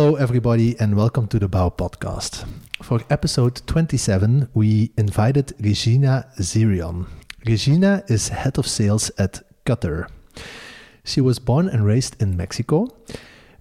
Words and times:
Hello, 0.00 0.14
everybody, 0.14 0.80
and 0.80 0.96
welcome 0.96 1.28
to 1.28 1.38
the 1.38 1.46
Bao 1.46 1.76
Podcast. 1.76 2.48
For 2.82 3.02
episode 3.10 3.60
27, 3.66 4.48
we 4.54 4.92
invited 4.96 5.52
Regina 5.60 6.26
Zirion. 6.38 7.06
Regina 7.44 8.02
is 8.08 8.28
head 8.28 8.56
of 8.56 8.66
sales 8.66 9.10
at 9.18 9.42
Cutr. 9.66 10.08
She 11.04 11.20
was 11.20 11.38
born 11.38 11.68
and 11.68 11.84
raised 11.84 12.16
in 12.18 12.34
Mexico, 12.34 12.88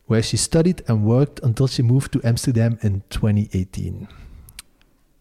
where 0.06 0.24
she 0.24 0.38
studied 0.38 0.82
and 0.88 1.04
worked 1.04 1.42
until 1.44 1.68
she 1.68 1.84
moved 1.84 2.14
to 2.14 2.22
Amsterdam 2.24 2.80
in 2.82 3.04
2018. 3.10 4.08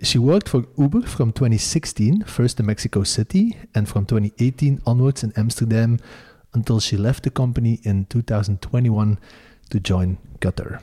She 0.03 0.19
worked 0.19 0.49
for 0.49 0.67
Uber 0.77 1.03
from 1.03 1.33
2016, 1.33 2.23
first 2.27 2.61
in 2.61 2.67
Mexico 2.67 3.03
City, 3.03 3.57
and 3.75 3.89
from 3.89 4.07
2018 4.07 4.83
onwards 4.87 5.25
in 5.25 5.33
Amsterdam 5.37 5.99
until 6.55 6.79
she 6.79 6.97
left 6.97 7.25
the 7.25 7.31
company 7.31 7.81
in 7.83 8.05
2021 8.05 9.19
to 9.71 9.81
join 9.81 10.19
Cutr. 10.39 10.81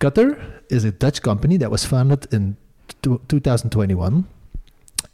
Cutr 0.00 0.38
is 0.70 0.84
a 0.84 0.92
Dutch 0.92 1.22
company 1.22 1.56
that 1.56 1.72
was 1.72 1.84
founded 1.84 2.32
in 2.32 2.56
2021. 3.02 4.26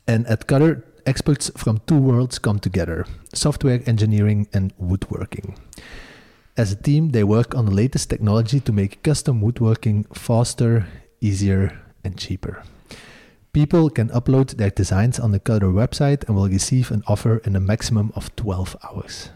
And 0.07 0.27
at 0.27 0.47
Cutr, 0.47 0.83
experts 1.07 1.51
from 1.57 1.81
two 1.87 1.97
worlds 1.97 2.39
come 2.39 2.59
together 2.59 3.07
software 3.33 3.81
engineering 3.87 4.47
and 4.53 4.75
woodworking. 4.77 5.57
As 6.57 6.71
a 6.71 6.77
team, 6.77 7.11
they 7.11 7.25
work 7.25 7.55
on 7.55 7.65
the 7.65 7.75
latest 7.75 8.11
technology 8.11 8.61
to 8.61 8.73
make 8.73 9.03
custom 9.03 9.41
woodworking 9.41 10.05
faster, 10.13 10.87
easier, 11.21 11.81
and 12.05 12.19
cheaper. 12.19 12.63
People 13.55 13.89
can 13.89 14.09
upload 14.11 14.57
their 14.57 14.71
designs 14.71 15.19
on 15.19 15.33
the 15.33 15.41
Cutr 15.41 15.73
website 15.73 16.25
and 16.29 16.37
will 16.37 16.49
receive 16.49 16.91
an 16.91 17.03
offer 17.07 17.39
in 17.39 17.57
a 17.57 17.61
maximum 17.61 18.13
of 18.15 18.35
12 18.37 18.77
hours. 18.85 19.31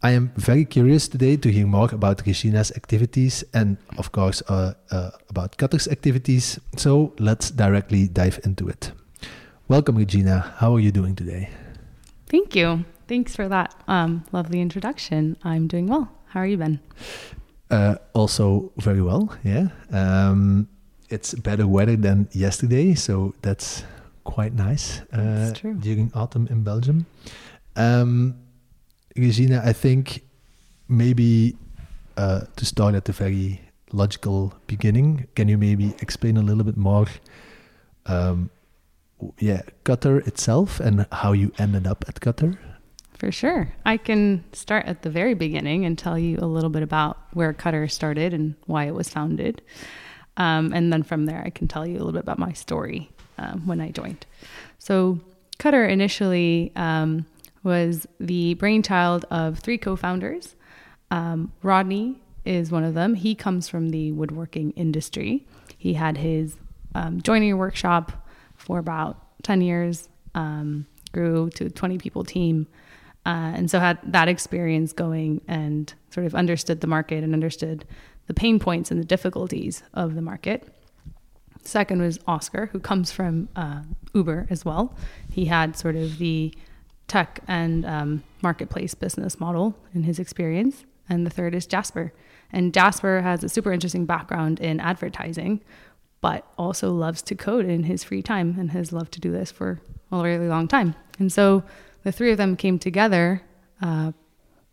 I 0.00 0.12
am 0.12 0.30
very 0.36 0.64
curious 0.64 1.08
today 1.08 1.36
to 1.36 1.50
hear 1.50 1.66
more 1.66 1.88
about 1.92 2.24
Regina's 2.24 2.70
activities 2.76 3.42
and, 3.52 3.78
of 3.98 4.12
course, 4.12 4.42
uh, 4.48 4.74
uh, 4.92 5.10
about 5.28 5.56
Cutr's 5.56 5.88
activities. 5.88 6.60
So 6.76 7.14
let's 7.18 7.50
directly 7.50 8.06
dive 8.06 8.38
into 8.44 8.68
it. 8.68 8.92
Welcome, 9.66 9.96
Regina. 9.96 10.54
How 10.58 10.76
are 10.76 10.78
you 10.78 10.92
doing 10.92 11.16
today? 11.16 11.50
Thank 12.28 12.54
you. 12.54 12.84
Thanks 13.08 13.34
for 13.34 13.48
that 13.48 13.74
um, 13.88 14.22
lovely 14.30 14.60
introduction. 14.60 15.36
I'm 15.42 15.66
doing 15.66 15.88
well. 15.88 16.08
How 16.26 16.40
are 16.40 16.46
you, 16.46 16.58
Ben? 16.58 16.78
Uh, 17.68 17.96
also, 18.12 18.70
very 18.76 19.02
well. 19.02 19.34
Yeah. 19.42 19.68
Um, 19.90 20.68
it's 21.10 21.34
better 21.34 21.66
weather 21.66 21.96
than 21.96 22.28
yesterday, 22.30 22.94
so 22.94 23.34
that's 23.42 23.82
quite 24.22 24.54
nice 24.54 25.00
uh, 25.12 25.52
during 25.80 26.12
autumn 26.14 26.46
in 26.50 26.62
Belgium. 26.62 27.06
Um, 27.74 28.36
Regina, 29.18 29.62
I 29.64 29.72
think 29.72 30.22
maybe 30.88 31.56
uh, 32.16 32.42
to 32.56 32.64
start 32.64 32.94
at 32.94 33.04
the 33.04 33.12
very 33.12 33.60
logical 33.92 34.54
beginning, 34.66 35.26
can 35.34 35.48
you 35.48 35.58
maybe 35.58 35.94
explain 36.00 36.36
a 36.36 36.42
little 36.42 36.64
bit 36.64 36.76
more, 36.76 37.06
um, 38.06 38.50
yeah, 39.38 39.62
Cutr 39.84 40.26
itself 40.26 40.80
and 40.80 41.06
how 41.10 41.32
you 41.32 41.52
ended 41.58 41.86
up 41.86 42.04
at 42.08 42.20
Cutr? 42.20 42.56
For 43.18 43.32
sure. 43.32 43.72
I 43.84 43.96
can 43.96 44.44
start 44.52 44.86
at 44.86 45.02
the 45.02 45.10
very 45.10 45.34
beginning 45.34 45.84
and 45.84 45.98
tell 45.98 46.16
you 46.16 46.38
a 46.40 46.46
little 46.46 46.70
bit 46.70 46.84
about 46.84 47.18
where 47.32 47.52
Cutr 47.52 47.90
started 47.90 48.32
and 48.32 48.54
why 48.66 48.84
it 48.84 48.94
was 48.94 49.08
founded. 49.08 49.60
Um, 50.36 50.72
and 50.72 50.92
then 50.92 51.02
from 51.02 51.26
there, 51.26 51.42
I 51.44 51.50
can 51.50 51.66
tell 51.66 51.84
you 51.84 51.96
a 51.96 51.98
little 51.98 52.12
bit 52.12 52.22
about 52.22 52.38
my 52.38 52.52
story 52.52 53.10
um, 53.36 53.66
when 53.66 53.80
I 53.80 53.90
joined. 53.90 54.24
So, 54.78 55.18
Cutr 55.58 55.90
initially 55.90 56.70
um, 56.76 57.26
was 57.62 58.06
the 58.20 58.54
brainchild 58.54 59.24
of 59.30 59.58
three 59.58 59.78
co 59.78 59.96
founders. 59.96 60.54
Um, 61.10 61.52
Rodney 61.62 62.20
is 62.44 62.70
one 62.70 62.84
of 62.84 62.94
them. 62.94 63.14
He 63.14 63.34
comes 63.34 63.68
from 63.68 63.90
the 63.90 64.12
woodworking 64.12 64.72
industry. 64.72 65.46
He 65.76 65.94
had 65.94 66.18
his 66.18 66.56
um, 66.94 67.20
joinery 67.20 67.54
workshop 67.54 68.26
for 68.56 68.78
about 68.78 69.42
10 69.42 69.60
years, 69.60 70.08
um, 70.34 70.86
grew 71.12 71.50
to 71.50 71.66
a 71.66 71.70
20 71.70 71.98
people 71.98 72.24
team. 72.24 72.66
Uh, 73.26 73.52
and 73.54 73.70
so 73.70 73.78
had 73.78 73.98
that 74.02 74.28
experience 74.28 74.92
going 74.92 75.40
and 75.46 75.92
sort 76.10 76.26
of 76.26 76.34
understood 76.34 76.80
the 76.80 76.86
market 76.86 77.22
and 77.22 77.34
understood 77.34 77.84
the 78.26 78.34
pain 78.34 78.58
points 78.58 78.90
and 78.90 79.00
the 79.00 79.04
difficulties 79.04 79.82
of 79.94 80.14
the 80.14 80.22
market. 80.22 80.68
Second 81.62 82.00
was 82.00 82.18
Oscar, 82.26 82.66
who 82.72 82.80
comes 82.80 83.12
from 83.12 83.48
uh, 83.54 83.82
Uber 84.14 84.46
as 84.48 84.64
well. 84.64 84.96
He 85.30 85.46
had 85.46 85.76
sort 85.76 85.96
of 85.96 86.18
the 86.18 86.54
tech 87.08 87.40
and 87.48 87.84
um, 87.84 88.22
marketplace 88.42 88.94
business 88.94 89.40
model 89.40 89.76
in 89.94 90.04
his 90.04 90.18
experience. 90.18 90.84
And 91.08 91.26
the 91.26 91.30
third 91.30 91.54
is 91.54 91.66
Jasper. 91.66 92.12
And 92.52 92.72
Jasper 92.72 93.22
has 93.22 93.42
a 93.42 93.48
super 93.48 93.72
interesting 93.72 94.06
background 94.06 94.60
in 94.60 94.78
advertising, 94.78 95.60
but 96.20 96.46
also 96.56 96.92
loves 96.92 97.22
to 97.22 97.34
code 97.34 97.66
in 97.66 97.84
his 97.84 98.04
free 98.04 98.22
time 98.22 98.56
and 98.58 98.70
has 98.70 98.92
loved 98.92 99.12
to 99.12 99.20
do 99.20 99.32
this 99.32 99.50
for 99.50 99.80
a 100.12 100.22
really 100.22 100.48
long 100.48 100.68
time. 100.68 100.94
And 101.18 101.32
so 101.32 101.64
the 102.04 102.12
three 102.12 102.30
of 102.30 102.38
them 102.38 102.56
came 102.56 102.78
together 102.78 103.42
uh, 103.82 104.12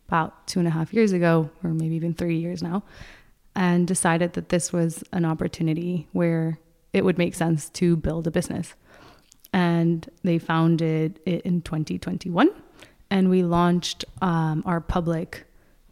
about 0.08 0.46
two 0.46 0.58
and 0.58 0.68
a 0.68 0.70
half 0.70 0.92
years 0.92 1.12
ago, 1.12 1.50
or 1.64 1.70
maybe 1.70 1.96
even 1.96 2.14
three 2.14 2.38
years 2.38 2.62
now, 2.62 2.82
and 3.54 3.86
decided 3.86 4.34
that 4.34 4.50
this 4.50 4.72
was 4.72 5.02
an 5.12 5.24
opportunity 5.24 6.08
where 6.12 6.58
it 6.92 7.04
would 7.04 7.18
make 7.18 7.34
sense 7.34 7.68
to 7.70 7.96
build 7.96 8.26
a 8.26 8.30
business 8.30 8.74
and 9.56 10.10
they 10.22 10.38
founded 10.38 11.18
it 11.24 11.40
in 11.46 11.62
2021. 11.62 12.50
And 13.10 13.30
we 13.30 13.42
launched 13.42 14.04
um, 14.20 14.62
our 14.66 14.82
public 14.82 15.46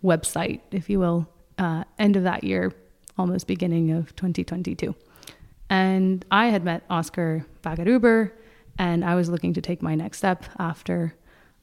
website, 0.04 0.60
if 0.70 0.90
you 0.90 0.98
will, 0.98 1.26
uh, 1.56 1.84
end 1.98 2.16
of 2.16 2.24
that 2.24 2.44
year, 2.44 2.74
almost 3.16 3.46
beginning 3.46 3.90
of 3.90 4.14
2022. 4.16 4.94
And 5.70 6.26
I 6.30 6.48
had 6.48 6.62
met 6.62 6.84
Oscar 6.90 7.46
back 7.62 7.78
at 7.78 7.86
Uber, 7.86 8.34
and 8.78 9.02
I 9.02 9.14
was 9.14 9.30
looking 9.30 9.54
to 9.54 9.62
take 9.62 9.80
my 9.80 9.94
next 9.94 10.18
step 10.18 10.44
after, 10.58 11.14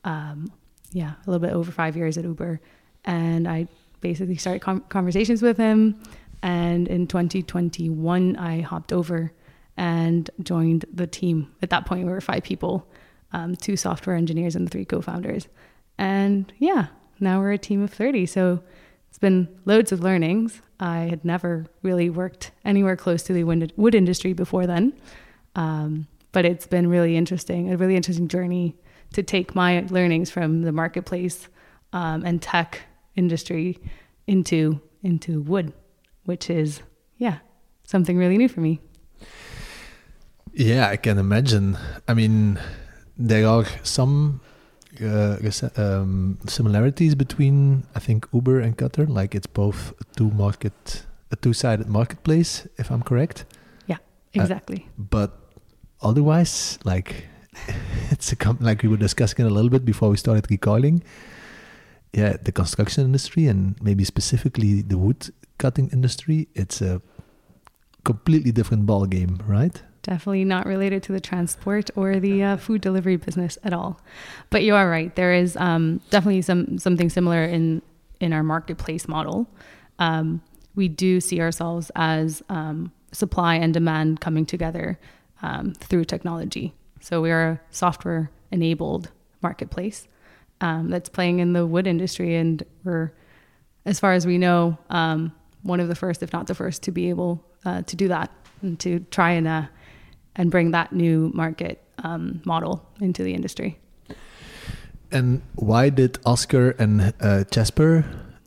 um, 0.04 0.52
yeah, 0.92 1.12
a 1.12 1.30
little 1.30 1.46
bit 1.48 1.54
over 1.54 1.72
five 1.72 1.96
years 1.96 2.18
at 2.18 2.24
Uber. 2.24 2.62
And 3.06 3.48
I 3.48 3.68
basically 4.00 4.38
started 4.38 4.64
com- 4.64 4.86
conversations 4.90 5.44
with 5.44 5.58
him. 5.58 6.02
And 6.42 6.88
in 6.88 7.06
2021, 7.06 8.38
I 8.38 8.62
hopped 8.62 8.92
over 8.92 9.34
and 9.82 10.30
joined 10.44 10.86
the 10.94 11.08
team. 11.08 11.52
At 11.64 11.72
that 11.72 11.88
point, 11.88 12.06
we 12.06 12.12
were 12.12 12.22
five 12.22 12.44
people 12.44 12.88
um, 13.34 13.56
two 13.56 13.76
software 13.76 14.16
engineers 14.16 14.56
and 14.56 14.70
three 14.70 14.86
co 14.86 15.02
founders. 15.02 15.48
And 15.98 16.54
yeah, 16.60 16.88
now 17.20 17.40
we're 17.40 17.54
a 17.54 17.58
team 17.58 17.82
of 17.82 17.92
30. 17.92 18.28
So 18.28 18.62
it's 19.10 19.18
been 19.18 19.48
loads 19.66 19.92
of 19.92 20.02
learnings. 20.02 20.62
I 20.80 21.00
had 21.10 21.26
never 21.26 21.66
really 21.82 22.10
worked 22.10 22.52
anywhere 22.64 22.96
close 22.96 23.24
to 23.24 23.34
the 23.34 23.44
wood 23.44 23.96
industry 23.96 24.34
before 24.34 24.68
then. 24.68 24.94
Um, 25.56 26.08
but 26.32 26.46
it's 26.46 26.68
been 26.68 26.88
really 26.88 27.18
interesting, 27.18 27.74
a 27.74 27.78
really 27.78 27.96
interesting 27.96 28.28
journey 28.28 28.76
to 29.14 29.24
take 29.24 29.56
my 29.56 29.86
learnings 29.90 30.30
from 30.30 30.62
the 30.62 30.72
marketplace 30.72 31.48
um, 31.92 32.24
and 32.24 32.42
tech 32.42 32.82
industry 33.16 33.80
into 34.28 34.80
into 35.04 35.42
wood, 35.42 35.74
which 36.26 36.50
is 36.50 36.82
yeah 37.18 37.40
something 37.84 38.18
really 38.18 38.38
new 38.38 38.48
for 38.48 38.62
me. 38.62 38.80
Yeah, 40.54 40.90
I 40.90 40.98
can 40.98 41.18
imagine. 41.18 41.78
I 42.08 42.14
mean, 42.14 42.60
there 43.18 43.48
are 43.48 43.66
some 43.84 44.42
uh, 45.02 45.38
um, 45.78 46.38
similarities 46.48 47.16
between 47.16 47.86
I 47.96 48.00
think 48.00 48.28
Uber 48.34 48.60
and 48.60 48.78
Cutr. 48.78 49.08
Like 49.08 49.36
it's 49.36 49.48
both 49.48 49.94
a 50.02 50.04
two 50.16 50.32
market, 50.32 51.06
a 51.32 51.36
two-sided 51.36 51.88
marketplace, 51.88 52.68
if 52.78 52.92
I'm 52.92 53.02
correct. 53.02 53.46
Yeah, 53.88 53.96
uh, 53.96 54.42
exactly. 54.42 54.88
Uh, 54.88 55.04
but 55.10 55.32
otherwise, 56.02 56.80
like 56.84 57.28
it's 58.12 58.34
a 58.34 58.58
like 58.60 58.84
we 58.84 58.90
were 58.90 58.98
discussing 58.98 59.46
it 59.46 59.50
a 59.50 59.54
little 59.54 59.70
bit 59.70 59.86
before 59.86 60.10
we 60.10 60.18
started 60.18 60.50
recording. 60.50 61.04
Yeah, 62.14 62.36
the 62.44 62.52
construction 62.52 63.06
industry 63.06 63.48
and 63.48 63.82
maybe 63.82 64.04
specifically 64.04 64.82
the 64.82 64.98
wood 64.98 65.34
cutting 65.58 65.90
industry, 65.92 66.50
it's 66.56 66.82
a 66.82 67.02
completely 68.04 68.52
different 68.52 68.86
ball 68.86 69.06
game, 69.06 69.40
right? 69.48 69.82
Definitely 70.04 70.46
not 70.46 70.66
related 70.66 71.04
to 71.04 71.12
the 71.12 71.20
transport 71.20 71.92
or 71.96 72.20
the 72.20 72.44
uh, 72.44 72.58
food 72.58 72.82
delivery 72.82 73.18
business 73.18 73.58
at 73.64 73.72
all. 73.72 74.02
But 74.50 74.64
you 74.64 74.74
are 74.76 74.90
right. 74.90 75.16
There 75.16 75.34
is 75.34 75.56
um, 75.58 76.02
definitely 76.10 76.42
some 76.42 76.80
something 76.80 77.10
similar 77.10 77.44
in 77.44 77.82
in 78.20 78.34
our 78.34 78.44
marketplace 78.44 79.08
model. 79.08 79.48
Um, 80.00 80.42
we 80.76 80.88
do 80.88 81.20
see 81.20 81.40
ourselves 81.40 81.92
as 81.96 82.42
um, 82.50 82.92
supply 83.12 83.56
and 83.56 83.74
demand 83.74 84.22
coming 84.22 84.46
together 84.46 85.00
um, 85.42 85.74
through 85.74 86.06
technology. 86.06 86.74
So 87.02 87.22
we 87.22 87.32
are 87.32 87.50
a 87.50 87.62
software 87.72 88.32
enabled 88.52 89.12
marketplace 89.42 90.08
um, 90.62 90.90
that's 90.90 91.10
playing 91.10 91.40
in 91.40 91.54
the 91.54 91.66
wood 91.66 91.88
industry, 91.88 92.36
and 92.36 92.64
we're, 92.84 93.12
as 93.86 94.00
far 94.00 94.14
as 94.14 94.26
we 94.26 94.38
know, 94.38 94.78
um, 94.90 95.34
one 95.64 95.80
of 95.80 95.88
the 95.88 95.96
first, 95.96 96.24
if 96.24 96.32
not 96.32 96.48
the 96.48 96.56
first, 96.56 96.84
to 96.84 96.92
be 96.92 97.10
able 97.10 97.44
uh, 97.66 97.82
to 97.84 97.96
do 97.96 98.08
that 98.08 98.32
and 98.62 98.80
to 98.80 99.00
try 99.12 99.32
and 99.32 99.48
uh, 99.48 99.64
and 100.42 100.50
bring 100.50 100.72
that 100.72 100.92
new 100.92 101.30
market 101.36 101.84
um, 102.04 102.42
model 102.46 102.84
into 103.00 103.22
the 103.24 103.34
industry. 103.36 103.78
And 105.12 105.44
why 105.54 105.90
did 105.90 106.18
Oscar 106.26 106.72
and 106.80 107.14
uh, 107.22 107.44
Jasper 107.52 108.04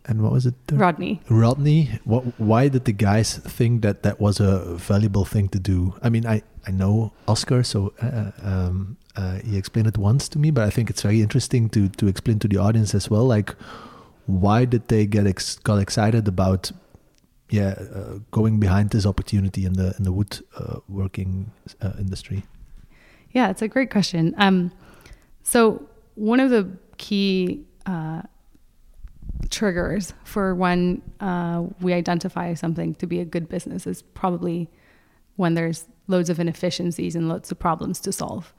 and 0.07 0.21
what 0.23 0.33
was 0.33 0.45
it? 0.45 0.55
Rodney. 0.73 1.21
Rodney. 1.31 2.01
What? 2.05 2.25
Why 2.39 2.69
did 2.69 2.85
the 2.85 2.93
guys 2.93 3.39
think 3.39 3.83
that 3.83 4.03
that 4.03 4.21
was 4.21 4.41
a 4.41 4.77
valuable 4.77 5.25
thing 5.25 5.49
to 5.51 5.59
do? 5.59 5.95
I 6.03 6.09
mean, 6.11 6.27
I 6.27 6.43
I 6.67 6.73
know 6.73 7.13
Oscar, 7.29 7.63
so 7.63 7.93
uh, 8.03 8.33
um, 8.43 8.97
uh, 9.17 9.39
he 9.45 9.57
explained 9.57 9.87
it 9.87 9.97
once 9.97 10.29
to 10.31 10.39
me, 10.39 10.51
but 10.51 10.65
I 10.65 10.71
think 10.71 10.91
it's 10.91 11.03
very 11.03 11.23
interesting 11.23 11.71
to 11.71 11.89
to 11.89 12.09
explain 12.09 12.39
to 12.41 12.49
the 12.49 12.59
audience 12.59 12.95
as 12.95 13.09
well. 13.09 13.25
Like, 13.25 13.55
why 14.27 14.67
did 14.67 14.89
they 14.89 15.07
get 15.07 15.27
ex- 15.27 15.59
got 15.63 15.79
excited 15.79 16.27
about? 16.29 16.73
Yeah, 17.55 17.75
uh, 17.95 18.19
going 18.33 18.59
behind 18.59 18.91
this 18.91 19.07
opportunity 19.07 19.65
in 19.65 19.75
the 19.75 19.95
in 19.97 20.03
the 20.03 20.11
wood 20.11 20.41
uh, 20.59 20.81
working 20.89 21.53
uh, 21.81 21.93
industry. 22.01 22.43
Yeah, 23.31 23.49
it's 23.51 23.63
a 23.63 23.69
great 23.69 23.91
question. 23.93 24.35
Um, 24.39 24.73
so 25.45 25.89
one 26.17 26.41
of 26.41 26.51
the 26.51 26.69
key 26.99 27.65
uh, 27.87 28.23
triggers 29.51 30.15
for 30.25 30.53
when 30.57 31.01
uh, 31.21 31.63
we 31.81 31.93
identify 31.93 32.55
something 32.55 32.97
to 32.97 33.07
be 33.07 33.21
a 33.21 33.25
good 33.25 33.49
business 33.49 33.87
is 33.87 34.03
probably 34.03 34.69
when 35.37 35.55
there's 35.55 35.85
loads 36.09 36.31
of 36.31 36.41
inefficiencies 36.41 37.15
and 37.15 37.29
loads 37.29 37.53
of 37.53 37.59
problems 37.61 38.01
to 38.01 38.11
solve. 38.11 38.53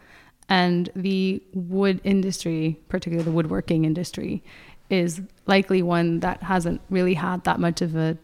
And 0.48 0.90
the 0.96 1.44
wood 1.54 2.00
industry, 2.06 2.80
particularly 2.88 3.26
the 3.26 3.36
woodworking 3.36 3.84
industry, 3.84 4.42
is 4.90 5.22
likely 5.48 5.82
one 5.82 6.22
that 6.22 6.44
hasn't 6.44 6.80
really 6.90 7.16
had 7.16 7.44
that 7.44 7.60
much 7.60 7.82
of 7.82 7.96
a 7.96 8.18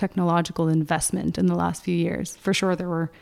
technological 0.00 0.68
investment 0.68 1.36
in 1.36 1.46
the 1.46 1.54
last 1.54 1.84
few 1.84 1.94
years. 1.94 2.34
For 2.36 2.54
sure, 2.54 2.74
there 2.74 2.88
were, 2.88 3.12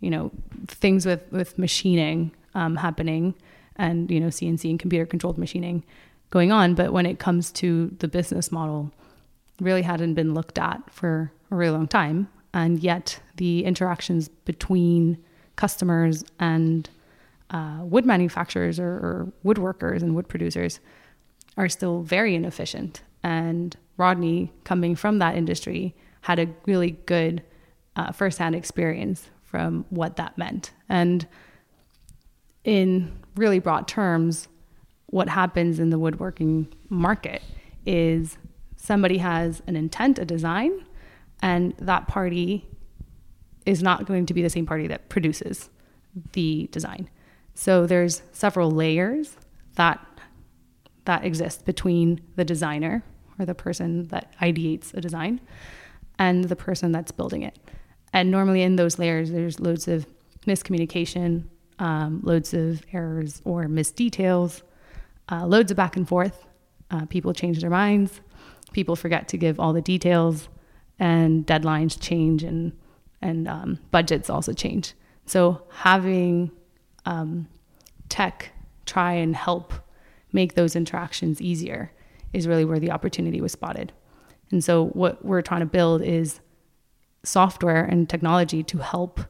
you 0.00 0.10
know, 0.10 0.30
things 0.68 1.06
with 1.06 1.22
with 1.32 1.58
machining 1.58 2.30
um, 2.54 2.76
happening, 2.76 3.34
and 3.76 4.10
you 4.10 4.20
know, 4.20 4.28
CNC 4.28 4.68
and 4.68 4.78
computer 4.78 5.06
controlled 5.06 5.38
machining 5.38 5.84
going 6.28 6.52
on. 6.52 6.74
But 6.74 6.92
when 6.92 7.06
it 7.06 7.18
comes 7.18 7.50
to 7.52 7.88
the 7.98 8.08
business 8.08 8.52
model, 8.52 8.92
really 9.58 9.82
hadn't 9.82 10.14
been 10.14 10.34
looked 10.34 10.58
at 10.58 10.78
for 10.90 11.32
a 11.50 11.56
really 11.56 11.72
long 11.72 11.88
time. 11.88 12.28
And 12.52 12.78
yet 12.80 13.20
the 13.36 13.64
interactions 13.64 14.28
between 14.28 15.18
customers 15.56 16.24
and 16.38 16.88
uh, 17.50 17.80
wood 17.82 18.04
manufacturers 18.04 18.78
or, 18.78 18.92
or 19.06 19.32
woodworkers 19.44 20.02
and 20.02 20.14
wood 20.14 20.28
producers 20.28 20.80
are 21.56 21.68
still 21.68 22.02
very 22.02 22.34
inefficient. 22.34 23.02
And 23.22 23.76
Rodney, 23.96 24.52
coming 24.64 24.94
from 24.94 25.18
that 25.18 25.34
industry, 25.36 25.94
had 26.28 26.38
a 26.38 26.46
really 26.66 26.90
good 27.06 27.42
uh, 27.96 28.12
firsthand 28.12 28.54
experience 28.54 29.30
from 29.44 29.86
what 29.88 30.16
that 30.16 30.36
meant. 30.36 30.72
And 30.86 31.26
in 32.64 33.18
really 33.34 33.60
broad 33.60 33.88
terms, 33.88 34.46
what 35.06 35.30
happens 35.30 35.80
in 35.80 35.88
the 35.88 35.98
woodworking 35.98 36.68
market 36.90 37.40
is 37.86 38.36
somebody 38.76 39.16
has 39.16 39.62
an 39.66 39.74
intent, 39.74 40.18
a 40.18 40.26
design, 40.26 40.84
and 41.40 41.72
that 41.78 42.08
party 42.08 42.68
is 43.64 43.82
not 43.82 44.04
going 44.04 44.26
to 44.26 44.34
be 44.34 44.42
the 44.42 44.50
same 44.50 44.66
party 44.66 44.86
that 44.86 45.08
produces 45.08 45.70
the 46.34 46.68
design. 46.72 47.08
So 47.54 47.86
there's 47.86 48.20
several 48.32 48.70
layers 48.70 49.38
that 49.76 50.06
that 51.06 51.24
exist 51.24 51.64
between 51.64 52.20
the 52.36 52.44
designer 52.44 53.02
or 53.38 53.46
the 53.46 53.54
person 53.54 54.08
that 54.08 54.34
ideates 54.42 54.92
a 54.92 55.00
design 55.00 55.40
and 56.18 56.44
the 56.44 56.56
person 56.56 56.92
that's 56.92 57.12
building 57.12 57.42
it. 57.42 57.58
And 58.12 58.30
normally 58.30 58.62
in 58.62 58.76
those 58.76 58.98
layers, 58.98 59.30
there's 59.30 59.60
loads 59.60 59.88
of 59.88 60.06
miscommunication, 60.46 61.44
um, 61.78 62.20
loads 62.22 62.54
of 62.54 62.82
errors 62.92 63.42
or 63.44 63.64
misdetails, 63.64 64.62
uh, 65.30 65.46
loads 65.46 65.70
of 65.70 65.76
back 65.76 65.96
and 65.96 66.08
forth. 66.08 66.46
Uh, 66.90 67.04
people 67.06 67.34
change 67.34 67.60
their 67.60 67.70
minds. 67.70 68.20
People 68.72 68.96
forget 68.96 69.28
to 69.28 69.36
give 69.36 69.60
all 69.60 69.72
the 69.72 69.82
details, 69.82 70.48
and 70.98 71.46
deadlines 71.46 71.98
change, 72.00 72.42
and 72.42 72.72
and 73.20 73.48
um, 73.48 73.78
budgets 73.90 74.30
also 74.30 74.52
change. 74.52 74.94
So 75.26 75.62
having 75.70 76.50
um, 77.04 77.48
tech 78.08 78.52
try 78.86 79.12
and 79.12 79.36
help 79.36 79.72
make 80.32 80.54
those 80.54 80.74
interactions 80.76 81.40
easier 81.40 81.92
is 82.32 82.46
really 82.46 82.64
where 82.64 82.78
the 82.78 82.90
opportunity 82.90 83.40
was 83.40 83.52
spotted. 83.52 83.92
And 84.50 84.62
so 84.64 84.86
what 84.86 85.24
we're 85.24 85.42
trying 85.42 85.60
to 85.60 85.66
build 85.66 86.02
is 86.02 86.40
software 87.22 87.84
and 87.84 88.08
technology 88.08 88.62
to 88.64 88.78
help 88.78 89.20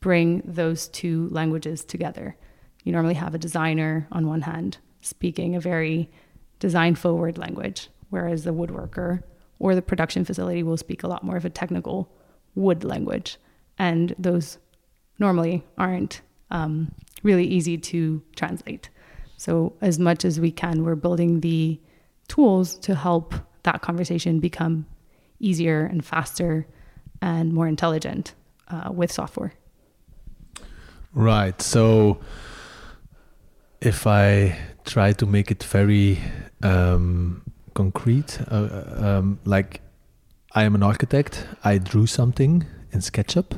bring 0.00 0.42
those 0.44 0.88
two 0.88 1.28
languages 1.30 1.84
together. 1.84 2.36
You 2.84 2.92
normally 2.92 3.14
have 3.14 3.34
a 3.34 3.38
designer 3.38 4.06
on 4.12 4.26
one 4.26 4.42
hand 4.42 4.78
speaking 5.00 5.54
a 5.54 5.60
very 5.60 6.10
design 6.58 6.94
forward 6.94 7.38
language, 7.38 7.88
whereas 8.10 8.44
the 8.44 8.52
woodworker 8.52 9.22
or 9.58 9.74
the 9.74 9.82
production 9.82 10.24
facility 10.24 10.62
will 10.62 10.76
speak 10.76 11.02
a 11.02 11.08
lot 11.08 11.24
more 11.24 11.36
of 11.36 11.44
a 11.44 11.50
technical 11.50 12.10
wood 12.54 12.84
language. 12.84 13.38
And 13.78 14.14
those 14.18 14.58
normally 15.18 15.64
aren't 15.76 16.20
um, 16.50 16.92
really 17.22 17.46
easy 17.46 17.78
to 17.78 18.22
translate. 18.36 18.90
So, 19.36 19.74
as 19.80 19.98
much 19.98 20.24
as 20.24 20.40
we 20.40 20.50
can, 20.50 20.82
we're 20.82 20.96
building 20.96 21.40
the 21.40 21.80
tools 22.26 22.76
to 22.80 22.94
help 22.94 23.34
that 23.68 23.80
conversation 23.88 24.40
become 24.40 24.74
easier 25.48 25.80
and 25.92 26.04
faster 26.04 26.66
and 27.20 27.52
more 27.52 27.68
intelligent 27.68 28.34
uh, 28.68 28.90
with 28.92 29.10
software. 29.12 29.52
Right. 31.12 31.60
So, 31.62 32.20
if 33.80 34.06
I 34.06 34.56
try 34.84 35.12
to 35.12 35.26
make 35.26 35.48
it 35.50 35.62
very 35.64 36.18
um, 36.62 37.42
concrete. 37.78 38.40
Uh, 38.50 38.54
uh, 38.54 39.06
um, 39.08 39.38
like, 39.44 39.80
I 40.52 40.64
am 40.64 40.74
an 40.74 40.82
architect. 40.82 41.46
I 41.62 41.78
drew 41.78 42.06
something 42.06 42.66
in 42.92 43.00
SketchUp, 43.00 43.48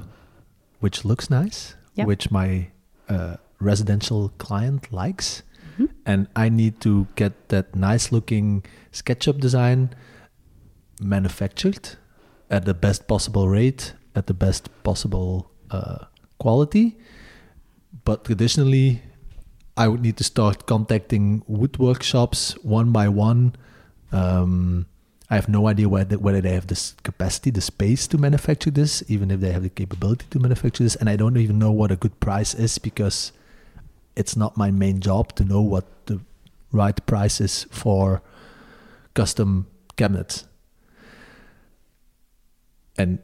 which 0.81 1.05
looks 1.05 1.31
nice, 1.31 1.75
yep. 1.95 2.07
which 2.07 2.31
my 2.31 2.69
uh, 3.09 3.37
residential 3.61 4.23
client 4.45 4.93
likes. 4.93 5.43
Mm-hmm. 5.73 5.87
And 6.07 6.29
I 6.37 6.49
need 6.49 6.81
to 6.81 7.07
get 7.17 7.49
that 7.49 7.75
nice 7.75 8.13
looking 8.13 8.65
SketchUp 8.93 9.41
design 9.41 9.95
manufactured 11.01 11.97
at 12.51 12.65
the 12.65 12.75
best 12.75 13.07
possible 13.07 13.49
rate, 13.49 13.95
at 14.15 14.27
the 14.27 14.35
best 14.35 14.69
possible 14.83 15.51
uh, 15.71 16.07
quality. 16.39 16.99
But 18.05 18.25
traditionally, 18.25 19.03
I 19.77 19.89
would 19.89 20.03
need 20.03 20.17
to 20.19 20.25
start 20.25 20.67
contacting 20.67 21.43
wood 21.47 21.79
workshops 21.79 22.53
one 22.63 22.93
by 22.93 23.09
one. 23.09 23.55
Um, 24.13 24.87
I 25.31 25.37
have 25.37 25.49
no 25.49 25.69
idea 25.69 25.89
whether, 25.89 26.19
whether 26.19 26.41
they 26.41 26.55
have 26.55 26.67
this 26.67 26.97
capacity, 27.05 27.51
the 27.51 27.61
space 27.61 28.09
to 28.09 28.19
manufacture 28.19 28.71
this, 28.73 29.05
even 29.07 29.31
if 29.31 29.39
they 29.39 29.53
have 29.53 29.63
the 29.63 29.71
capability 29.71 30.27
to 30.31 30.41
manufacture 30.41 30.83
this. 30.83 30.97
And 30.97 31.09
I 31.09 31.15
don't 31.15 31.37
even 31.37 31.59
know 31.59 31.71
what 31.71 31.93
a 31.93 31.97
good 31.97 32.19
price 32.19 32.53
is 32.53 32.79
because 32.79 33.31
it's 34.17 34.37
not 34.37 34.57
my 34.57 34.71
main 34.71 35.01
job 35.01 35.35
to 35.37 35.45
know 35.45 35.61
what 35.61 36.07
the 36.07 36.21
right 36.73 37.05
price 37.07 37.41
is 37.41 37.67
for 37.71 38.23
custom 39.15 39.67
cabinets. 39.97 40.47
And 42.99 43.19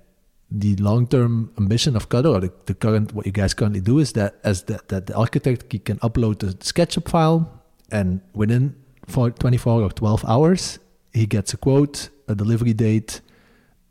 the 0.50 0.76
long-term 0.76 1.52
ambition 1.58 1.96
of 1.96 2.08
Cutr 2.08 2.32
or 2.32 2.40
the, 2.40 2.52
the, 2.66 2.74
current 2.74 3.12
what 3.12 3.26
you 3.26 3.32
guys 3.32 3.52
currently 3.52 3.80
do 3.80 3.98
is 3.98 4.12
that 4.12 4.36
as 4.44 4.64
the, 4.64 4.80
that 4.88 5.06
the 5.06 5.14
architect 5.14 5.68
can 5.84 5.98
upload 5.98 6.38
the 6.38 6.46
SketchUp 6.46 7.08
file 7.08 7.62
and 7.90 8.20
within 8.32 8.76
for 9.06 9.30
24 9.30 9.82
or 9.82 9.90
12 9.90 10.24
hours 10.24 10.78
he 11.16 11.26
gets 11.26 11.54
a 11.54 11.56
quote, 11.56 12.10
a 12.28 12.34
delivery 12.34 12.74
date, 12.74 13.22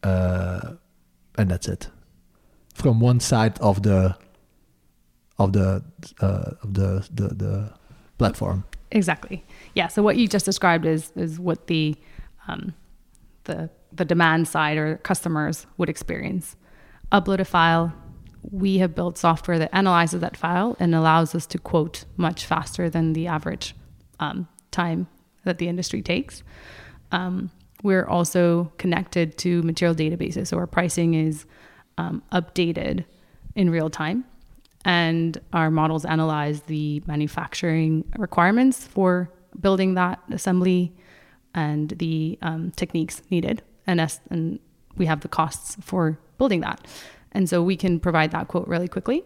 uh, 0.03 0.73
and 1.37 1.49
that's 1.49 1.67
it. 1.67 1.89
From 2.73 2.99
one 2.99 3.19
side 3.19 3.57
of 3.59 3.81
the 3.81 4.15
of 5.37 5.53
the 5.53 5.83
uh, 6.21 6.51
of 6.61 6.73
the, 6.73 7.07
the 7.13 7.27
the 7.35 7.73
platform. 8.17 8.63
Exactly. 8.91 9.45
Yeah. 9.73 9.87
So 9.87 10.01
what 10.01 10.17
you 10.17 10.27
just 10.27 10.45
described 10.45 10.85
is 10.85 11.11
is 11.15 11.39
what 11.39 11.67
the 11.67 11.95
um, 12.47 12.73
the 13.43 13.69
the 13.91 14.05
demand 14.05 14.47
side 14.47 14.77
or 14.77 14.97
customers 14.97 15.67
would 15.77 15.89
experience. 15.89 16.55
Upload 17.11 17.39
a 17.39 17.45
file. 17.45 17.93
We 18.51 18.77
have 18.77 18.93
built 18.93 19.17
software 19.17 19.57
that 19.57 19.69
analyzes 19.73 20.21
that 20.21 20.37
file 20.37 20.75
and 20.79 20.93
allows 20.93 21.33
us 21.33 21.45
to 21.47 21.57
quote 21.57 22.05
much 22.15 22.45
faster 22.45 22.89
than 22.89 23.13
the 23.13 23.27
average 23.27 23.75
um, 24.19 24.47
time 24.71 25.07
that 25.45 25.57
the 25.57 25.67
industry 25.67 26.01
takes. 26.01 26.43
Um, 27.11 27.49
we're 27.83 28.05
also 28.05 28.71
connected 28.77 29.37
to 29.39 29.61
material 29.63 29.95
databases, 29.95 30.47
so 30.47 30.57
our 30.57 30.67
pricing 30.67 31.13
is 31.13 31.45
um, 31.97 32.23
updated 32.31 33.05
in 33.55 33.69
real 33.69 33.89
time, 33.89 34.25
and 34.85 35.41
our 35.51 35.71
models 35.71 36.05
analyze 36.05 36.61
the 36.61 37.03
manufacturing 37.07 38.05
requirements 38.17 38.85
for 38.85 39.31
building 39.59 39.95
that 39.95 40.21
assembly 40.31 40.93
and 41.55 41.89
the 41.97 42.37
um, 42.41 42.71
techniques 42.71 43.21
needed 43.31 43.63
and 43.87 43.99
us 43.99 44.19
and 44.29 44.59
we 44.95 45.07
have 45.07 45.21
the 45.21 45.27
costs 45.27 45.75
for 45.81 46.19
building 46.37 46.61
that. 46.61 46.85
And 47.31 47.49
so 47.49 47.61
we 47.61 47.75
can 47.75 47.99
provide 47.99 48.31
that 48.31 48.47
quote 48.47 48.67
really 48.67 48.87
quickly. 48.87 49.25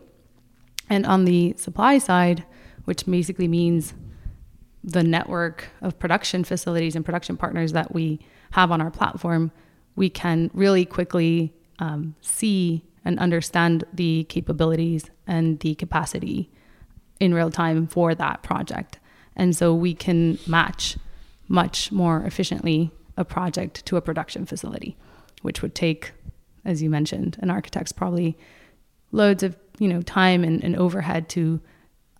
And 0.89 1.05
on 1.05 1.25
the 1.25 1.53
supply 1.57 1.99
side, 1.99 2.43
which 2.85 3.05
basically 3.05 3.47
means 3.47 3.93
the 4.83 5.03
network 5.03 5.67
of 5.81 5.99
production 5.99 6.43
facilities 6.43 6.95
and 6.95 7.05
production 7.05 7.37
partners 7.37 7.73
that 7.73 7.93
we 7.93 8.19
have 8.51 8.71
on 8.71 8.81
our 8.81 8.89
platform, 8.89 9.51
we 9.95 10.09
can 10.09 10.49
really 10.53 10.85
quickly 10.85 11.53
um, 11.77 12.15
see 12.21 12.83
and 13.05 13.19
understand 13.19 13.83
the 13.93 14.25
capabilities 14.25 15.09
and 15.27 15.59
the 15.59 15.75
capacity 15.75 16.49
in 17.19 17.33
real 17.33 17.51
time 17.51 17.87
for 17.87 18.15
that 18.15 18.43
project. 18.43 18.99
And 19.35 19.55
so 19.55 19.73
we 19.73 19.93
can 19.93 20.37
match 20.47 20.97
much 21.47 21.91
more 21.91 22.23
efficiently 22.23 22.91
a 23.17 23.25
project 23.25 23.85
to 23.85 23.97
a 23.97 24.01
production 24.01 24.45
facility, 24.45 24.95
which 25.41 25.61
would 25.61 25.75
take, 25.75 26.11
as 26.63 26.81
you 26.81 26.89
mentioned, 26.89 27.37
an 27.41 27.49
architect's 27.49 27.91
probably 27.91 28.37
loads 29.11 29.43
of 29.43 29.57
you 29.79 29.87
know 29.87 30.01
time 30.01 30.43
and, 30.43 30.63
and 30.63 30.75
overhead 30.75 31.27
to 31.29 31.59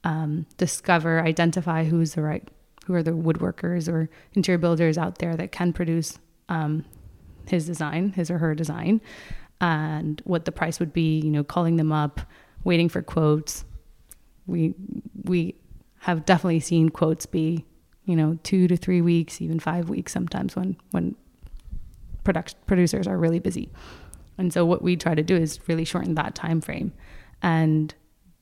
um, 0.04 0.46
discover, 0.58 1.22
identify 1.22 1.84
who's 1.84 2.14
the 2.14 2.22
right, 2.22 2.48
who 2.86 2.94
are 2.94 3.04
the 3.04 3.12
woodworkers 3.12 3.92
or 3.92 4.10
interior 4.34 4.58
builders 4.58 4.98
out 4.98 5.20
there 5.20 5.36
that 5.36 5.52
can 5.52 5.74
produce 5.74 6.20
um, 6.48 6.86
his 7.48 7.66
design, 7.66 8.14
his 8.14 8.32
or 8.32 8.38
her 8.38 8.56
design, 8.56 9.02
and 9.62 10.22
what 10.26 10.46
the 10.46 10.52
price 10.52 10.80
would 10.80 10.94
be. 10.94 11.20
You 11.20 11.32
know, 11.32 11.44
calling 11.44 11.78
them 11.78 11.92
up, 11.92 12.22
waiting 12.64 12.90
for 12.90 13.02
quotes. 13.02 13.66
We 14.48 14.74
we 15.24 15.56
have 16.00 16.26
definitely 16.26 16.62
seen 16.62 16.90
quotes 16.90 17.26
be, 17.26 17.66
you 18.06 18.16
know, 18.16 18.40
two 18.44 18.68
to 18.68 18.78
three 18.78 19.02
weeks, 19.02 19.42
even 19.42 19.60
five 19.60 19.90
weeks 19.90 20.12
sometimes 20.12 20.56
when 20.56 20.78
when 20.92 21.16
production 22.24 22.58
producers 22.68 23.08
are 23.08 23.18
really 23.18 23.40
busy. 23.40 23.70
And 24.38 24.54
so 24.54 24.66
what 24.66 24.82
we 24.82 24.96
try 24.96 25.16
to 25.16 25.24
do 25.24 25.36
is 25.36 25.60
really 25.68 25.84
shorten 25.84 26.16
that 26.16 26.34
time 26.34 26.62
frame 26.62 26.94
and 27.42 27.94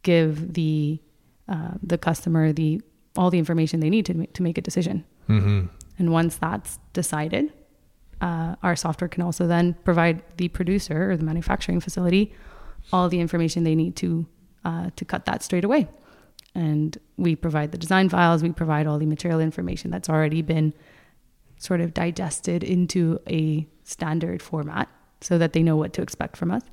give 0.03 0.53
the 0.53 1.01
uh, 1.49 1.71
the 1.81 1.97
customer 1.97 2.53
the 2.53 2.81
all 3.17 3.31
the 3.31 3.39
information 3.39 3.79
they 3.79 3.89
need 3.89 4.05
to 4.05 4.13
make, 4.13 4.33
to 4.33 4.43
make 4.43 4.57
a 4.57 4.61
decision. 4.61 5.03
Mm-hmm. 5.27 5.65
And 5.97 6.11
once 6.11 6.35
that's 6.37 6.77
decided, 6.93 7.51
uh, 8.21 8.55
our 8.63 8.75
software 8.75 9.07
can 9.07 9.23
also 9.23 9.47
then 9.47 9.75
provide 9.83 10.23
the 10.37 10.47
producer 10.47 11.11
or 11.11 11.17
the 11.17 11.23
manufacturing 11.23 11.79
facility 11.79 12.33
all 12.91 13.09
the 13.09 13.19
information 13.19 13.63
they 13.63 13.75
need 13.75 13.95
to 13.97 14.25
uh, 14.65 14.89
to 14.95 15.05
cut 15.05 15.25
that 15.25 15.43
straight 15.43 15.63
away. 15.63 15.87
And 16.55 16.97
we 17.17 17.35
provide 17.35 17.71
the 17.71 17.77
design 17.77 18.09
files, 18.09 18.41
we 18.41 18.51
provide 18.51 18.87
all 18.87 18.97
the 18.97 19.05
material 19.05 19.39
information 19.39 19.91
that's 19.91 20.09
already 20.09 20.41
been 20.41 20.73
sort 21.57 21.81
of 21.81 21.93
digested 21.93 22.63
into 22.63 23.19
a 23.29 23.67
standard 23.83 24.41
format 24.41 24.89
so 25.21 25.37
that 25.37 25.53
they 25.53 25.63
know 25.63 25.75
what 25.75 25.93
to 25.93 26.01
expect 26.01 26.37
from 26.37 26.51
us. 26.51 26.63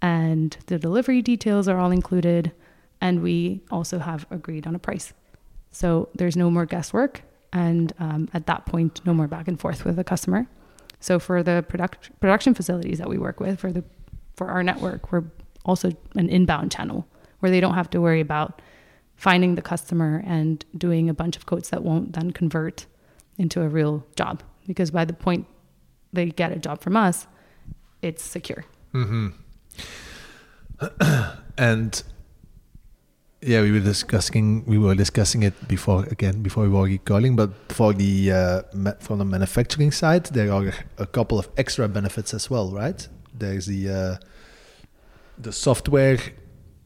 And 0.00 0.56
the 0.66 0.78
delivery 0.78 1.22
details 1.22 1.68
are 1.68 1.78
all 1.78 1.90
included. 1.90 2.52
And 3.00 3.22
we 3.22 3.62
also 3.70 3.98
have 3.98 4.26
agreed 4.30 4.66
on 4.66 4.74
a 4.74 4.78
price. 4.78 5.12
So 5.70 6.08
there's 6.14 6.36
no 6.36 6.50
more 6.50 6.66
guesswork. 6.66 7.22
And 7.52 7.92
um, 7.98 8.28
at 8.34 8.46
that 8.46 8.66
point, 8.66 9.00
no 9.06 9.14
more 9.14 9.28
back 9.28 9.48
and 9.48 9.58
forth 9.58 9.84
with 9.84 9.96
the 9.96 10.04
customer. 10.04 10.46
So 11.00 11.18
for 11.18 11.42
the 11.42 11.64
product, 11.68 12.10
production 12.20 12.54
facilities 12.54 12.98
that 12.98 13.08
we 13.08 13.18
work 13.18 13.40
with, 13.40 13.60
for 13.60 13.72
the 13.72 13.84
for 14.36 14.48
our 14.48 14.62
network, 14.62 15.10
we're 15.10 15.24
also 15.64 15.92
an 16.14 16.28
inbound 16.28 16.70
channel 16.70 17.06
where 17.40 17.50
they 17.50 17.60
don't 17.60 17.74
have 17.74 17.90
to 17.90 18.00
worry 18.00 18.20
about 18.20 18.62
finding 19.16 19.56
the 19.56 19.62
customer 19.62 20.22
and 20.24 20.64
doing 20.76 21.08
a 21.08 21.14
bunch 21.14 21.36
of 21.36 21.44
quotes 21.44 21.70
that 21.70 21.82
won't 21.82 22.12
then 22.12 22.30
convert 22.30 22.86
into 23.36 23.60
a 23.62 23.68
real 23.68 24.06
job. 24.16 24.42
Because 24.66 24.90
by 24.90 25.04
the 25.04 25.12
point 25.12 25.46
they 26.12 26.26
get 26.26 26.52
a 26.52 26.56
job 26.56 26.80
from 26.80 26.96
us, 26.96 27.26
it's 28.00 28.22
secure. 28.22 28.64
Mm-hmm. 28.94 29.28
and 31.58 32.02
yeah, 33.40 33.62
we 33.62 33.70
were 33.70 33.80
discussing 33.80 34.64
we 34.66 34.78
were 34.78 34.94
discussing 34.94 35.42
it 35.44 35.68
before 35.68 36.04
again 36.10 36.42
before 36.42 36.64
we 36.64 36.70
were 36.70 36.84
recording. 36.84 37.36
But 37.36 37.50
for 37.68 37.92
the 37.92 38.32
uh, 38.32 38.62
from 39.00 39.18
the 39.18 39.24
manufacturing 39.24 39.92
side, 39.92 40.26
there 40.26 40.52
are 40.52 40.72
a 40.98 41.06
couple 41.06 41.38
of 41.38 41.48
extra 41.56 41.88
benefits 41.88 42.34
as 42.34 42.50
well, 42.50 42.70
right? 42.72 43.06
There's 43.32 43.66
the 43.66 43.88
uh, 43.88 44.16
the 45.38 45.52
software, 45.52 46.18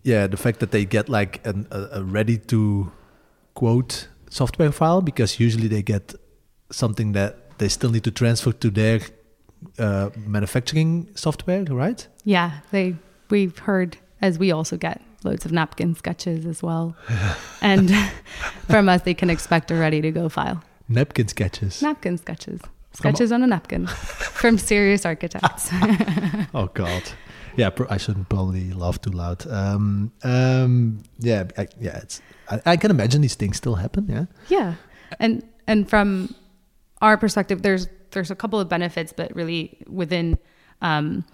yeah, 0.02 0.26
the 0.26 0.36
fact 0.36 0.60
that 0.60 0.72
they 0.72 0.84
get 0.84 1.08
like 1.08 1.44
an, 1.46 1.66
a, 1.70 1.88
a 1.92 2.02
ready 2.02 2.36
to 2.38 2.92
quote 3.54 4.08
software 4.28 4.72
file 4.72 5.00
because 5.00 5.40
usually 5.40 5.68
they 5.68 5.82
get 5.82 6.14
something 6.70 7.12
that 7.12 7.58
they 7.58 7.68
still 7.68 7.90
need 7.90 8.04
to 8.04 8.10
transfer 8.10 8.52
to 8.52 8.70
their 8.70 9.00
uh, 9.78 10.10
manufacturing 10.26 11.08
software, 11.14 11.64
right? 11.64 12.06
Yeah, 12.24 12.60
they 12.72 12.96
we've 13.30 13.56
heard 13.58 13.96
as 14.20 14.38
we 14.38 14.52
also 14.52 14.76
get 14.76 15.00
loads 15.24 15.44
of 15.44 15.52
napkin 15.52 15.94
sketches 15.94 16.46
as 16.46 16.62
well. 16.62 16.96
and 17.62 17.90
from 18.68 18.88
us, 18.88 19.02
they 19.02 19.14
can 19.14 19.30
expect 19.30 19.70
a 19.70 19.74
ready 19.74 20.00
to 20.00 20.10
go 20.10 20.28
file. 20.28 20.62
Napkin 20.88 21.28
sketches. 21.28 21.82
Napkin 21.82 22.18
sketches. 22.18 22.60
Sketches 22.92 23.32
on 23.32 23.42
a 23.42 23.46
napkin 23.46 23.86
from 23.86 24.58
serious 24.58 25.06
architects. 25.06 25.70
oh, 26.52 26.68
God. 26.74 27.02
Yeah, 27.56 27.70
I 27.88 27.96
shouldn't 27.96 28.28
probably 28.28 28.72
laugh 28.72 29.00
too 29.00 29.10
loud. 29.10 29.46
Um, 29.50 30.12
um, 30.22 31.02
yeah, 31.18 31.44
I, 31.56 31.68
yeah, 31.80 31.98
it's. 31.98 32.20
I, 32.50 32.60
I 32.64 32.76
can 32.76 32.90
imagine 32.90 33.20
these 33.20 33.34
things 33.34 33.56
still 33.56 33.74
happen. 33.74 34.06
Yeah. 34.08 34.24
Yeah, 34.48 34.74
and 35.20 35.46
and 35.66 35.88
from 35.88 36.34
our 37.02 37.18
perspective, 37.18 37.62
there's 37.62 37.88
there's 38.12 38.30
a 38.30 38.34
couple 38.34 38.58
of 38.58 38.68
benefits, 38.68 39.12
but 39.12 39.34
really 39.34 39.78
within 39.86 40.38
um, 40.80 41.24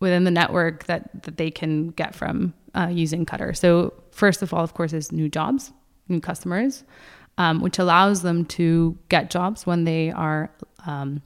within 0.00 0.24
the 0.24 0.30
network 0.30 0.84
that 0.84 1.24
that 1.24 1.36
they 1.36 1.50
can 1.50 1.88
get 1.90 2.14
from 2.14 2.54
uh, 2.74 2.88
using 2.90 3.26
Cutr. 3.26 3.56
So 3.56 3.92
first 4.10 4.42
of 4.42 4.52
all, 4.52 4.62
of 4.62 4.74
course, 4.74 4.92
is 4.92 5.12
new 5.12 5.28
jobs, 5.28 5.72
new 6.08 6.20
customers, 6.20 6.84
um, 7.36 7.60
which 7.60 7.78
allows 7.78 8.22
them 8.22 8.44
to 8.46 8.98
get 9.08 9.30
jobs 9.30 9.66
when 9.66 9.84
they 9.84 10.10
are 10.10 10.50
um, 10.86 11.22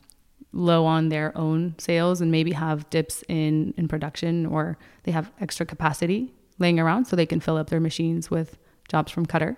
low 0.53 0.85
on 0.85 1.09
their 1.09 1.37
own 1.37 1.75
sales 1.79 2.21
and 2.21 2.31
maybe 2.31 2.53
have 2.53 2.89
dips 2.91 3.25
in 3.29 3.73
in 3.77 3.89
production 3.89 4.47
or 4.47 4.77
they 5.05 5.13
have 5.13 5.31
extra 5.41 5.65
capacity 5.65 6.33
laying 6.59 6.79
around, 6.79 7.07
so 7.07 7.17
they 7.17 7.27
can 7.27 7.41
fill 7.41 7.57
up 7.57 7.71
their 7.71 7.81
machines 7.81 8.31
with 8.31 8.59
jobs 8.89 9.11
from 9.11 9.27
Cutr. 9.27 9.57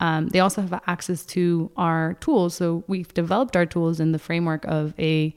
Um, 0.00 0.28
they 0.28 0.40
also 0.40 0.60
have 0.60 0.80
access 0.86 1.24
to 1.26 1.70
our 1.76 2.14
tools. 2.14 2.54
So 2.54 2.84
we've 2.88 3.12
developed 3.14 3.56
our 3.56 3.66
tools 3.66 4.00
in 4.00 4.12
the 4.12 4.18
framework 4.18 4.64
of 4.64 4.94
a 4.98 5.34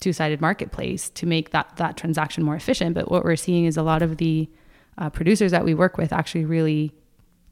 two-sided 0.00 0.40
marketplace 0.40 1.08
to 1.10 1.26
make 1.26 1.50
that 1.50 1.76
that 1.76 1.96
transaction 1.96 2.44
more 2.44 2.56
efficient. 2.56 2.94
But 2.94 3.10
what 3.10 3.24
we're 3.24 3.36
seeing 3.36 3.64
is 3.64 3.76
a 3.76 3.82
lot 3.82 4.02
of 4.02 4.16
the 4.16 4.48
uh, 4.98 5.10
producers 5.10 5.50
that 5.50 5.64
we 5.64 5.74
work 5.74 5.98
with 5.98 6.12
actually 6.12 6.44
really 6.44 6.92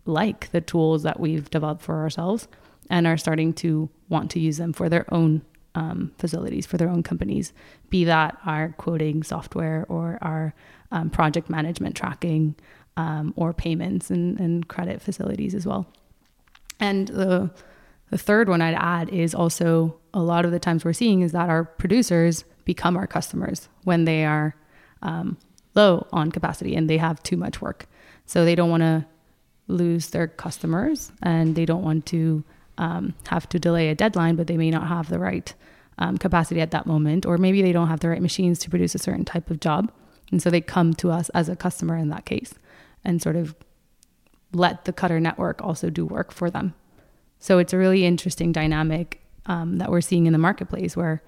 like 0.04 0.50
the 0.50 0.61
tools 0.61 1.02
that 1.02 1.20
we've 1.20 1.49
developed 1.50 1.82
for 1.82 2.00
ourselves 2.00 2.49
and 2.90 3.06
are 3.06 3.16
starting 3.16 3.52
to 3.52 3.88
want 4.08 4.30
to 4.30 4.40
use 4.40 4.56
them 4.56 4.72
for 4.72 4.88
their 4.88 5.12
own 5.14 5.42
um, 5.75 6.12
facilities, 6.18 6.66
for 6.66 6.76
their 6.76 6.88
own 6.88 7.02
companies, 7.02 7.52
be 7.88 8.04
that 8.04 8.37
our 8.44 8.70
quoting 8.78 9.22
software 9.22 9.87
or 9.88 10.18
our 10.20 10.54
um, 10.90 11.08
project 11.08 11.49
management 11.49 11.96
tracking 11.96 12.54
um, 12.96 13.32
or 13.37 13.52
payments 13.52 14.11
and, 14.11 14.38
and 14.38 14.68
credit 14.68 15.00
facilities 15.00 15.54
as 15.54 15.66
well. 15.66 15.87
And 16.78 17.08
the 17.08 17.50
the 18.11 18.18
third 18.18 18.46
one 18.46 18.61
I'd 18.61 18.75
add 18.75 19.08
is 19.08 19.34
also 19.34 19.96
a 20.12 20.20
lot 20.20 20.44
of 20.44 20.50
the 20.50 20.58
times 20.58 20.84
we're 20.84 20.92
seeing 20.92 21.22
is 21.22 21.32
that 21.32 21.49
our 21.49 21.64
producers 21.64 22.44
become 22.66 22.94
our 22.94 23.06
customers 23.06 23.70
when 23.84 24.04
they 24.04 24.26
are 24.26 24.54
um, 25.00 25.38
low 25.74 26.06
on 26.12 26.30
capacity 26.30 26.74
and 26.74 26.88
they 26.88 26.98
have 26.98 27.22
too 27.22 27.36
much 27.36 27.60
work. 27.60 27.86
So 28.26 28.44
they 28.44 28.54
don't 28.54 28.70
want 28.70 28.82
to 28.82 29.06
lose 29.68 30.10
their 30.10 30.28
customers 30.28 31.12
and 31.22 31.54
they 31.54 31.64
don't 31.64 31.82
want 31.82 32.06
to 32.06 32.44
um, 32.78 33.14
have 33.28 33.48
to 33.50 33.58
delay 33.58 33.88
a 33.88 33.94
deadline, 33.94 34.36
but 34.36 34.46
they 34.46 34.56
may 34.56 34.70
not 34.70 34.88
have 34.88 35.08
the 35.08 35.18
right 35.18 35.52
um, 35.98 36.18
capacity 36.18 36.60
at 36.60 36.70
that 36.70 36.86
moment, 36.86 37.26
or 37.26 37.38
maybe 37.38 37.62
they 37.62 37.72
don't 37.72 37.88
have 37.88 38.00
the 38.00 38.08
right 38.08 38.22
machines 38.22 38.58
to 38.60 38.70
produce 38.70 38.94
a 38.94 38.98
certain 38.98 39.24
type 39.24 39.50
of 39.50 39.60
job. 39.60 39.92
And 40.30 40.42
so 40.42 40.50
they 40.50 40.60
come 40.60 40.94
to 40.94 41.10
us 41.10 41.28
as 41.30 41.48
a 41.48 41.56
customer 41.56 41.96
in 41.96 42.08
that 42.08 42.24
case 42.24 42.54
and 43.04 43.20
sort 43.20 43.36
of 43.36 43.54
let 44.52 44.84
the 44.84 44.92
Cutr 44.92 45.20
network 45.20 45.62
also 45.62 45.90
do 45.90 46.06
work 46.06 46.32
for 46.32 46.50
them. 46.50 46.74
So 47.38 47.58
it's 47.58 47.72
a 47.72 47.78
really 47.78 48.04
interesting 48.04 48.52
dynamic 48.52 49.20
um, 49.46 49.78
that 49.78 49.90
we're 49.90 50.00
seeing 50.00 50.26
in 50.26 50.32
the 50.32 50.38
marketplace 50.38 50.96
where, 50.96 51.22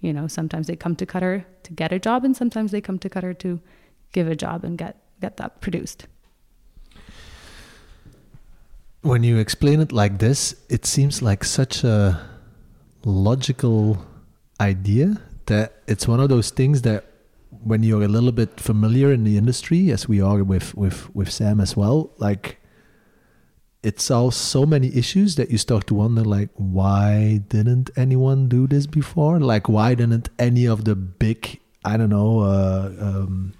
you 0.00 0.12
know, 0.12 0.28
sometimes 0.28 0.66
they 0.66 0.76
come 0.76 0.94
to 0.96 1.06
Cutr 1.06 1.44
to 1.64 1.72
get 1.72 1.92
a 1.92 1.98
job 1.98 2.24
and 2.24 2.36
sometimes 2.36 2.70
they 2.70 2.80
come 2.80 2.98
to 2.98 3.08
Cutr 3.08 3.36
to 3.38 3.60
give 4.16 4.28
a 4.28 4.38
job 4.46 4.64
and 4.64 4.78
get, 4.78 4.96
get 5.20 5.36
that 5.36 5.60
produced. 5.60 6.06
When 9.02 9.22
you 9.22 9.36
explain 9.36 9.80
it 9.80 9.92
like 9.92 10.18
this, 10.18 10.56
it 10.70 10.86
seems 10.86 11.20
like 11.20 11.44
such 11.44 11.84
a 11.84 12.18
logical 13.04 14.04
idea 14.58 15.20
that 15.52 15.82
it's 15.86 16.08
one 16.08 16.18
of 16.18 16.28
those 16.28 16.48
things 16.50 16.82
that 16.82 17.04
when 17.62 17.82
you're 17.82 18.02
a 18.02 18.08
little 18.08 18.32
bit 18.32 18.58
familiar 18.58 19.12
in 19.12 19.22
the 19.22 19.36
industry, 19.36 19.92
as 19.92 20.08
we 20.08 20.20
are 20.20 20.42
with 20.42 20.74
with 20.74 20.98
with 21.14 21.30
Sam 21.30 21.60
as 21.60 21.76
well, 21.76 22.10
like 22.18 22.58
it 23.82 24.00
solves 24.00 24.36
so 24.36 24.66
many 24.66 24.88
issues 24.96 25.36
that 25.36 25.50
you 25.50 25.58
start 25.58 25.86
to 25.86 25.94
wonder 25.94 26.24
like 26.24 26.50
why 26.56 27.40
didn't 27.48 27.90
anyone 27.96 28.48
do 28.48 28.66
this 28.66 28.86
before 28.86 29.38
like 29.38 29.68
why 29.68 29.94
didn't 29.94 30.28
any 30.40 30.66
of 30.66 30.84
the 30.84 30.96
big 30.96 31.60
i 31.84 31.96
don't 31.96 32.10
know 32.10 32.40
uh, 32.40 32.90
um, 33.06 33.52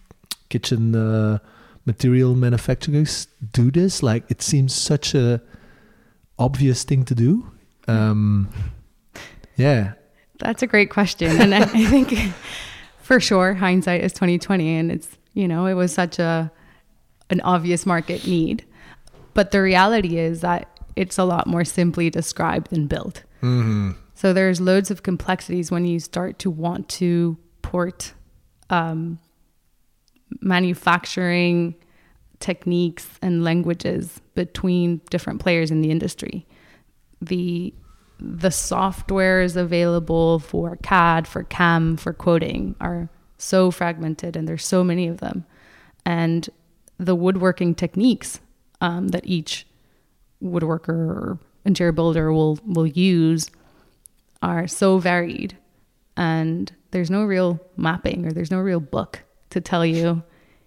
kitchen 0.49 0.95
uh, 0.95 1.39
material 1.85 2.35
manufacturers 2.35 3.29
do 3.53 3.71
this 3.71 4.03
like 4.03 4.25
it 4.31 4.43
seems 4.43 4.75
such 4.75 5.15
a 5.15 5.41
obvious 6.39 6.85
thing 6.85 7.05
to 7.05 7.15
do 7.15 7.51
um, 7.89 8.49
yeah 9.57 9.93
That's 10.39 10.63
a 10.63 10.67
great 10.67 10.91
question, 10.91 11.41
and 11.41 11.55
I, 11.55 11.63
I 11.63 11.67
think 11.67 12.13
for 12.99 13.21
sure 13.21 13.55
hindsight 13.55 14.03
is 14.05 14.13
twenty 14.13 14.39
twenty, 14.39 14.77
and 14.77 14.93
it's 14.93 15.09
you 15.35 15.49
know 15.49 15.67
it 15.67 15.75
was 15.75 15.93
such 15.93 16.19
a 16.19 16.51
an 17.31 17.41
obvious 17.41 17.87
market 17.87 18.27
need, 18.27 18.65
but 19.35 19.51
the 19.51 19.63
reality 19.63 20.19
is 20.19 20.41
that 20.43 20.69
it's 20.95 21.19
a 21.19 21.25
lot 21.25 21.47
more 21.47 21.65
simply 21.65 22.11
described 22.11 22.71
than 22.71 22.87
built. 22.87 23.23
Mm-hmm. 23.43 23.93
So 24.15 24.33
there's 24.33 24.61
loads 24.61 24.91
of 24.91 25.03
complexities 25.03 25.71
when 25.71 25.85
you 25.85 26.01
start 26.01 26.39
to 26.41 26.51
want 26.51 26.89
to 27.01 27.37
port 27.63 28.15
um, 28.71 29.19
manufacturing 30.41 31.75
techniques 32.41 33.09
and 33.23 33.45
languages 33.45 34.21
between 34.35 35.01
different 35.11 35.41
players 35.41 35.71
in 35.71 35.81
the 35.81 35.91
industry. 35.91 36.47
The 37.21 37.75
the 38.19 38.49
softwares 38.49 39.57
available 39.57 40.39
for 40.39 40.77
CAD, 40.77 41.29
for 41.29 41.43
CAM, 41.45 41.99
for 41.99 42.15
quoting 42.15 42.75
are 42.81 43.11
so 43.37 43.71
fragmented, 43.71 44.37
and 44.37 44.49
there's 44.49 44.65
so 44.65 44.83
many 44.83 45.07
of 45.07 45.19
them. 45.19 45.45
And 46.07 46.49
the 46.99 47.15
woodworking 47.15 47.75
techniques 47.75 48.41
um, 48.81 49.09
that 49.09 49.27
each 49.27 49.67
woodworker 50.43 50.89
or 50.89 51.39
interior 51.65 51.93
builder 51.93 52.33
will 52.33 52.59
will 52.65 52.87
use 52.87 53.51
are 54.43 54.67
so 54.67 54.99
varied, 54.99 55.57
and 56.17 56.73
there's 56.91 57.11
no 57.11 57.25
real 57.25 57.61
mapping 57.77 58.27
or 58.27 58.33
there's 58.33 58.51
no 58.51 58.61
real 58.61 58.81
book 58.81 59.26
to 59.57 59.61
tell 59.61 59.85
you 59.85 60.23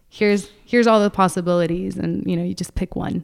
here's 0.09 0.49
here's 0.65 0.87
all 0.87 1.01
the 1.01 1.09
possibilities, 1.09 1.95
and 1.95 2.25
you 2.29 2.35
know 2.35 2.43
you 2.43 2.53
just 2.53 2.75
pick 2.75 2.95
one. 2.95 3.23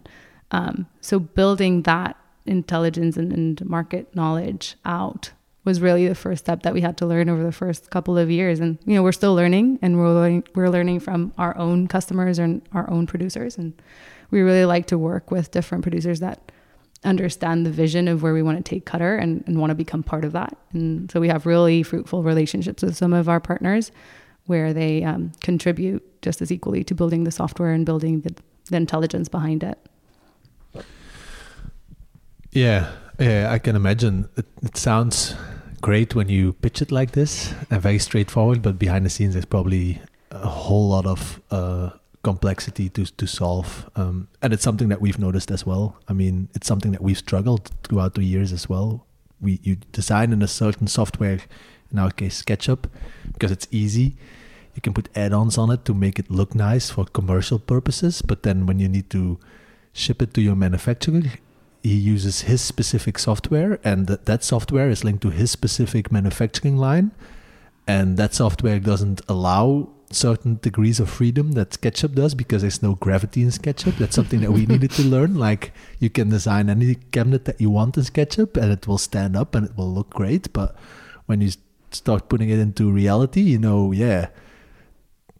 Um, 0.51 0.87
so 1.01 1.19
building 1.19 1.81
that 1.83 2.15
intelligence 2.45 3.17
and, 3.17 3.33
and 3.33 3.65
market 3.65 4.15
knowledge 4.15 4.75
out 4.85 5.31
was 5.63 5.81
really 5.81 6.07
the 6.07 6.13
first 6.13 6.45
step 6.45 6.61
that 6.61 6.75
we 6.75 6.81
had 6.81 6.95
to 6.95 7.07
learn 7.07 7.27
over 7.27 7.43
the 7.43 7.51
first 7.51 7.89
couple 7.89 8.17
of 8.17 8.29
years. 8.29 8.59
And 8.59 8.77
you 8.85 8.95
know 8.95 9.03
we're 9.03 9.11
still 9.11 9.33
learning 9.35 9.79
and 9.81 9.97
we're 9.97 10.13
learning, 10.13 10.43
we're 10.53 10.69
learning 10.69 10.99
from 10.99 11.33
our 11.37 11.57
own 11.57 11.87
customers 11.87 12.39
and 12.39 12.61
our 12.71 12.89
own 12.89 13.07
producers. 13.07 13.57
And 13.57 13.73
we 14.29 14.41
really 14.41 14.65
like 14.65 14.85
to 14.87 14.97
work 14.97 15.31
with 15.31 15.51
different 15.51 15.83
producers 15.83 16.19
that 16.19 16.51
understand 17.03 17.65
the 17.65 17.71
vision 17.71 18.07
of 18.07 18.23
where 18.23 18.33
we 18.33 18.41
want 18.41 18.57
to 18.57 18.63
take 18.63 18.85
Cutr 18.85 19.21
and, 19.21 19.43
and 19.45 19.59
want 19.59 19.69
to 19.69 19.75
become 19.75 20.01
part 20.01 20.25
of 20.25 20.31
that. 20.31 20.57
And 20.73 21.11
so 21.11 21.19
we 21.19 21.27
have 21.29 21.45
really 21.45 21.83
fruitful 21.83 22.23
relationships 22.23 22.81
with 22.81 22.95
some 22.95 23.13
of 23.13 23.29
our 23.29 23.39
partners 23.39 23.91
where 24.45 24.73
they 24.73 25.03
um, 25.03 25.31
contribute 25.41 26.03
just 26.21 26.41
as 26.41 26.51
equally 26.51 26.83
to 26.83 26.95
building 26.95 27.23
the 27.23 27.31
software 27.31 27.71
and 27.71 27.85
building 27.85 28.21
the, 28.21 28.33
the 28.69 28.77
intelligence 28.77 29.29
behind 29.29 29.63
it 29.63 29.77
Yeah, 32.55 32.89
yeah, 33.19 33.51
I 33.51 33.59
can 33.59 33.75
imagine. 33.75 34.29
It, 34.37 34.45
it 34.63 34.77
sounds 34.77 35.35
great 35.81 36.15
when 36.15 36.29
you 36.29 36.53
pitch 36.53 36.81
it 36.81 36.89
like 36.89 37.11
this 37.11 37.53
and 37.69 37.81
very 37.81 37.99
straightforward, 37.99 38.61
but 38.61 38.79
behind 38.79 39.05
the 39.05 39.09
scenes, 39.09 39.33
there's 39.33 39.45
probably 39.45 40.01
a 40.31 40.47
whole 40.47 40.87
lot 40.87 41.05
of 41.05 41.41
uh, 41.51 41.89
complexity 42.23 42.87
to 42.89 43.05
to 43.05 43.27
solve, 43.27 43.89
um, 43.97 44.29
and 44.41 44.53
it's 44.53 44.63
something 44.63 44.87
that 44.87 45.01
we've 45.01 45.19
noticed 45.19 45.51
as 45.51 45.65
well. 45.65 45.97
I 46.07 46.13
mean, 46.13 46.47
it's 46.55 46.65
something 46.65 46.93
that 46.93 47.01
we've 47.01 47.17
struggled 47.17 47.71
throughout 47.83 48.13
the 48.13 48.23
years 48.23 48.53
as 48.53 48.69
well. 48.69 49.05
We 49.41 49.59
you 49.63 49.75
design 49.91 50.31
in 50.31 50.41
a 50.41 50.47
certain 50.47 50.87
software, 50.87 51.39
in 51.91 51.99
our 51.99 52.11
case 52.11 52.41
SketchUp, 52.41 52.89
because 53.33 53.51
it's 53.51 53.67
easy. 53.71 54.15
You 54.73 54.81
can 54.81 54.93
put 54.93 55.09
add-ons 55.15 55.57
on 55.57 55.71
it 55.71 55.85
to 55.85 55.93
make 55.93 56.19
it 56.19 56.29
look 56.29 56.53
nice 56.53 56.89
for 56.89 57.05
commercial 57.05 57.59
purposes, 57.59 58.21
but 58.21 58.43
then 58.43 58.65
when 58.65 58.79
you 58.79 58.89
need 58.89 59.09
to 59.11 59.39
ship 59.93 60.21
it 60.21 60.33
to 60.33 60.41
your 60.41 60.55
manufacturer, 60.55 61.21
he 61.81 61.95
uses 61.95 62.41
his 62.41 62.61
specific 62.61 63.19
software 63.19 63.79
and 63.83 64.07
th- 64.07 64.21
that 64.25 64.43
software 64.43 64.89
is 64.89 65.03
linked 65.03 65.21
to 65.21 65.29
his 65.29 65.51
specific 65.51 66.11
manufacturing 66.11 66.77
line 66.77 67.11
and 67.87 68.17
that 68.17 68.33
software 68.33 68.79
doesn't 68.79 69.21
allow 69.29 69.89
certain 70.11 70.59
degrees 70.61 70.99
of 70.99 71.09
freedom 71.09 71.53
that 71.53 71.71
SketchUp 71.71 72.15
does 72.15 72.33
because 72.33 72.61
there's 72.61 72.81
no 72.81 72.95
gravity 72.95 73.41
in 73.41 73.49
SketchUp. 73.49 73.97
That's 73.97 74.15
something 74.15 74.41
that 74.41 74.51
we 74.51 74.65
needed 74.73 74.91
to 74.91 75.03
learn. 75.03 75.35
Like 75.35 75.73
you 75.99 76.09
can 76.09 76.29
design 76.29 76.69
any 76.69 76.95
cabinet 76.95 77.45
that 77.45 77.61
you 77.61 77.69
want 77.69 77.97
in 77.97 78.03
SketchUp 78.03 78.57
and 78.57 78.71
it 78.71 78.87
will 78.87 78.97
stand 78.97 79.35
up 79.35 79.55
and 79.55 79.67
it 79.67 79.77
will 79.77 79.93
look 79.93 80.09
great. 80.11 80.51
But 80.53 80.75
when 81.25 81.41
you 81.41 81.51
start 81.97 82.29
putting 82.29 82.49
it 82.49 82.59
into 82.59 82.91
reality, 82.91 83.41
you 83.41 83.57
know, 83.57 83.91
yeah, 83.91 84.27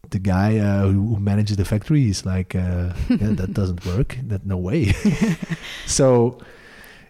the 0.10 0.20
guy 0.20 0.58
uh, 0.58 0.88
who 0.88 1.20
manages 1.20 1.58
the 1.58 1.66
factory 1.66 2.10
is 2.10 2.26
like, 2.26 2.56
uh, 2.56 2.94
yeah, 3.10 3.32
that 3.32 3.54
doesn't 3.60 3.86
work. 3.86 4.18
That 4.24 4.46
no 4.46 4.58
way. 4.58 4.94
so, 5.86 6.40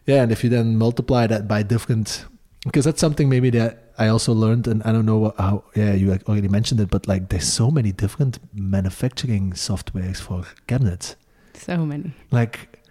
yeah, 0.06 0.24
and 0.24 0.32
if 0.32 0.44
you 0.44 0.50
then 0.50 0.78
multiply 0.78 1.28
that 1.28 1.48
by 1.48 1.64
different, 1.64 2.26
because 2.64 2.86
that's 2.86 3.02
something 3.02 3.30
maybe 3.30 3.50
that 3.52 3.94
I 3.98 4.08
also 4.08 4.34
learned, 4.34 4.68
and 4.68 4.84
I 4.84 4.92
don't 4.92 5.06
know 5.06 5.34
how. 5.38 5.64
Yeah, 5.76 5.94
you 5.94 6.12
already 6.28 6.48
mentioned 6.48 6.80
it, 6.80 6.90
but 6.90 7.08
like, 7.08 7.30
there's 7.30 7.52
so 7.52 7.72
many 7.72 7.92
different 7.92 8.40
manufacturing 8.54 9.54
softwares 9.54 10.18
for 10.18 10.44
cabinets. 10.68 11.16
So 11.54 11.86
many. 11.86 12.14
Like, 12.32 12.82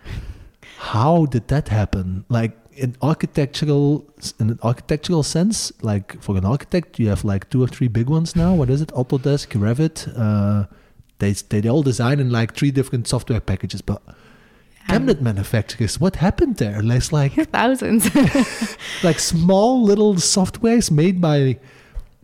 how 0.78 1.26
did 1.26 1.48
that 1.48 1.68
happen? 1.68 2.24
Like, 2.28 2.56
in 2.76 2.96
architectural 3.02 4.06
in 4.38 4.50
an 4.50 4.58
architectural 4.62 5.22
sense, 5.22 5.72
like 5.82 6.20
for 6.22 6.36
an 6.36 6.44
architect, 6.44 6.98
you 6.98 7.08
have 7.08 7.24
like 7.24 7.48
two 7.50 7.62
or 7.62 7.68
three 7.68 7.88
big 7.88 8.08
ones 8.08 8.34
now. 8.36 8.54
What 8.54 8.70
is 8.70 8.80
it? 8.82 8.88
Autodesk, 8.88 9.48
Revit. 9.58 10.08
Uh, 10.16 10.66
they 11.18 11.32
they 11.32 11.68
all 11.68 11.82
design 11.82 12.20
in 12.20 12.30
like 12.30 12.54
three 12.54 12.70
different 12.70 13.06
software 13.08 13.40
packages, 13.40 13.82
but 13.82 14.02
cabinet 14.88 15.22
manufacturers, 15.22 15.98
what 16.00 16.16
happened 16.16 16.56
there? 16.56 16.82
There's 16.82 17.12
like 17.12 17.32
thousands, 17.52 18.14
like 19.02 19.18
small 19.18 19.82
little 19.82 20.14
softwares 20.14 20.90
made 20.90 21.20
by 21.20 21.58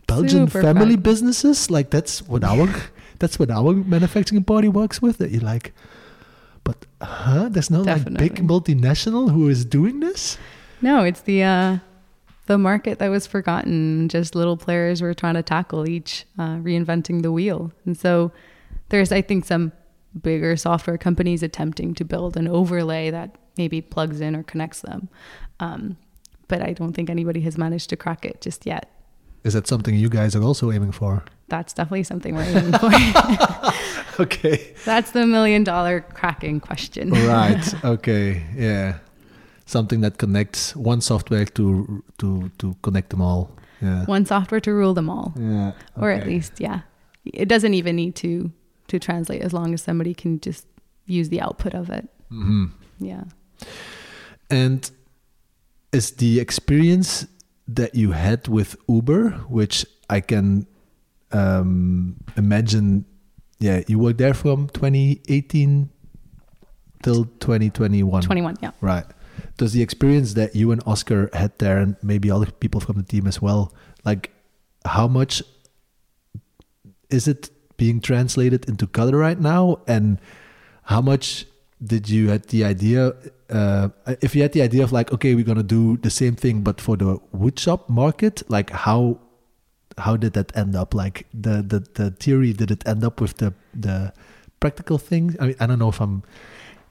Belgian 0.07 0.47
Super 0.47 0.61
family 0.61 0.95
fun. 0.95 1.03
businesses. 1.03 1.71
Like 1.71 1.89
that's 1.89 2.21
what 2.27 2.43
our 2.43 2.67
that's 3.19 3.39
what 3.39 3.49
our 3.49 3.73
manufacturing 3.73 4.43
party 4.43 4.67
works 4.67 5.01
with. 5.01 5.17
That 5.17 5.31
you 5.31 5.39
like 5.39 5.73
but 6.63 6.85
huh? 7.01 7.49
There's 7.49 7.69
no 7.69 7.81
like 7.81 8.05
big 8.13 8.35
multinational 8.35 9.31
who 9.31 9.49
is 9.49 9.65
doing 9.65 9.99
this? 9.99 10.37
No, 10.81 11.03
it's 11.03 11.21
the 11.21 11.43
uh 11.43 11.77
the 12.47 12.57
market 12.57 12.99
that 12.99 13.09
was 13.09 13.27
forgotten. 13.27 14.09
Just 14.09 14.35
little 14.35 14.57
players 14.57 15.01
were 15.01 15.13
trying 15.13 15.35
to 15.35 15.43
tackle 15.43 15.87
each 15.87 16.25
uh, 16.37 16.55
reinventing 16.57 17.21
the 17.21 17.31
wheel. 17.31 17.71
And 17.85 17.97
so 17.97 18.31
there's 18.89 19.11
I 19.11 19.21
think 19.21 19.45
some 19.45 19.71
bigger 20.21 20.57
software 20.57 20.97
companies 20.97 21.43
attempting 21.43 21.93
to 21.95 22.03
build 22.03 22.35
an 22.35 22.47
overlay 22.47 23.09
that 23.11 23.37
maybe 23.57 23.81
plugs 23.81 24.19
in 24.21 24.35
or 24.35 24.43
connects 24.43 24.81
them. 24.81 25.07
Um, 25.59 25.97
but 26.47 26.61
I 26.61 26.73
don't 26.73 26.93
think 26.93 27.09
anybody 27.09 27.41
has 27.41 27.57
managed 27.57 27.89
to 27.91 27.95
crack 27.95 28.25
it 28.25 28.41
just 28.41 28.65
yet. 28.65 28.91
Is 29.43 29.53
that 29.53 29.67
something 29.67 29.95
you 29.95 30.09
guys 30.09 30.35
are 30.35 30.43
also 30.43 30.71
aiming 30.71 30.91
for? 30.91 31.23
That's 31.51 31.73
definitely 31.73 32.03
something 32.03 32.33
we're 32.33 32.43
aiming 32.43 32.71
for. 32.79 32.91
okay. 34.23 34.73
That's 34.85 35.11
the 35.11 35.27
million 35.27 35.65
dollar 35.65 35.99
cracking 35.99 36.61
question. 36.61 37.11
right. 37.11 37.61
Okay. 37.83 38.41
Yeah. 38.55 38.99
Something 39.65 39.99
that 40.01 40.17
connects 40.17 40.73
one 40.75 41.01
software 41.01 41.45
to 41.45 42.01
to 42.19 42.49
to 42.59 42.75
connect 42.81 43.09
them 43.09 43.21
all. 43.21 43.51
Yeah. 43.81 44.05
One 44.05 44.25
software 44.25 44.61
to 44.61 44.71
rule 44.71 44.93
them 44.93 45.09
all. 45.09 45.33
Yeah. 45.35 45.73
Okay. 45.97 46.05
Or 46.05 46.09
at 46.11 46.25
least, 46.25 46.53
yeah. 46.59 46.81
It 47.25 47.49
doesn't 47.49 47.73
even 47.73 47.95
need 47.97 48.15
to 48.23 48.51
to 48.87 48.97
translate 48.97 49.41
as 49.41 49.51
long 49.51 49.73
as 49.73 49.81
somebody 49.81 50.13
can 50.13 50.39
just 50.39 50.65
use 51.05 51.27
the 51.29 51.41
output 51.41 51.73
of 51.73 51.89
it. 51.89 52.07
Mm-hmm. 52.31 52.65
Yeah. 52.99 53.23
And 54.49 54.89
is 55.91 56.11
the 56.11 56.39
experience 56.39 57.27
that 57.67 57.95
you 57.95 58.11
had 58.11 58.47
with 58.47 58.75
Uber, 58.87 59.31
which 59.49 59.85
I 60.09 60.21
can 60.21 60.65
um, 61.31 62.17
imagine, 62.37 63.05
yeah, 63.59 63.81
you 63.87 63.99
were 63.99 64.13
there 64.13 64.33
from 64.33 64.67
2018 64.69 65.89
till 67.03 67.25
2021. 67.25 68.21
21, 68.21 68.57
yeah. 68.61 68.71
Right. 68.81 69.05
Does 69.57 69.73
the 69.73 69.81
experience 69.81 70.33
that 70.35 70.55
you 70.55 70.71
and 70.71 70.81
Oscar 70.85 71.29
had 71.33 71.57
there, 71.59 71.77
and 71.77 71.95
maybe 72.01 72.29
other 72.29 72.51
people 72.51 72.79
from 72.79 72.97
the 72.97 73.03
team 73.03 73.27
as 73.27 73.41
well, 73.41 73.73
like 74.03 74.31
how 74.85 75.07
much 75.07 75.43
is 77.09 77.27
it 77.27 77.49
being 77.77 78.01
translated 78.01 78.67
into 78.67 78.87
Cutr 78.87 79.19
right 79.19 79.39
now? 79.39 79.81
And 79.87 80.19
how 80.83 81.01
much 81.01 81.45
did 81.83 82.09
you 82.09 82.29
had 82.29 82.47
the 82.47 82.63
idea 82.63 83.13
uh, 83.49 83.89
if 84.21 84.35
you 84.35 84.41
had 84.41 84.53
the 84.53 84.61
idea 84.61 84.83
of 84.83 84.91
like 84.91 85.11
okay 85.11 85.33
we're 85.33 85.43
gonna 85.43 85.63
do 85.63 85.97
the 85.97 86.09
same 86.09 86.35
thing 86.35 86.61
but 86.61 86.79
for 86.79 86.95
the 86.95 87.17
woodshop 87.35 87.89
market 87.89 88.43
like 88.49 88.69
how 88.69 89.19
how 89.97 90.17
did 90.17 90.33
that 90.33 90.55
end 90.55 90.75
up? 90.75 90.93
Like 90.93 91.27
the 91.33 91.61
the, 91.61 91.79
the 91.93 92.11
theory 92.11 92.53
did 92.53 92.71
it 92.71 92.87
end 92.87 93.03
up 93.03 93.21
with 93.21 93.37
the 93.37 93.53
the 93.73 94.13
practical 94.59 94.99
things 94.99 95.35
i 95.39 95.47
mean 95.47 95.55
i 95.59 95.65
don't 95.65 95.79
know 95.79 95.89
if 95.89 95.99
i'm 95.99 96.21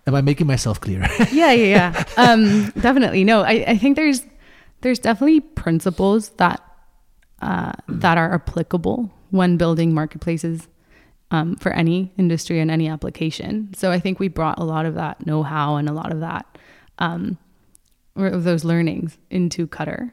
am 0.07 0.15
i 0.15 0.21
making 0.21 0.47
myself 0.47 0.81
clear? 0.81 1.07
Yeah 1.33 1.53
yeah 1.53 1.55
yeah. 1.77 2.05
Um 2.17 2.71
definitely. 2.71 3.23
No 3.25 3.43
i 3.43 3.65
i 3.69 3.77
think 3.79 3.97
there's 3.97 4.23
there's 4.81 4.99
definitely 4.99 5.41
principles 5.41 6.31
that 6.31 6.61
uh 7.43 7.73
that 7.89 8.19
are 8.19 8.35
applicable 8.35 9.11
when 9.31 9.57
building 9.57 9.95
marketplaces 9.95 10.67
um, 11.31 11.55
for 11.57 11.71
any 11.73 12.13
industry 12.19 12.59
and 12.59 12.71
any 12.71 12.89
application. 12.89 13.73
So 13.75 13.93
I 13.93 14.01
think 14.01 14.19
we 14.19 14.29
brought 14.29 14.59
a 14.59 14.65
lot 14.65 14.85
of 14.85 14.97
that 14.97 15.25
know 15.27 15.43
how 15.45 15.77
and 15.77 15.89
a 15.89 15.93
lot 15.93 16.13
of 16.13 16.21
that, 16.21 16.59
um, 16.99 17.39
those 18.17 18.65
learnings 18.65 19.17
into 19.31 19.69
Cutr. 19.69 20.11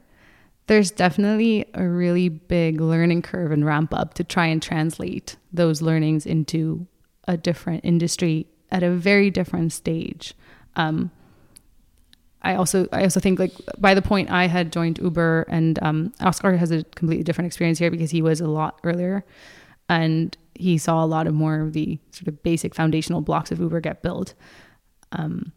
There's 0.67 0.91
definitely 0.91 1.65
a 1.73 1.87
really 1.87 2.29
big 2.29 2.79
learning 2.79 3.21
curve 3.21 3.51
and 3.51 3.65
ramp 3.65 3.93
up 3.93 4.13
to 4.15 4.23
try 4.23 4.45
and 4.45 4.61
translate 4.61 5.37
those 5.51 5.81
learnings 5.81 6.25
into 6.25 6.85
a 7.27 7.37
different 7.37 7.83
industry 7.83 8.47
at 8.69 8.83
a 8.83 8.91
very 8.91 9.29
different 9.29 9.71
stage. 9.71 10.33
Um, 10.75 11.11
I 12.41 12.55
also 12.55 12.87
I 12.91 13.03
also 13.03 13.19
think 13.19 13.39
like 13.39 13.53
by 13.77 13.93
the 13.93 14.01
point 14.01 14.29
I 14.29 14.47
had 14.47 14.71
joined 14.71 14.99
Uber 14.99 15.45
and 15.49 15.81
um, 15.81 16.13
Oscar 16.21 16.55
has 16.55 16.71
a 16.71 16.83
completely 16.83 17.23
different 17.23 17.47
experience 17.47 17.79
here 17.79 17.91
because 17.91 18.11
he 18.11 18.21
was 18.21 18.41
a 18.41 18.47
lot 18.47 18.79
earlier, 18.83 19.25
and 19.89 20.37
he 20.53 20.77
saw 20.77 21.03
a 21.03 21.07
lot 21.07 21.27
of 21.27 21.33
more 21.33 21.61
of 21.61 21.73
the 21.73 21.97
sort 22.11 22.27
of 22.27 22.43
basic 22.43 22.75
foundational 22.75 23.21
blocks 23.21 23.51
of 23.51 23.59
Uber 23.59 23.79
get 23.79 24.01
built. 24.01 24.33
Um, 25.11 25.51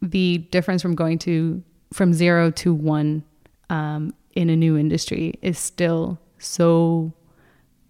the 0.00 0.38
difference 0.38 0.82
from 0.82 0.94
going 0.94 1.18
to 1.20 1.62
from 1.92 2.12
zero 2.12 2.50
to 2.52 2.72
one 2.72 3.24
um, 3.70 4.14
in 4.36 4.50
a 4.50 4.54
new 4.54 4.76
industry 4.76 5.34
is 5.42 5.58
still 5.58 6.20
so 6.38 7.12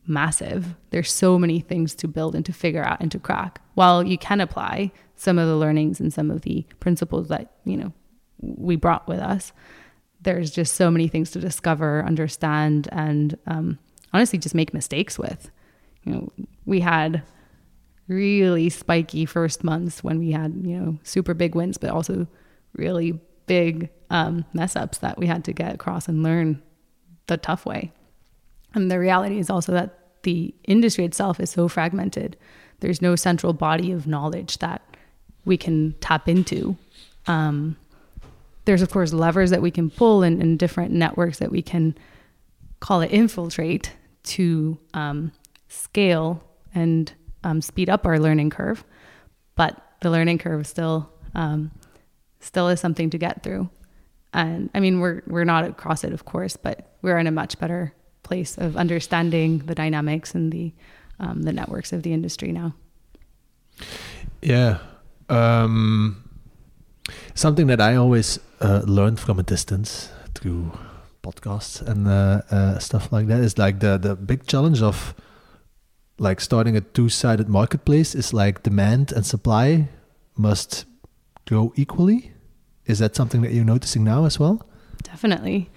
massive. 0.07 0.77
There's 0.91 1.13
so 1.13 1.39
many 1.39 1.61
things 1.61 1.95
to 1.97 2.09
build 2.09 2.35
and 2.35 2.47
to 2.47 2.53
figure 2.53 2.85
out 2.85 3.01
and 3.01 3.11
to 3.13 3.19
crack. 3.19 3.61
While 3.75 4.05
you 4.05 4.17
can 4.17 4.41
apply 4.41 4.93
some 5.17 5.39
of 5.39 5.49
the 5.49 5.57
learnings 5.57 6.01
and 6.01 6.13
some 6.13 6.31
of 6.31 6.43
the 6.43 6.65
principles 6.81 7.29
that 7.29 7.53
you 7.65 7.77
know 7.77 7.93
we 8.39 8.77
brought 8.77 9.09
with 9.09 9.19
us, 9.19 9.53
there's 10.23 10.51
just 10.53 10.75
so 10.75 10.91
many 10.91 11.09
things 11.09 11.33
to 11.33 11.41
discover, 11.41 12.05
understand, 12.05 12.89
and 12.93 13.37
um, 13.47 13.79
honestly, 14.13 14.39
just 14.39 14.55
make 14.55 14.73
mistakes 14.73 15.19
with. 15.19 15.51
You 16.05 16.13
know, 16.13 16.33
we 16.65 16.81
had 16.81 17.23
really 18.07 18.71
spiky 18.71 19.27
first 19.27 19.65
months 19.65 20.05
when 20.05 20.21
we 20.21 20.31
had 20.31 20.55
you 20.63 20.79
know 20.79 20.99
super 21.03 21.35
big 21.35 21.57
wins, 21.57 21.77
but 21.77 21.91
also 21.91 22.29
really 22.75 23.21
big 23.47 23.91
um, 24.11 24.45
mess 24.53 24.77
ups 24.77 24.99
that 24.99 25.19
we 25.19 25.27
had 25.27 25.45
to 25.45 25.53
get 25.53 25.75
across 25.75 26.09
and 26.09 26.23
learn 26.23 26.63
the 27.27 27.37
tough 27.37 27.67
way. 27.67 27.93
And 28.75 28.91
the 28.91 28.99
reality 28.99 29.39
is 29.39 29.51
also 29.51 29.73
that 29.73 29.99
the 30.23 30.55
industry 30.65 31.05
itself 31.05 31.41
is 31.41 31.51
so 31.51 31.69
fragmented. 31.69 32.37
There's 32.81 33.01
no 33.01 33.17
central 33.17 33.53
body 33.53 33.93
of 33.93 34.07
knowledge 34.07 34.59
that 34.59 34.83
we 35.45 35.57
can 35.57 35.95
tap 36.01 36.29
into. 36.29 36.77
Um, 37.27 37.77
there's, 38.65 38.83
of 38.83 38.91
course, 38.91 39.13
levers 39.13 39.51
that 39.51 39.63
we 39.63 39.71
can 39.71 39.91
pull 39.91 40.23
and, 40.23 40.43
and, 40.43 40.59
different 40.59 40.93
networks 40.93 41.39
that 41.39 41.51
we 41.51 41.63
can 41.63 41.97
call 42.81 43.01
it 43.01 43.11
infiltrate 43.13 43.93
to 44.25 44.77
um, 44.93 45.33
scale 45.69 46.43
and 46.75 47.13
um, 47.45 47.63
speed 47.63 47.89
up 47.89 48.05
our 48.05 48.19
learning 48.19 48.51
curve. 48.51 48.85
But 49.55 49.81
the 50.03 50.11
learning 50.11 50.39
curve 50.39 50.67
still 50.67 51.11
um, 51.35 51.71
still 52.41 52.69
is 52.69 52.81
something 52.81 53.11
to 53.11 53.19
get 53.19 53.43
through. 53.43 53.69
And 54.33 54.71
I 54.75 54.81
mean, 54.81 55.01
we're 55.01 55.23
we're 55.27 55.45
not 55.45 55.65
across 55.65 56.05
it, 56.05 56.13
of 56.13 56.25
course, 56.25 56.57
but 56.57 56.97
we're 57.03 57.19
in 57.19 57.27
a 57.27 57.31
much 57.31 57.59
better 57.59 57.95
place 58.23 58.59
of 58.59 58.77
understanding 58.77 59.59
the 59.59 59.75
dynamics 59.75 60.35
and 60.35 60.53
the 60.53 60.73
um, 61.19 61.43
the 61.43 61.53
networks 61.53 61.93
of 61.93 62.03
the 62.03 62.13
industry 62.13 62.53
now. 62.53 62.75
Yeah, 64.43 64.79
um, 65.29 66.23
something 67.35 67.67
that 67.69 67.81
I 67.81 67.97
always 67.97 68.39
uh, 68.61 68.83
learned 68.85 69.21
from 69.21 69.39
a 69.39 69.43
distance 69.43 70.11
through 70.35 70.73
podcasts 71.23 71.81
and 71.81 72.07
uh, 72.07 72.43
uh, 72.51 72.79
stuff 72.79 73.13
like 73.13 73.27
that 73.29 73.41
is 73.41 73.59
like 73.59 73.81
the 73.81 73.99
the 73.99 74.15
big 74.15 74.47
challenge 74.47 74.83
of 74.83 75.15
like 76.19 76.41
starting 76.41 76.77
a 76.77 76.81
two-sided 76.81 77.49
marketplace 77.49 78.15
is 78.15 78.33
like 78.33 78.63
demand 78.63 79.13
and 79.13 79.27
supply 79.27 79.89
must 80.37 80.87
grow 81.47 81.73
equally 81.77 82.33
is 82.87 83.01
that 83.01 83.17
something 83.17 83.43
that 83.43 83.53
you're 83.53 83.65
noticing 83.65 84.05
now 84.05 84.25
as 84.25 84.39
well? 84.39 84.65
Definitely. 85.03 85.71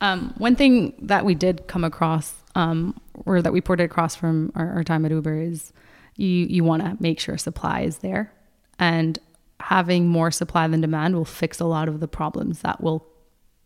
Um, 0.00 0.34
one 0.38 0.56
thing 0.56 0.94
that 1.00 1.24
we 1.24 1.34
did 1.34 1.66
come 1.66 1.84
across, 1.84 2.34
um, 2.54 3.00
or 3.24 3.40
that 3.40 3.52
we 3.52 3.60
ported 3.60 3.84
across 3.84 4.14
from 4.14 4.52
our, 4.54 4.70
our 4.74 4.84
time 4.84 5.04
at 5.04 5.10
Uber, 5.10 5.40
is 5.40 5.72
you 6.16 6.28
you 6.28 6.64
want 6.64 6.82
to 6.82 6.96
make 7.00 7.18
sure 7.18 7.38
supply 7.38 7.80
is 7.80 7.98
there, 7.98 8.32
and 8.78 9.18
having 9.60 10.08
more 10.08 10.30
supply 10.30 10.66
than 10.66 10.80
demand 10.80 11.14
will 11.14 11.24
fix 11.24 11.60
a 11.60 11.64
lot 11.64 11.88
of 11.88 12.00
the 12.00 12.08
problems 12.08 12.60
that 12.60 12.82
will 12.82 13.06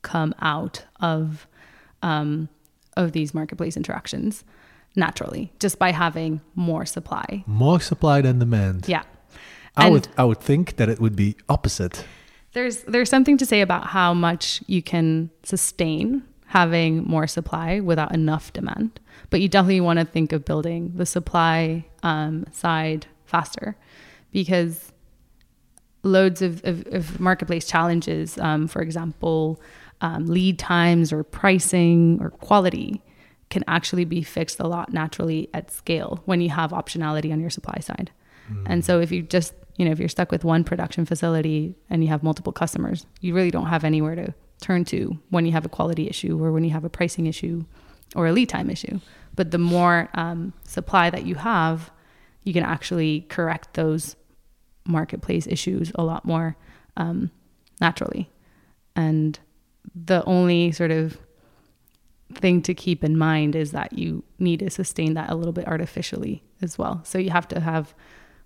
come 0.03 0.35
out 0.41 0.85
of 1.01 1.49
um, 2.03 2.49
of 2.97 3.13
these 3.13 3.35
marketplace 3.35 3.77
interactions 3.77 4.45
naturally, 4.95 5.53
just 5.59 5.79
by 5.79 5.91
having 5.91 6.41
more 6.55 6.87
supply. 6.87 7.43
More 7.47 7.81
supply 7.81 8.21
than 8.21 8.39
demand. 8.39 8.89
Yeah. 8.89 9.03
I 9.77 9.91
would 9.91 10.09
I 10.17 10.25
would 10.25 10.41
think 10.41 10.77
that 10.77 10.89
it 10.89 11.01
would 11.01 11.17
be 11.17 11.37
opposite. 11.49 12.05
There's 12.53 12.83
there's 12.85 13.11
something 13.11 13.37
to 13.39 13.47
say 13.47 13.61
about 13.61 13.89
how 13.89 14.15
much 14.15 14.63
you 14.67 14.83
can 14.83 15.31
sustain 15.43 16.23
having 16.47 17.05
more 17.05 17.27
supply 17.27 17.81
without 17.81 18.15
enough 18.15 18.53
demand. 18.53 19.01
But 19.31 19.41
you 19.41 19.49
definitely 19.49 19.81
want 19.81 19.99
to 19.99 20.05
think 20.05 20.33
of 20.33 20.45
building 20.45 20.93
the 20.95 21.07
supply 21.07 21.87
um, 22.03 22.47
side 22.53 23.07
faster 23.25 23.77
because 24.33 24.93
loads 26.03 26.41
of, 26.43 26.65
of, 26.65 26.87
of 26.93 27.19
marketplace 27.19 27.67
challenges, 27.67 28.39
um, 28.39 28.69
for 28.69 28.81
example, 28.81 29.61
um, 30.01 30.27
lead 30.27 30.59
times 30.59 31.13
or 31.13 31.25
pricing 31.25 32.19
or 32.23 32.31
quality, 32.31 33.03
can 33.51 33.65
actually 33.67 34.05
be 34.05 34.23
fixed 34.23 34.61
a 34.61 34.67
lot 34.67 34.93
naturally 34.93 35.49
at 35.53 35.71
scale 35.71 36.23
when 36.25 36.41
you 36.41 36.51
have 36.51 36.71
optionality 36.71 37.33
on 37.33 37.41
your 37.41 37.51
supply 37.51 37.79
side. 37.81 38.11
Mm. 38.51 38.63
And 38.67 38.85
so 38.85 39.01
if 39.01 39.11
you 39.11 39.23
just 39.23 39.55
you 39.77 39.85
know, 39.85 39.91
if 39.91 39.99
you're 39.99 40.09
stuck 40.09 40.33
with 40.33 40.45
one 40.45 40.65
production 40.65 41.05
facility 41.05 41.75
and 41.91 42.03
you 42.03 42.09
have 42.09 42.23
multiple 42.23 42.53
customers, 42.53 43.07
you 43.21 43.35
really 43.35 43.51
don't 43.51 43.67
have 43.67 43.85
anywhere 43.85 44.15
to 44.15 44.35
turn 44.61 44.85
to 44.87 45.19
when 45.31 45.45
you 45.45 45.53
have 45.53 45.67
a 45.67 45.69
quality 45.69 46.09
issue 46.09 46.43
or 46.43 46.51
when 46.51 46.65
you 46.65 46.71
have 46.71 46.85
a 46.85 46.89
pricing 46.89 47.27
issue 47.27 47.65
or 48.15 48.27
a 48.27 48.33
lead 48.33 48.49
time 48.49 48.71
issue. 48.71 49.01
But 49.35 49.51
the 49.51 49.59
more 49.59 50.09
um, 50.15 50.55
supply 50.65 51.11
that 51.11 51.27
you 51.27 51.35
have, 51.35 51.91
you 52.43 52.53
can 52.53 52.65
actually 52.65 53.27
correct 53.29 53.75
those 53.75 54.17
marketplace 54.87 55.47
issues 55.47 55.93
a 55.97 56.05
lot 56.05 56.25
more 56.25 56.57
um, 56.97 57.31
naturally. 57.81 58.31
And 58.95 59.39
the 59.95 60.25
only 60.25 60.73
sort 60.73 60.91
of 60.91 61.19
thing 62.35 62.63
to 62.63 62.75
keep 62.75 63.05
in 63.05 63.17
mind 63.17 63.55
is 63.55 63.73
that 63.73 63.93
you 63.93 64.25
need 64.39 64.61
to 64.61 64.71
sustain 64.71 65.15
that 65.15 65.31
a 65.31 65.35
little 65.35 65.53
bit 65.53 65.67
artificially 65.67 66.43
as 66.63 66.79
well. 66.79 67.03
So 67.05 67.19
you 67.19 67.31
have 67.31 67.49
to 67.49 67.61
have 67.61 67.95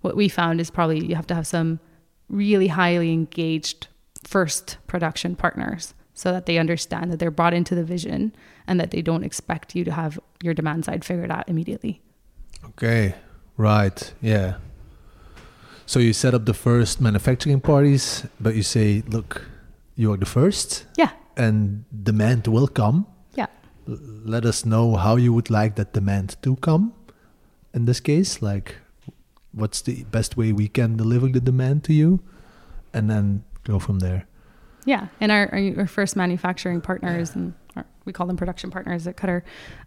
what 0.01 0.15
we 0.15 0.27
found 0.27 0.59
is 0.59 0.69
probably 0.69 1.05
you 1.05 1.15
have 1.15 1.27
to 1.27 1.35
have 1.35 1.47
some 1.47 1.79
really 2.29 2.67
highly 2.67 3.11
engaged 3.11 3.87
first 4.23 4.77
production 4.87 5.35
partners 5.35 5.93
so 6.13 6.31
that 6.31 6.45
they 6.45 6.57
understand 6.57 7.11
that 7.11 7.19
they're 7.19 7.31
brought 7.31 7.53
into 7.53 7.75
the 7.75 7.83
vision 7.83 8.35
and 8.67 8.79
that 8.79 8.91
they 8.91 9.01
don't 9.01 9.23
expect 9.23 9.75
you 9.75 9.83
to 9.83 9.91
have 9.91 10.19
your 10.43 10.53
demand 10.53 10.85
side 10.85 11.03
figured 11.03 11.31
out 11.31 11.47
immediately. 11.47 12.01
Okay, 12.65 13.15
right, 13.57 14.13
yeah. 14.21 14.55
So 15.85 15.99
you 15.99 16.13
set 16.13 16.33
up 16.33 16.45
the 16.45 16.53
first 16.53 17.01
manufacturing 17.01 17.59
parties, 17.59 18.25
but 18.39 18.55
you 18.55 18.63
say, 18.63 19.03
look, 19.07 19.45
you 19.95 20.13
are 20.13 20.17
the 20.17 20.25
first. 20.25 20.85
Yeah. 20.97 21.11
And 21.35 21.83
demand 22.03 22.47
will 22.47 22.67
come. 22.67 23.07
Yeah. 23.35 23.47
L- 23.87 23.97
let 24.23 24.45
us 24.45 24.63
know 24.65 24.95
how 24.95 25.15
you 25.15 25.33
would 25.33 25.49
like 25.49 25.75
that 25.75 25.91
demand 25.91 26.37
to 26.43 26.55
come 26.57 26.93
in 27.73 27.85
this 27.85 27.99
case. 27.99 28.41
Like, 28.41 28.75
what's 29.53 29.81
the 29.81 30.03
best 30.05 30.37
way 30.37 30.51
we 30.51 30.67
can 30.67 30.97
deliver 30.97 31.27
the 31.27 31.41
demand 31.41 31.83
to 31.85 31.93
you? 31.93 32.21
And 32.93 33.09
then 33.09 33.43
go 33.63 33.79
from 33.79 33.99
there. 33.99 34.27
Yeah 34.85 35.07
and 35.19 35.31
our, 35.31 35.53
our 35.77 35.87
first 35.87 36.15
manufacturing 36.15 36.81
partners 36.81 37.35
and 37.35 37.53
our, 37.75 37.85
we 38.05 38.13
call 38.13 38.27
them 38.27 38.37
production 38.37 38.71
partners 38.71 39.05
at 39.07 39.15
Cutr 39.15 39.43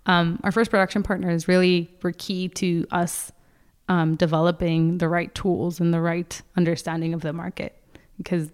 um, 0.07 0.41
our 0.45 0.53
first 0.53 0.71
production 0.71 1.03
partners 1.03 1.49
really 1.49 1.91
were 2.03 2.13
key 2.13 2.49
to 2.51 2.87
us 2.91 3.33
um, 3.89 4.15
developing 4.17 4.99
the 4.99 5.09
right 5.09 5.35
tools 5.35 5.81
and 5.81 5.93
the 5.93 6.01
right 6.01 6.41
understanding 6.57 7.13
of 7.13 7.21
the 7.21 7.33
market. 7.33 7.77
Because 8.17 8.51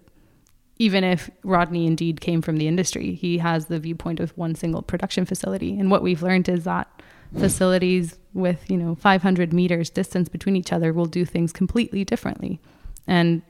even 0.77 1.03
if 1.03 1.29
rodney 1.43 1.85
indeed 1.85 2.21
came 2.21 2.41
from 2.41 2.57
the 2.57 2.67
industry 2.67 3.13
he 3.13 3.37
has 3.37 3.67
the 3.67 3.79
viewpoint 3.79 4.19
of 4.19 4.35
one 4.37 4.55
single 4.55 4.81
production 4.81 5.25
facility. 5.25 5.79
And 5.79 5.91
what 5.91 6.01
we've 6.01 6.23
learned 6.23 6.49
is 6.49 6.63
that 6.63 6.87
facilities 7.37 8.17
with 8.33 8.69
you 8.69 8.77
know 8.77 8.95
500 8.95 9.53
meters 9.53 9.89
distance 9.89 10.29
between 10.29 10.55
each 10.55 10.71
other 10.73 10.93
will 10.93 11.05
do 11.05 11.25
things 11.25 11.51
completely 11.51 12.03
differently. 12.03 12.59
And 13.07 13.41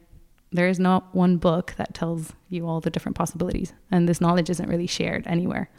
there 0.52 0.68
is 0.68 0.80
not 0.80 1.14
one 1.16 1.38
book 1.38 1.74
that 1.78 1.94
tells 1.94 2.34
you 2.50 2.68
all 2.68 2.82
the 2.82 2.90
different 2.90 3.16
possibilities 3.16 3.74
and 3.90 4.08
this 4.08 4.20
knowledge 4.20 4.50
isn't 4.50 4.68
really 4.68 4.88
shared 4.88 5.26
anywhere. 5.28 5.70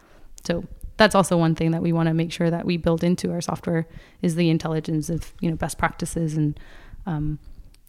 So 0.45 0.65
that's 0.97 1.15
also 1.15 1.37
one 1.37 1.55
thing 1.55 1.73
that 1.73 1.83
we 1.83 1.93
want 1.93 2.09
to 2.09 2.15
make 2.15 2.33
sure 2.33 2.51
that 2.51 2.65
we 2.65 2.77
build 2.77 3.05
into 3.05 3.33
our 3.33 3.41
software 3.41 3.87
is 4.23 4.35
the 4.35 4.51
intelligence 4.51 5.11
of 5.11 5.33
you 5.41 5.51
know 5.51 5.57
best 5.57 5.79
practices 5.79 6.37
and 6.37 6.59
um, 7.07 7.39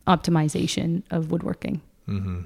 optimization 0.07 1.03
of 1.11 1.31
woodworking. 1.31 1.81
Mm-hmm. 2.07 2.41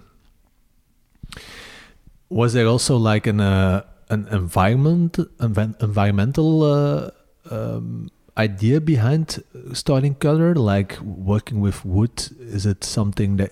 was 2.30 2.54
there 2.54 2.68
also 2.68 2.96
like 2.96 3.26
an 3.26 3.40
uh, 3.40 3.82
an 4.10 4.28
environment 4.32 5.18
environmental 5.40 6.62
uh, 6.62 7.10
um, 7.52 8.10
idea 8.38 8.82
behind 8.82 9.44
starting 9.74 10.16
Cutr? 10.16 10.56
Like 10.56 11.00
working 11.02 11.60
with 11.60 11.86
wood, 11.86 12.30
is 12.40 12.66
it 12.66 12.84
something 12.84 13.38
that 13.38 13.52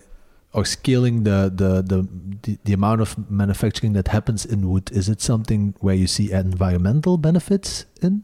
or 0.54 0.64
scaling 0.64 1.24
the, 1.24 1.52
the 1.54 1.82
the 1.82 2.58
the 2.64 2.74
amount 2.74 3.02
of 3.02 3.30
manufacturing 3.30 3.94
that 3.94 4.08
happens 4.10 4.46
in 4.46 4.70
wood? 4.70 4.92
Is 4.92 5.10
it 5.10 5.22
something 5.22 5.76
where 5.80 5.96
you 5.96 6.08
see 6.08 6.32
environmental 6.32 7.18
benefits 7.18 7.86
in? 8.02 8.24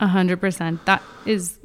A 0.00 0.08
hundred 0.08 0.40
percent. 0.40 0.84
That 0.86 1.02
is 1.24 1.58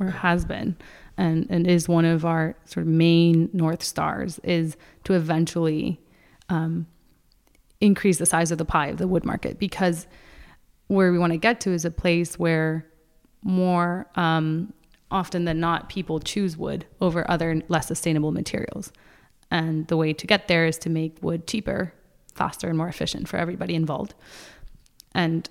or 0.00 0.10
has 0.10 0.44
been 0.44 0.76
and, 1.16 1.46
and 1.50 1.66
is 1.66 1.88
one 1.88 2.04
of 2.04 2.24
our 2.24 2.56
sort 2.64 2.86
of 2.86 2.92
main 2.92 3.48
north 3.52 3.82
stars 3.82 4.38
is 4.40 4.76
to 5.04 5.14
eventually 5.14 6.00
um, 6.48 6.86
increase 7.80 8.18
the 8.18 8.26
size 8.26 8.50
of 8.50 8.58
the 8.58 8.64
pie 8.64 8.88
of 8.88 8.98
the 8.98 9.08
wood 9.08 9.24
market 9.24 9.58
because 9.58 10.06
where 10.88 11.12
we 11.12 11.18
want 11.18 11.32
to 11.32 11.38
get 11.38 11.60
to 11.60 11.72
is 11.72 11.84
a 11.84 11.90
place 11.90 12.38
where 12.38 12.86
more 13.42 14.06
um, 14.16 14.72
often 15.10 15.44
than 15.44 15.60
not 15.60 15.88
people 15.88 16.18
choose 16.20 16.56
wood 16.56 16.86
over 17.00 17.28
other 17.30 17.62
less 17.68 17.88
sustainable 17.88 18.32
materials 18.32 18.92
and 19.50 19.86
the 19.88 19.96
way 19.96 20.12
to 20.12 20.26
get 20.26 20.48
there 20.48 20.66
is 20.66 20.78
to 20.78 20.90
make 20.90 21.16
wood 21.22 21.46
cheaper 21.46 21.92
faster 22.34 22.68
and 22.68 22.76
more 22.76 22.88
efficient 22.88 23.28
for 23.28 23.36
everybody 23.36 23.74
involved 23.74 24.14
and 25.14 25.50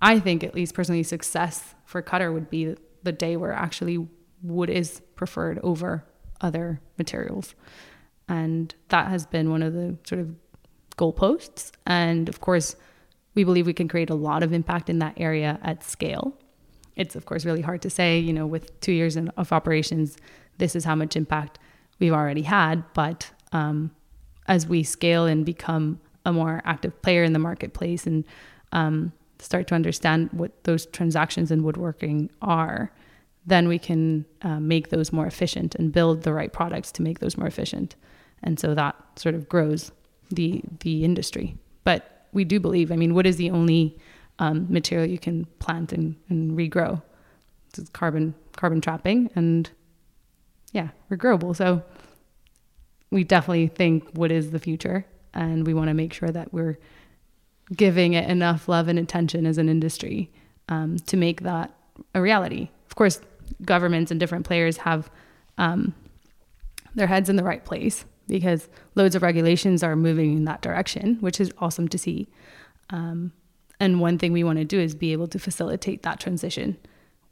i 0.00 0.18
think 0.18 0.42
at 0.42 0.54
least 0.54 0.74
personally 0.74 1.02
success 1.02 1.74
for 1.84 2.02
Cutr 2.02 2.32
would 2.32 2.50
be 2.50 2.74
the 3.02 3.12
day 3.12 3.36
where 3.36 3.52
actually 3.52 4.08
wood 4.42 4.70
is 4.70 5.00
preferred 5.14 5.58
over 5.62 6.04
other 6.40 6.80
materials. 6.98 7.54
And 8.28 8.74
that 8.88 9.08
has 9.08 9.26
been 9.26 9.50
one 9.50 9.62
of 9.62 9.72
the 9.72 9.96
sort 10.06 10.20
of 10.20 10.34
goalposts. 10.96 11.72
And 11.86 12.28
of 12.28 12.40
course, 12.40 12.76
we 13.34 13.44
believe 13.44 13.66
we 13.66 13.72
can 13.72 13.88
create 13.88 14.10
a 14.10 14.14
lot 14.14 14.42
of 14.42 14.52
impact 14.52 14.88
in 14.88 14.98
that 15.00 15.14
area 15.16 15.58
at 15.62 15.82
scale. 15.82 16.36
It's, 16.96 17.16
of 17.16 17.26
course, 17.26 17.44
really 17.44 17.62
hard 17.62 17.82
to 17.82 17.90
say, 17.90 18.18
you 18.18 18.32
know, 18.32 18.46
with 18.46 18.78
two 18.80 18.92
years 18.92 19.16
of 19.16 19.52
operations, 19.52 20.16
this 20.58 20.76
is 20.76 20.84
how 20.84 20.94
much 20.94 21.16
impact 21.16 21.58
we've 21.98 22.12
already 22.12 22.42
had. 22.42 22.84
But 22.94 23.30
um, 23.52 23.90
as 24.46 24.66
we 24.66 24.82
scale 24.82 25.26
and 25.26 25.44
become 25.44 26.00
a 26.24 26.32
more 26.32 26.62
active 26.64 27.00
player 27.02 27.24
in 27.24 27.32
the 27.32 27.38
marketplace 27.38 28.06
and 28.06 28.24
um, 28.72 29.12
start 29.38 29.66
to 29.68 29.74
understand 29.74 30.30
what 30.32 30.64
those 30.64 30.86
transactions 30.86 31.50
in 31.50 31.62
woodworking 31.62 32.30
are, 32.40 32.92
then 33.46 33.68
we 33.68 33.78
can 33.78 34.24
uh, 34.42 34.58
make 34.60 34.88
those 34.88 35.12
more 35.12 35.26
efficient 35.26 35.74
and 35.74 35.92
build 35.92 36.22
the 36.22 36.32
right 36.32 36.52
products 36.52 36.90
to 36.92 37.02
make 37.02 37.18
those 37.18 37.36
more 37.36 37.46
efficient. 37.46 37.94
And 38.42 38.58
so 38.58 38.74
that 38.74 38.96
sort 39.16 39.34
of 39.34 39.48
grows 39.48 39.92
the 40.30 40.62
the 40.80 41.04
industry. 41.04 41.56
But 41.84 42.13
we 42.34 42.44
do 42.44 42.60
believe, 42.60 42.92
I 42.92 42.96
mean, 42.96 43.14
wood 43.14 43.26
is 43.26 43.36
the 43.36 43.50
only 43.50 43.96
um, 44.38 44.66
material 44.68 45.08
you 45.08 45.18
can 45.18 45.46
plant 45.60 45.92
and, 45.92 46.16
and 46.28 46.56
regrow. 46.58 47.00
It's 47.68 47.88
carbon 47.90 48.34
carbon 48.52 48.80
trapping 48.80 49.30
and 49.34 49.70
yeah, 50.72 50.88
regrowable. 51.10 51.56
So 51.56 51.82
we 53.10 53.24
definitely 53.24 53.68
think 53.68 54.08
wood 54.14 54.30
is 54.30 54.50
the 54.50 54.58
future 54.58 55.06
and 55.32 55.66
we 55.66 55.74
want 55.74 55.88
to 55.88 55.94
make 55.94 56.12
sure 56.12 56.30
that 56.30 56.52
we're 56.52 56.78
giving 57.74 58.12
it 58.12 58.28
enough 58.28 58.68
love 58.68 58.88
and 58.88 58.98
attention 58.98 59.46
as 59.46 59.58
an 59.58 59.68
industry 59.68 60.30
um, 60.68 60.98
to 60.98 61.16
make 61.16 61.42
that 61.42 61.74
a 62.14 62.20
reality. 62.20 62.68
Of 62.86 62.94
course, 62.96 63.20
governments 63.64 64.10
and 64.10 64.20
different 64.20 64.44
players 64.44 64.78
have 64.78 65.10
um, 65.58 65.94
their 66.94 67.06
heads 67.06 67.28
in 67.28 67.36
the 67.36 67.44
right 67.44 67.64
place 67.64 68.04
because 68.26 68.68
loads 68.94 69.14
of 69.14 69.22
regulations 69.22 69.82
are 69.82 69.96
moving 69.96 70.36
in 70.36 70.44
that 70.44 70.62
direction, 70.62 71.16
which 71.20 71.40
is 71.40 71.52
awesome 71.58 71.88
to 71.88 71.98
see. 71.98 72.28
Um, 72.90 73.32
and 73.80 74.00
one 74.00 74.18
thing 74.18 74.32
we 74.32 74.44
want 74.44 74.58
to 74.58 74.64
do 74.64 74.78
is 74.80 74.94
be 74.94 75.12
able 75.12 75.28
to 75.28 75.38
facilitate 75.38 76.02
that 76.02 76.20
transition 76.20 76.76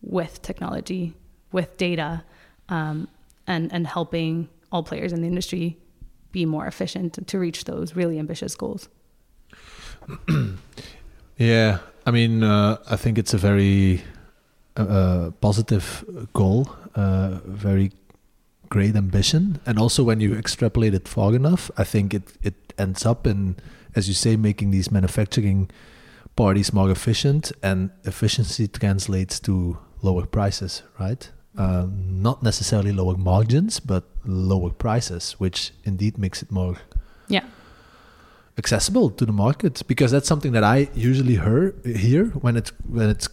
with 0.01 0.43
technology, 0.43 1.15
with 1.53 1.77
data, 1.77 2.25
um, 2.69 3.09
and 3.47 3.73
and 3.73 3.87
helping 3.87 4.49
all 4.71 4.83
players 4.83 5.13
in 5.13 5.21
the 5.21 5.29
industry 5.29 5.77
be 6.33 6.47
more 6.47 6.67
efficient 6.67 7.27
to 7.27 7.39
reach 7.39 7.65
those 7.65 7.95
really 7.95 8.19
ambitious 8.19 8.55
goals. 8.55 8.89
yeah, 11.37 11.79
I 12.07 12.11
mean, 12.11 12.43
uh, 12.43 12.79
I 12.91 12.97
think 12.97 13.19
it's 13.19 13.35
a 13.35 13.39
very 13.39 14.03
a, 14.77 15.33
positive 15.41 16.05
goal, 16.33 16.75
uh, 16.95 17.39
very 17.45 17.93
great 18.73 18.97
ambition, 18.97 19.61
and 19.67 19.79
also 19.79 20.03
when 20.03 20.19
you 20.25 20.35
extrapolate 20.35 20.95
it 20.95 21.07
far 21.07 21.35
enough, 21.35 21.71
I 21.77 21.85
think 21.85 22.15
it 22.15 22.27
it 22.43 22.55
ends 22.79 23.05
up 23.05 23.27
in, 23.27 23.57
as 23.95 24.09
you 24.09 24.15
say, 24.15 24.37
making 24.37 24.73
these 24.73 24.91
manufacturing 24.91 25.69
parties 26.37 26.73
more 26.73 26.91
efficient, 26.91 27.53
and 27.63 27.91
efficiency 28.05 28.67
translates 28.69 29.41
to 29.41 29.77
lower 30.01 30.27
prices, 30.27 30.83
right? 30.99 31.31
Uh, 31.65 31.87
not 32.27 32.43
necessarily 32.43 32.93
lower 32.93 33.19
margins, 33.19 33.79
but 33.79 34.05
lower 34.25 34.71
prices, 34.71 35.33
which 35.39 35.73
indeed 35.85 36.17
makes 36.17 36.43
it 36.43 36.51
more 36.51 36.77
yeah. 37.29 37.45
accessible 38.57 39.11
to 39.19 39.27
the 39.27 39.33
market 39.33 39.83
because 39.87 40.11
that's 40.15 40.29
something 40.33 40.53
that 40.53 40.65
I 40.65 40.89
usually 40.95 41.37
hear 41.47 41.75
hear 41.85 42.25
when 42.45 42.57
it's 42.57 42.73
when 42.89 43.09
it's 43.11 43.29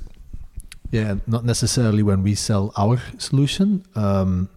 yeah, 0.91 1.15
not 1.27 1.43
necessarily 1.45 2.03
when 2.03 2.23
we 2.23 2.35
sell 2.35 2.71
our 2.75 2.97
solution, 3.17 3.85
um, 3.95 4.49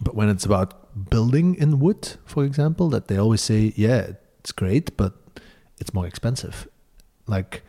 but 0.00 0.14
when 0.14 0.28
it's 0.28 0.44
about 0.44 1.10
building 1.10 1.54
in 1.54 1.78
wood, 1.80 2.16
for 2.24 2.44
example, 2.44 2.88
that 2.90 3.08
they 3.08 3.16
always 3.16 3.40
say, 3.40 3.72
yeah, 3.76 4.12
it's 4.40 4.52
great, 4.52 4.96
but 4.96 5.14
it's 5.80 5.94
more 5.94 6.06
expensive. 6.06 6.68
Like 7.26 7.62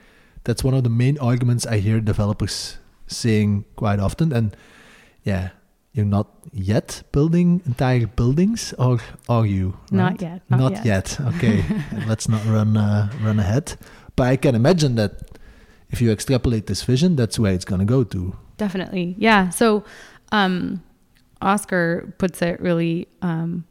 that's 0.43 0.63
one 0.63 0.73
of 0.73 0.83
the 0.83 0.89
main 0.89 1.17
arguments 1.19 1.65
I 1.65 1.77
hear 1.77 1.99
developers 1.99 2.77
saying 3.07 3.65
quite 3.75 3.99
often. 3.99 4.31
And 4.31 4.55
yeah, 5.23 5.49
you're 5.93 6.05
not 6.05 6.27
yet 6.51 7.03
building 7.11 7.61
entire 7.65 8.05
buildings, 8.05 8.73
or 8.77 8.99
are 9.29 9.45
you? 9.45 9.77
Right? 9.91 10.11
Not 10.11 10.21
yet. 10.21 10.41
Not, 10.49 10.59
not 10.59 10.71
yet. 10.71 10.85
yet. 10.85 11.19
Okay, 11.35 11.63
let's 12.07 12.27
not 12.27 12.45
run 12.45 12.75
uh, 12.77 13.09
run 13.23 13.39
ahead. 13.39 13.77
But 14.15 14.27
I 14.27 14.35
can 14.35 14.55
imagine 14.55 14.95
that 14.95 15.39
if 15.89 16.01
you 16.01 16.11
extrapolate 16.11 16.67
this 16.67 16.83
vision, 16.83 17.15
that's 17.15 17.39
where 17.39 17.53
it's 17.53 17.65
going 17.65 17.79
to 17.79 17.85
go 17.85 18.03
to. 18.03 18.35
Definitely. 18.57 19.15
Yeah. 19.17 19.49
So, 19.49 19.83
um, 20.31 20.83
Oscar 21.41 22.13
puts 22.17 22.41
it 22.41 22.59
really, 22.59 23.07
um, 23.21 23.65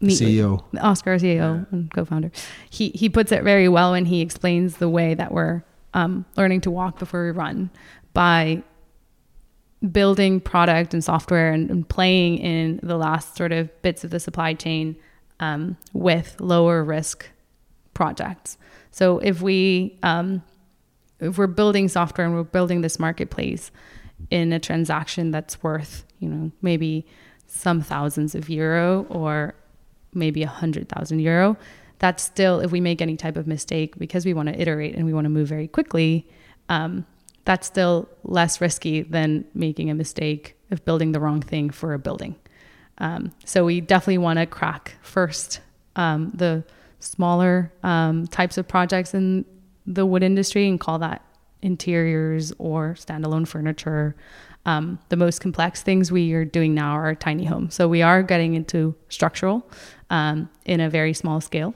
neatly. 0.00 0.34
CEO. 0.34 0.64
Oscar, 0.80 1.16
CEO 1.16 1.36
yeah. 1.36 1.64
and 1.70 1.90
co-founder. 1.90 2.30
He, 2.70 2.90
he 2.90 3.08
puts 3.08 3.32
it 3.32 3.42
very 3.42 3.68
well 3.68 3.92
when 3.92 4.04
he 4.04 4.20
explains 4.20 4.76
the 4.76 4.88
way 4.88 5.14
that 5.14 5.32
we're, 5.32 5.62
um, 5.94 6.26
learning 6.36 6.60
to 6.62 6.70
walk 6.70 6.98
before 6.98 7.24
we 7.24 7.30
run 7.30 7.70
by 8.12 8.62
building 9.92 10.40
product 10.40 10.92
and 10.92 11.02
software 11.04 11.52
and, 11.52 11.70
and, 11.70 11.88
playing 11.88 12.38
in 12.38 12.80
the 12.82 12.96
last 12.96 13.36
sort 13.36 13.52
of 13.52 13.70
bits 13.82 14.02
of 14.02 14.10
the 14.10 14.18
supply 14.18 14.52
chain 14.52 14.96
um, 15.40 15.76
with 15.92 16.36
lower 16.40 16.82
risk 16.82 17.28
projects. 17.94 18.58
So 18.90 19.18
if 19.20 19.40
we 19.40 19.98
um, 20.02 20.42
if 21.20 21.38
we're 21.38 21.46
building 21.46 21.88
software 21.88 22.26
and 22.26 22.34
we're 22.34 22.44
building 22.44 22.80
this 22.80 22.98
marketplace 22.98 23.70
in 24.30 24.52
a 24.52 24.58
transaction 24.58 25.30
that's 25.30 25.62
worth, 25.62 26.04
you 26.18 26.28
know, 26.28 26.50
maybe 26.62 27.06
some 27.46 27.80
thousands 27.80 28.34
of 28.34 28.48
euro 28.48 29.06
or 29.08 29.54
maybe 30.14 30.42
a 30.42 30.48
hundred 30.48 30.88
thousand 30.88 31.20
euro, 31.20 31.56
that's 31.98 32.22
still 32.22 32.60
if 32.60 32.70
we 32.70 32.80
make 32.80 33.02
any 33.02 33.16
type 33.16 33.36
of 33.36 33.46
mistake 33.46 33.98
because 33.98 34.24
we 34.24 34.34
want 34.34 34.48
to 34.48 34.60
iterate 34.60 34.94
and 34.94 35.04
we 35.04 35.12
want 35.12 35.24
to 35.24 35.30
move 35.30 35.48
very 35.48 35.68
quickly, 35.68 36.28
um, 36.68 37.06
that's 37.44 37.66
still 37.66 38.08
less 38.24 38.60
risky 38.60 39.02
than 39.02 39.44
making 39.54 39.90
a 39.90 39.94
mistake 39.94 40.56
of 40.70 40.84
building 40.84 41.12
the 41.12 41.20
wrong 41.20 41.40
thing 41.40 41.70
for 41.70 41.94
a 41.94 41.98
building. 41.98 42.36
Um, 42.98 43.32
so 43.44 43.64
we 43.64 43.80
definitely 43.80 44.18
want 44.18 44.38
to 44.38 44.46
crack 44.46 44.96
first 45.02 45.60
um, 45.96 46.30
the 46.34 46.64
smaller 47.00 47.72
um, 47.82 48.26
types 48.26 48.58
of 48.58 48.68
projects 48.68 49.14
in 49.14 49.44
the 49.86 50.04
wood 50.04 50.22
industry 50.22 50.68
and 50.68 50.78
call 50.78 50.98
that 50.98 51.24
interiors 51.62 52.52
or 52.58 52.94
standalone 52.94 53.46
furniture. 53.46 54.14
Um, 54.68 54.98
the 55.08 55.16
most 55.16 55.40
complex 55.40 55.82
things 55.82 56.12
we 56.12 56.34
are 56.34 56.44
doing 56.44 56.74
now 56.74 56.92
are 56.92 57.14
tiny 57.14 57.46
homes. 57.46 57.74
So 57.74 57.88
we 57.88 58.02
are 58.02 58.22
getting 58.22 58.52
into 58.52 58.94
structural 59.08 59.66
um, 60.10 60.50
in 60.66 60.82
a 60.82 60.90
very 60.90 61.14
small 61.14 61.40
scale, 61.40 61.74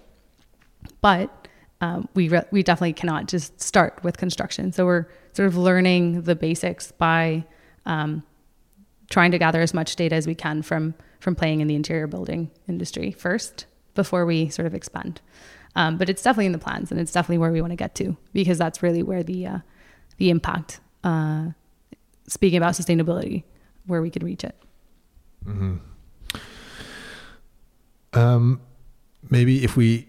but 1.00 1.48
um, 1.81 2.07
we 2.12 2.28
re- 2.28 2.44
we 2.50 2.62
definitely 2.62 2.92
cannot 2.92 3.28
just 3.28 3.59
start 3.62 4.05
with 4.05 4.18
construction. 4.18 4.72
So 4.72 4.85
we're 4.85 5.07
sort 5.33 5.46
of 5.46 5.57
learning 5.57 6.22
the 6.24 6.35
basics 6.35 6.92
by 6.92 7.46
um, 7.87 8.24
trying 9.09 9.31
to 9.31 9.38
gather 9.38 9.62
as 9.62 9.72
much 9.72 9.96
data 9.96 10.14
as 10.14 10.26
we 10.26 10.35
can 10.35 10.61
from 10.61 10.94
from 11.18 11.35
playing 11.35 11.62
in 11.62 11.68
the 11.68 11.74
interior 11.74 12.07
building 12.07 12.50
industry 12.68 13.11
first 13.11 13.64
before 13.94 14.26
we 14.26 14.50
sort 14.50 14.66
of 14.66 14.74
expand. 14.74 15.22
Um, 15.76 15.96
but 15.96 16.11
it's 16.11 16.22
definitely 16.22 16.46
in 16.46 16.52
the 16.52 16.59
plans, 16.59 16.90
and 16.90 17.00
it's 17.00 17.12
definitely 17.12 17.38
where 17.38 17.52
we 17.52 17.62
want 17.62 17.70
to 17.70 17.76
get 17.85 17.94
to 17.94 18.18
because 18.35 18.59
that's 18.59 18.83
really 18.83 19.02
where 19.02 19.22
the 19.22 19.46
uh, 19.46 19.59
the 20.18 20.28
impact. 20.28 20.81
Uh, 21.02 21.52
speaking 22.26 22.56
about 22.58 22.74
sustainability, 22.74 23.44
where 23.87 24.02
we 24.02 24.11
could 24.11 24.22
reach 24.22 24.44
it. 24.44 24.56
Mm-hmm. 25.46 25.76
Um, 28.14 28.61
maybe 29.30 29.64
if 29.64 29.76
we 29.76 30.08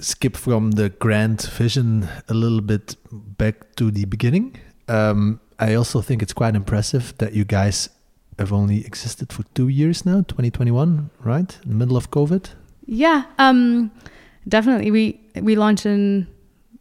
skip 0.00 0.36
from 0.36 0.72
the 0.72 0.90
grand 0.90 1.42
vision 1.42 2.08
a 2.28 2.34
little 2.34 2.60
bit 2.60 2.96
back 3.12 3.76
to 3.76 3.90
the 3.90 4.04
beginning, 4.04 4.56
um, 4.88 5.40
I 5.58 5.74
also 5.74 6.00
think 6.00 6.22
it's 6.22 6.32
quite 6.32 6.54
impressive 6.54 7.14
that 7.18 7.32
you 7.32 7.44
guys 7.44 7.88
have 8.38 8.52
only 8.52 8.84
existed 8.84 9.32
for 9.32 9.44
two 9.54 9.68
years 9.68 10.04
now, 10.04 10.16
2021, 10.22 11.10
right? 11.20 11.58
In 11.64 11.70
the 11.70 11.76
middle 11.76 11.96
of 11.96 12.10
COVID. 12.10 12.50
Yeah, 12.84 13.24
um, 13.38 13.90
definitely. 14.46 14.90
We 14.90 15.20
we 15.40 15.56
launched 15.56 15.86
in 15.86 16.28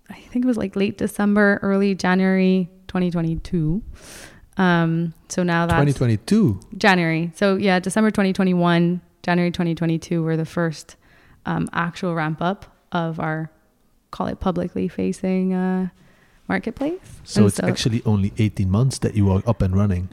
I 0.09 0.19
think 0.19 0.45
it 0.45 0.47
was 0.47 0.57
like 0.57 0.75
late 0.75 0.97
December, 0.97 1.59
early 1.61 1.95
January 1.95 2.69
2022. 2.87 3.81
Um, 4.57 5.13
so 5.27 5.43
now 5.43 5.65
that's 5.65 5.73
2022. 5.73 6.59
January. 6.77 7.31
So 7.35 7.55
yeah, 7.55 7.79
December 7.79 8.11
2021, 8.11 9.01
January 9.23 9.51
2022 9.51 10.23
were 10.23 10.37
the 10.37 10.45
first 10.45 10.95
um, 11.45 11.67
actual 11.73 12.15
ramp 12.15 12.41
up 12.41 12.65
of 12.91 13.19
our 13.19 13.51
call 14.11 14.27
it 14.27 14.39
publicly 14.39 14.87
facing 14.87 15.53
uh, 15.53 15.89
marketplace. 16.47 16.99
So 17.25 17.41
And 17.41 17.47
it's 17.49 17.59
actually 17.59 18.01
only 18.05 18.31
18 18.37 18.69
months 18.69 18.99
that 18.99 19.15
you 19.15 19.29
are 19.31 19.43
up 19.45 19.61
and 19.61 19.75
running. 19.75 20.09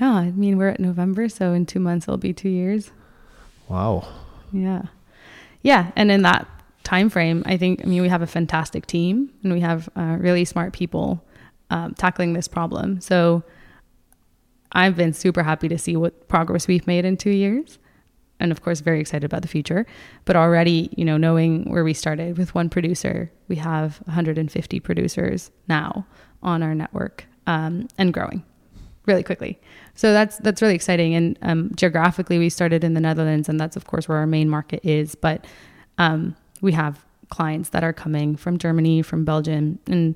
yeah. 0.00 0.12
I 0.12 0.30
mean, 0.32 0.58
we're 0.58 0.68
at 0.70 0.80
November, 0.80 1.28
so 1.28 1.52
in 1.52 1.66
two 1.66 1.78
months 1.80 2.08
it'll 2.08 2.18
be 2.18 2.32
two 2.32 2.48
years. 2.48 2.90
Wow. 3.68 4.08
Yeah. 4.52 4.82
Yeah. 5.62 5.92
And 5.94 6.10
in 6.10 6.22
that 6.22 6.48
time 6.84 7.10
frame, 7.10 7.42
I 7.46 7.56
think, 7.56 7.80
I 7.84 7.86
mean, 7.86 8.02
we 8.02 8.08
have 8.08 8.22
a 8.22 8.26
fantastic 8.26 8.86
team 8.86 9.30
and 9.42 9.52
we 9.52 9.60
have 9.60 9.88
uh, 9.96 10.16
really 10.18 10.44
smart 10.44 10.72
people 10.72 11.24
um, 11.70 11.94
tackling 11.94 12.32
this 12.32 12.48
problem. 12.48 13.00
So 13.00 13.42
I've 14.72 14.96
been 14.96 15.12
super 15.12 15.42
happy 15.42 15.68
to 15.68 15.78
see 15.78 15.96
what 15.96 16.28
progress 16.28 16.68
we've 16.68 16.86
made 16.86 17.04
in 17.04 17.16
two 17.16 17.30
years. 17.30 17.78
And 18.38 18.52
of 18.52 18.60
course, 18.62 18.80
very 18.80 19.00
excited 19.00 19.24
about 19.24 19.42
the 19.42 19.48
future. 19.48 19.86
But 20.26 20.36
already, 20.36 20.90
you 20.96 21.04
know, 21.04 21.16
knowing 21.16 21.70
where 21.70 21.84
we 21.84 21.94
started 21.94 22.36
with 22.36 22.54
one 22.54 22.68
producer, 22.68 23.32
we 23.48 23.56
have 23.56 23.98
150 24.04 24.80
producers 24.80 25.50
now 25.68 26.06
on 26.42 26.62
our 26.62 26.74
network 26.74 27.26
um, 27.46 27.88
and 27.96 28.12
growing 28.12 28.44
really 29.06 29.22
quickly. 29.22 29.58
So 29.94 30.12
that's 30.12 30.36
that's 30.38 30.60
really 30.60 30.74
exciting. 30.74 31.14
And 31.14 31.38
um, 31.42 31.70
geographically, 31.74 32.38
we 32.38 32.50
started 32.50 32.84
in 32.84 32.94
the 32.94 33.00
Netherlands, 33.00 33.48
and 33.48 33.58
that's 33.58 33.76
of 33.76 33.86
course 33.86 34.08
where 34.08 34.18
our 34.18 34.26
main 34.26 34.50
market 34.50 34.84
is. 34.84 35.14
But 35.14 35.46
um, 35.96 36.36
we 36.60 36.72
have 36.72 37.04
clients 37.30 37.70
that 37.70 37.82
are 37.82 37.92
coming 37.92 38.36
from 38.36 38.58
Germany, 38.58 39.02
from 39.02 39.24
Belgium, 39.24 39.78
and 39.86 40.14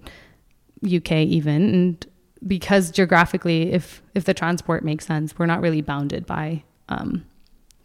UK 0.84 1.12
even. 1.12 1.74
And 1.74 2.06
because 2.46 2.90
geographically, 2.90 3.72
if 3.72 4.02
if 4.14 4.24
the 4.24 4.34
transport 4.34 4.84
makes 4.84 5.06
sense, 5.06 5.38
we're 5.38 5.46
not 5.46 5.60
really 5.60 5.82
bounded 5.82 6.26
by 6.26 6.62
um, 6.88 7.24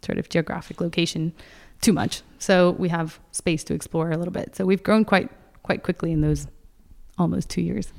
sort 0.02 0.18
of 0.18 0.28
geographic 0.28 0.80
location 0.80 1.32
too 1.80 1.92
much. 1.92 2.22
So 2.38 2.72
we 2.72 2.88
have 2.88 3.20
space 3.32 3.64
to 3.64 3.74
explore 3.74 4.10
a 4.10 4.16
little 4.16 4.32
bit. 4.32 4.56
So 4.56 4.64
we've 4.64 4.82
grown 4.82 5.04
quite 5.04 5.30
quite 5.62 5.82
quickly 5.82 6.12
in 6.12 6.20
those 6.20 6.46
almost 7.18 7.50
two 7.50 7.62
years. 7.62 7.92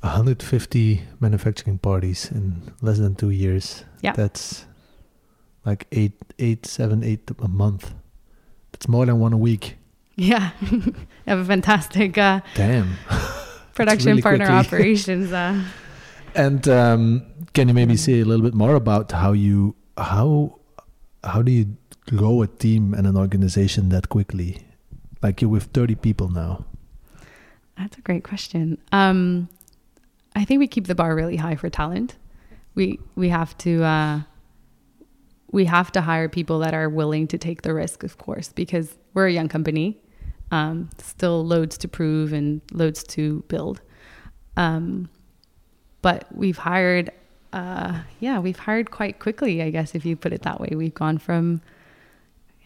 150 0.00 1.02
manufacturing 1.18 1.78
parties 1.78 2.30
in 2.30 2.72
less 2.80 2.98
than 2.98 3.16
two 3.16 3.30
years. 3.30 3.84
Yeah. 4.00 4.12
That's 4.12 4.64
like 5.64 5.86
eight, 5.90 6.12
eight, 6.38 6.66
seven, 6.66 7.02
eight 7.02 7.28
a 7.40 7.48
month. 7.48 7.94
That's 8.72 8.86
more 8.86 9.06
than 9.06 9.18
one 9.18 9.32
a 9.32 9.36
week. 9.36 9.76
Yeah, 10.14 10.50
have 11.26 11.38
a 11.38 11.44
fantastic 11.44 12.16
uh, 12.18 12.40
Damn. 12.54 12.96
production 13.78 14.10
really 14.10 14.22
partner 14.22 14.46
quickly. 14.46 14.66
operations. 14.66 15.32
Uh, 15.32 15.62
And 16.34 16.62
um, 16.68 17.22
can 17.54 17.68
you 17.68 17.74
maybe 17.74 17.96
say 17.96 18.20
a 18.20 18.24
little 18.30 18.44
bit 18.48 18.54
more 18.54 18.74
about 18.74 19.06
how 19.12 19.32
you 19.32 19.74
how 19.96 20.58
how 21.24 21.42
do 21.42 21.50
you 21.58 21.66
grow 22.06 22.42
a 22.42 22.46
team 22.46 22.94
and 22.94 23.06
an 23.06 23.16
organization 23.16 23.88
that 23.88 24.08
quickly? 24.08 24.50
Like 25.22 25.40
you're 25.42 25.50
with 25.50 25.64
30 25.74 25.94
people 25.96 26.28
now. 26.28 26.64
That's 27.76 27.98
a 27.98 28.02
great 28.02 28.24
question. 28.24 28.78
Um, 28.92 29.48
I 30.36 30.44
think 30.44 30.58
we 30.60 30.68
keep 30.68 30.86
the 30.86 30.94
bar 30.94 31.14
really 31.14 31.36
high 31.36 31.56
for 31.56 31.70
talent. 31.70 32.16
We 32.74 32.98
we 33.16 33.28
have 33.30 33.56
to 33.58 33.72
uh, 33.82 34.20
we 35.50 35.64
have 35.64 35.90
to 35.92 36.00
hire 36.00 36.28
people 36.28 36.58
that 36.60 36.74
are 36.74 36.88
willing 36.88 37.26
to 37.28 37.38
take 37.38 37.62
the 37.62 37.72
risk, 37.74 38.04
of 38.04 38.18
course, 38.18 38.52
because 38.52 38.96
we're 39.14 39.26
a 39.26 39.32
young 39.32 39.48
company, 39.48 39.98
um, 40.50 40.90
still 40.98 41.44
loads 41.44 41.76
to 41.78 41.88
prove 41.88 42.32
and 42.32 42.60
loads 42.72 43.02
to 43.04 43.44
build. 43.48 43.80
Um, 44.56 45.08
but 46.02 46.26
we've 46.34 46.58
hired, 46.58 47.10
uh, 47.52 48.00
yeah, 48.20 48.38
we've 48.38 48.58
hired 48.58 48.90
quite 48.90 49.18
quickly, 49.18 49.62
I 49.62 49.70
guess, 49.70 49.94
if 49.94 50.04
you 50.04 50.16
put 50.16 50.32
it 50.32 50.42
that 50.42 50.60
way. 50.60 50.70
We've 50.74 50.94
gone 50.94 51.18
from 51.18 51.60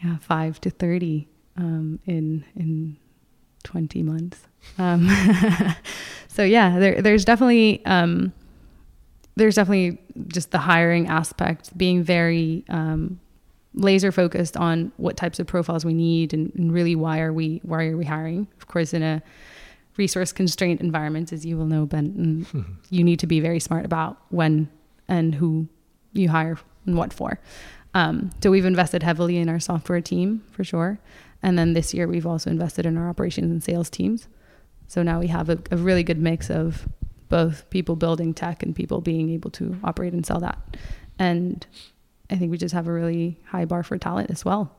yeah 0.02 0.16
five 0.18 0.60
to 0.62 0.70
thirty 0.70 1.28
um, 1.56 2.00
in 2.06 2.44
in 2.56 2.96
twenty 3.62 4.02
months. 4.02 4.40
Um, 4.78 5.08
so 6.28 6.42
yeah, 6.42 6.78
there, 6.78 7.02
there's 7.02 7.24
definitely 7.24 7.84
um, 7.84 8.32
there's 9.36 9.54
definitely 9.54 9.98
just 10.28 10.50
the 10.50 10.58
hiring 10.58 11.08
aspect 11.08 11.76
being 11.76 12.02
very 12.02 12.64
um, 12.68 13.20
laser 13.74 14.12
focused 14.12 14.56
on 14.56 14.92
what 14.96 15.16
types 15.16 15.38
of 15.38 15.46
profiles 15.46 15.84
we 15.84 15.94
need 15.94 16.34
and, 16.34 16.52
and 16.54 16.72
really 16.72 16.94
why 16.94 17.20
are 17.20 17.32
we 17.32 17.60
why 17.64 17.86
are 17.86 17.96
we 17.96 18.04
hiring? 18.04 18.46
Of 18.58 18.66
course, 18.66 18.92
in 18.92 19.02
a 19.02 19.22
resource 19.96 20.32
constraint 20.32 20.80
environment, 20.80 21.32
as 21.32 21.44
you 21.44 21.56
will 21.56 21.66
know, 21.66 21.86
Ben, 21.86 22.46
and 22.54 22.76
you 22.90 23.04
need 23.04 23.18
to 23.20 23.26
be 23.26 23.40
very 23.40 23.60
smart 23.60 23.84
about 23.84 24.18
when 24.30 24.68
and 25.08 25.34
who 25.34 25.68
you 26.12 26.28
hire 26.28 26.58
and 26.86 26.96
what 26.96 27.12
for. 27.12 27.38
Um, 27.94 28.30
so 28.42 28.50
we've 28.50 28.64
invested 28.64 29.02
heavily 29.02 29.36
in 29.36 29.48
our 29.48 29.60
software 29.60 30.00
team 30.00 30.42
for 30.50 30.64
sure. 30.64 30.98
And 31.42 31.58
then 31.58 31.74
this 31.74 31.92
year 31.92 32.06
we've 32.06 32.26
also 32.26 32.50
invested 32.50 32.86
in 32.86 32.96
our 32.96 33.08
operations 33.08 33.50
and 33.50 33.62
sales 33.62 33.90
teams. 33.90 34.28
So 34.88 35.02
now 35.02 35.20
we 35.20 35.26
have 35.28 35.48
a, 35.48 35.58
a 35.70 35.76
really 35.76 36.02
good 36.02 36.18
mix 36.18 36.50
of 36.50 36.88
both 37.28 37.68
people 37.70 37.96
building 37.96 38.34
tech 38.34 38.62
and 38.62 38.74
people 38.74 39.00
being 39.00 39.30
able 39.30 39.50
to 39.50 39.76
operate 39.82 40.12
and 40.12 40.24
sell 40.24 40.40
that. 40.40 40.76
And 41.18 41.66
I 42.32 42.36
think 42.36 42.50
we 42.50 42.58
just 42.58 42.74
have 42.74 42.88
a 42.88 42.92
really 42.92 43.38
high 43.46 43.64
bar 43.66 43.82
for 43.82 43.98
talent 43.98 44.30
as 44.30 44.44
well. 44.44 44.74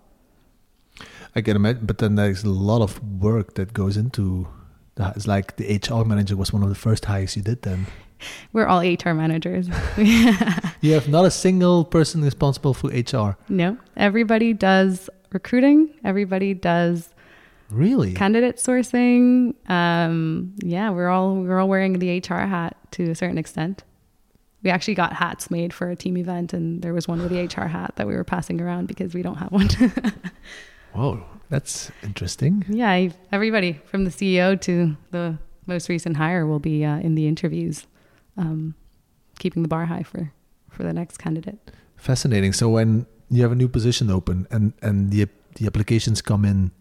I 1.36 1.42
can 1.42 1.56
imagine, 1.56 1.86
but 1.86 1.98
then 2.00 2.16
there's 2.16 2.44
a 2.44 2.50
lot 2.50 2.82
of 2.82 3.02
work 3.22 3.56
that 3.56 3.74
goes 3.74 3.98
into 3.98 4.48
that. 4.96 5.16
It's 5.16 5.28
like 5.28 5.56
the 5.58 5.66
HR 5.78 6.04
manager 6.06 6.36
was 6.36 6.52
one 6.54 6.62
of 6.64 6.70
the 6.70 6.76
first 6.76 7.06
hires 7.06 7.36
you 7.36 7.42
did 7.42 7.62
then. 7.64 7.88
We're 8.54 8.68
all 8.68 8.80
HR 8.82 9.14
managers. 9.14 9.68
You 10.84 10.94
have 10.96 11.08
not 11.08 11.24
a 11.26 11.32
single 11.32 11.86
person 11.86 12.22
responsible 12.24 12.74
for 12.74 12.90
HR. 12.90 13.38
no, 13.48 13.78
everybody 13.96 14.52
does 14.54 15.10
recruiting. 15.32 15.90
Everybody 16.04 16.54
does 16.54 17.10
Really? 17.70 18.14
candidate 18.14 18.58
sourcing. 18.58 19.54
Um, 19.70 20.54
yeah, 20.62 20.90
we're 20.90 21.08
all 21.08 21.36
we're 21.36 21.58
all 21.60 21.70
wearing 21.70 22.00
the 22.00 22.18
HR 22.20 22.46
hat 22.46 22.76
to 22.92 23.10
a 23.12 23.16
certain 23.16 23.38
extent. 23.38 23.84
We 24.64 24.70
actually 24.70 24.96
got 24.96 25.14
hats 25.14 25.52
made 25.52 25.74
for 25.74 25.90
a 25.90 25.96
team 25.96 26.18
event, 26.18 26.54
and 26.54 26.82
there 26.82 26.94
was 26.94 27.08
one 27.08 27.22
with 27.22 27.32
the 27.32 27.44
HR 27.44 27.68
hat 27.68 27.94
that 27.98 28.08
we 28.08 28.16
were 28.16 28.24
passing 28.24 28.62
around 28.62 28.88
because 28.88 29.14
we 29.14 29.22
don't 29.22 29.36
have 29.36 29.52
one. 29.52 29.68
Whoa, 30.94 31.24
that's 31.50 31.92
interesting. 32.02 32.64
yeah, 32.70 33.10
everybody 33.32 33.74
from 33.86 34.06
the 34.06 34.12
CEO 34.12 34.60
to 34.62 34.96
the 35.12 35.38
most 35.66 35.90
recent 35.90 36.18
hire 36.18 36.46
will 36.46 36.60
be 36.60 36.86
uh, 36.86 36.98
in 37.00 37.16
the 37.16 37.28
interviews, 37.28 37.88
um, 38.38 38.76
keeping 39.40 39.64
the 39.64 39.70
bar 39.70 39.86
high 39.86 40.04
for 40.04 40.32
for 40.70 40.84
the 40.84 40.94
next 40.94 41.18
candidate. 41.18 41.72
Fascinating. 41.98 42.54
So 42.54 42.70
when 42.70 43.06
you 43.30 43.42
have 43.44 43.52
a 43.52 43.56
new 43.56 43.68
position 43.68 44.10
open 44.10 44.48
and 44.50 44.74
and 44.82 45.12
the 45.12 45.28
the 45.56 45.68
applications 45.68 46.22
come 46.22 46.46
in, 46.46 46.72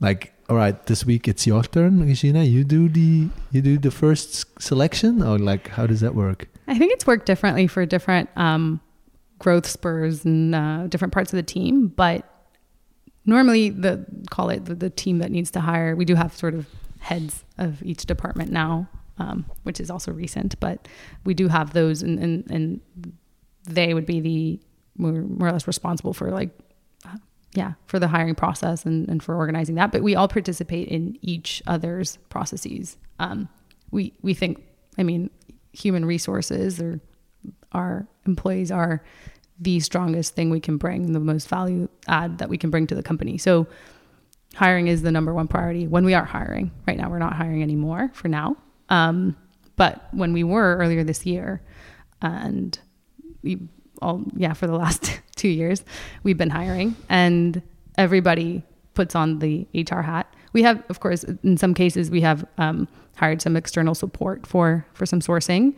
like, 0.00 0.32
all 0.48 0.56
right, 0.56 0.86
this 0.86 1.04
week 1.04 1.28
it's 1.28 1.46
your 1.46 1.62
turn, 1.62 2.00
Regina. 2.06 2.42
You 2.44 2.64
do 2.64 2.88
the 2.88 3.28
you 3.50 3.62
do 3.62 3.78
the 3.78 3.90
first 3.90 4.60
selection, 4.60 5.22
or 5.22 5.38
like, 5.38 5.68
how 5.68 5.86
does 5.86 6.00
that 6.00 6.14
work? 6.14 6.48
I 6.70 6.78
think 6.78 6.92
it's 6.92 7.06
worked 7.06 7.26
differently 7.26 7.66
for 7.66 7.84
different 7.84 8.30
um, 8.36 8.80
growth 9.38 9.66
spurs 9.66 10.24
and 10.24 10.54
uh, 10.54 10.86
different 10.86 11.12
parts 11.12 11.32
of 11.32 11.36
the 11.36 11.42
team. 11.42 11.88
But 11.88 12.24
normally, 13.26 13.70
the 13.70 14.06
call 14.30 14.50
it 14.50 14.64
the, 14.64 14.74
the 14.74 14.90
team 14.90 15.18
that 15.18 15.30
needs 15.30 15.50
to 15.50 15.60
hire, 15.60 15.94
we 15.96 16.04
do 16.04 16.14
have 16.14 16.34
sort 16.34 16.54
of 16.54 16.66
heads 17.00 17.44
of 17.58 17.82
each 17.82 18.06
department 18.06 18.50
now, 18.52 18.88
um, 19.18 19.44
which 19.64 19.80
is 19.80 19.90
also 19.90 20.12
recent. 20.12 20.58
But 20.60 20.88
we 21.24 21.34
do 21.34 21.48
have 21.48 21.72
those, 21.72 22.02
and 22.02 22.18
and, 22.18 22.50
and 22.50 22.80
they 23.64 23.92
would 23.92 24.06
be 24.06 24.20
the 24.20 24.60
more, 24.96 25.22
more 25.22 25.48
or 25.48 25.52
less 25.52 25.66
responsible 25.66 26.14
for 26.14 26.30
like. 26.30 26.50
uh, 27.04 27.16
Yeah, 27.54 27.72
for 27.86 27.98
the 27.98 28.06
hiring 28.06 28.36
process 28.36 28.86
and, 28.86 29.08
and 29.08 29.20
for 29.22 29.34
organizing 29.34 29.74
that, 29.74 29.90
but 29.90 30.02
we 30.02 30.14
all 30.14 30.28
participate 30.28 30.86
in 30.88 31.18
each 31.20 31.62
other's 31.66 32.16
processes. 32.28 32.96
Um, 33.18 33.48
we 33.90 34.12
we 34.22 34.34
think, 34.34 34.62
I 34.98 35.02
mean, 35.02 35.30
human 35.72 36.04
resources 36.04 36.80
or 36.80 37.00
our 37.72 38.06
employees 38.26 38.70
are 38.70 39.02
the 39.60 39.80
strongest 39.80 40.34
thing 40.34 40.50
we 40.50 40.60
can 40.60 40.78
bring, 40.78 41.12
the 41.12 41.20
most 41.20 41.48
value 41.48 41.88
add 42.08 42.38
that 42.38 42.48
we 42.48 42.56
can 42.56 42.70
bring 42.70 42.86
to 42.86 42.94
the 42.94 43.02
company. 43.02 43.36
So 43.38 43.66
hiring 44.54 44.88
is 44.88 45.02
the 45.02 45.12
number 45.12 45.34
one 45.34 45.48
priority 45.48 45.86
when 45.86 46.04
we 46.04 46.14
are 46.14 46.24
hiring. 46.24 46.70
Right 46.86 46.96
now, 46.96 47.10
we're 47.10 47.18
not 47.18 47.34
hiring 47.34 47.62
anymore 47.62 48.10
for 48.14 48.28
now. 48.28 48.56
Um, 48.88 49.36
but 49.76 50.08
when 50.12 50.32
we 50.32 50.44
were 50.44 50.76
earlier 50.76 51.04
this 51.04 51.24
year, 51.24 51.62
and 52.22 52.78
we 53.42 53.68
all, 54.02 54.24
yeah, 54.34 54.52
for 54.52 54.66
the 54.66 54.76
last 54.76 55.20
two 55.36 55.48
years, 55.48 55.84
we've 56.22 56.38
been 56.38 56.50
hiring, 56.50 56.96
and 57.08 57.62
everybody 57.96 58.62
puts 58.94 59.14
on 59.14 59.38
the 59.38 59.66
HR 59.74 60.00
hat. 60.00 60.32
We 60.52 60.62
have, 60.64 60.82
of 60.88 61.00
course, 61.00 61.24
in 61.24 61.56
some 61.56 61.74
cases, 61.74 62.10
we 62.10 62.22
have 62.22 62.44
um, 62.58 62.88
hired 63.20 63.42
some 63.42 63.54
external 63.54 63.94
support 63.94 64.46
for 64.46 64.86
for 64.94 65.06
some 65.06 65.20
sourcing, 65.20 65.74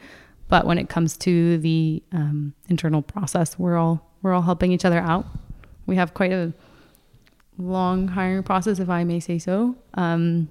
but 0.48 0.64
when 0.64 0.78
it 0.78 0.88
comes 0.88 1.16
to 1.16 1.58
the 1.58 2.02
um, 2.12 2.54
internal 2.68 3.02
process, 3.02 3.58
we're 3.58 3.76
all 3.76 4.08
we're 4.22 4.32
all 4.32 4.42
helping 4.42 4.70
each 4.70 4.84
other 4.84 5.00
out. 5.00 5.26
We 5.86 5.96
have 5.96 6.14
quite 6.14 6.32
a 6.32 6.54
long 7.58 8.08
hiring 8.08 8.44
process, 8.44 8.78
if 8.78 8.88
I 8.88 9.02
may 9.04 9.18
say 9.18 9.38
so, 9.38 9.76
um, 9.94 10.48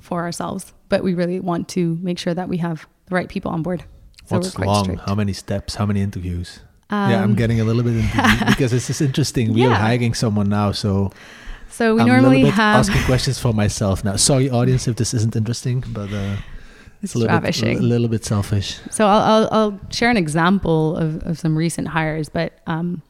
for 0.00 0.22
ourselves. 0.22 0.72
But 0.88 1.02
we 1.02 1.14
really 1.14 1.40
want 1.40 1.68
to 1.70 1.98
make 2.00 2.18
sure 2.18 2.34
that 2.34 2.48
we 2.48 2.58
have 2.58 2.86
the 3.06 3.16
right 3.16 3.28
people 3.28 3.50
on 3.50 3.62
board. 3.62 3.84
So 4.26 4.36
What's 4.36 4.56
long? 4.58 4.84
Strict. 4.84 5.02
How 5.06 5.16
many 5.16 5.32
steps? 5.32 5.74
How 5.74 5.86
many 5.86 6.00
interviews? 6.00 6.60
Um, 6.90 7.10
yeah, 7.10 7.22
I'm 7.22 7.34
getting 7.34 7.60
a 7.60 7.64
little 7.64 7.82
bit 7.82 7.96
into 7.96 8.44
because 8.46 8.70
this 8.70 8.88
is 8.90 9.00
interesting. 9.00 9.52
We 9.52 9.62
yeah. 9.62 9.70
are 9.70 9.74
hiring 9.74 10.14
someone 10.14 10.48
now, 10.48 10.70
so 10.70 11.10
so 11.70 11.94
we 11.94 12.02
I'm 12.02 12.06
normally 12.06 12.44
have 12.44 12.88
asking 12.88 13.02
questions 13.02 13.38
for 13.38 13.52
myself 13.52 14.04
now. 14.04 14.16
Sorry, 14.16 14.50
audience, 14.50 14.88
if 14.88 14.96
this 14.96 15.14
isn't 15.14 15.36
interesting, 15.36 15.84
but 15.88 16.12
uh, 16.12 16.36
it's, 17.02 17.14
a 17.14 17.18
little, 17.18 17.40
bit, 17.40 17.62
a 17.62 17.74
little 17.74 18.08
bit 18.08 18.24
selfish. 18.24 18.78
So 18.90 19.06
I'll, 19.06 19.22
I'll, 19.22 19.48
I'll 19.52 19.80
share 19.90 20.10
an 20.10 20.16
example 20.16 20.96
of, 20.96 21.22
of 21.26 21.38
some 21.38 21.56
recent 21.56 21.88
hires, 21.88 22.28
but 22.28 22.60
um, 22.66 23.02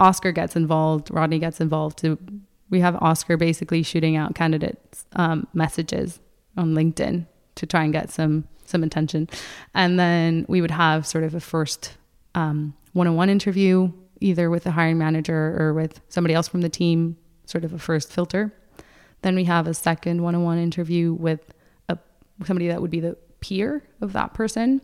Oscar 0.00 0.32
gets 0.32 0.56
involved, 0.56 1.10
Rodney 1.10 1.38
gets 1.38 1.60
involved. 1.60 1.98
To, 1.98 2.18
we 2.70 2.80
have 2.80 2.96
Oscar 2.96 3.36
basically 3.36 3.82
shooting 3.82 4.16
out 4.16 4.34
candidates 4.34 5.06
um, 5.14 5.46
messages 5.54 6.20
on 6.56 6.74
LinkedIn 6.74 7.26
to 7.54 7.66
try 7.66 7.84
and 7.84 7.92
get 7.92 8.10
some 8.10 8.44
some 8.64 8.82
attention, 8.82 9.28
and 9.74 9.98
then 9.98 10.46
we 10.48 10.60
would 10.60 10.70
have 10.70 11.06
sort 11.06 11.24
of 11.24 11.34
a 11.34 11.40
first 11.40 11.96
um, 12.34 12.74
one-on-one 12.92 13.28
interview 13.28 13.92
either 14.22 14.48
with 14.48 14.64
the 14.64 14.70
hiring 14.70 14.98
manager 14.98 15.56
or 15.58 15.74
with 15.74 16.00
somebody 16.08 16.32
else 16.32 16.48
from 16.48 16.60
the 16.60 16.68
team, 16.68 17.16
sort 17.46 17.64
of 17.64 17.72
a 17.72 17.78
first 17.78 18.12
filter. 18.12 18.52
Then 19.22 19.34
we 19.34 19.44
have 19.44 19.66
a 19.66 19.74
second 19.74 20.22
one-on-one 20.22 20.58
interview 20.58 21.12
with 21.12 21.54
a 21.88 21.98
somebody 22.44 22.68
that 22.68 22.80
would 22.80 22.90
be 22.90 23.00
the 23.00 23.16
peer 23.40 23.82
of 24.00 24.12
that 24.12 24.34
person, 24.34 24.80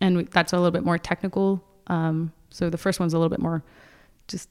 and 0.00 0.16
we, 0.16 0.24
that's 0.24 0.52
a 0.52 0.56
little 0.56 0.70
bit 0.70 0.84
more 0.84 0.98
technical. 0.98 1.62
Um, 1.86 2.32
so 2.50 2.70
the 2.70 2.78
first 2.78 3.00
one's 3.00 3.14
a 3.14 3.18
little 3.18 3.30
bit 3.30 3.40
more 3.40 3.62
just 4.28 4.48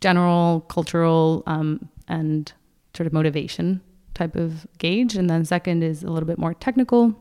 general 0.00 0.60
cultural 0.68 1.42
um, 1.46 1.88
and 2.06 2.52
sort 2.94 3.06
of 3.06 3.12
motivation 3.12 3.80
type 4.14 4.36
of 4.36 4.66
gauge. 4.78 5.16
And 5.16 5.28
then 5.28 5.44
second 5.44 5.82
is 5.82 6.02
a 6.02 6.10
little 6.10 6.26
bit 6.26 6.38
more 6.38 6.54
technical. 6.54 7.14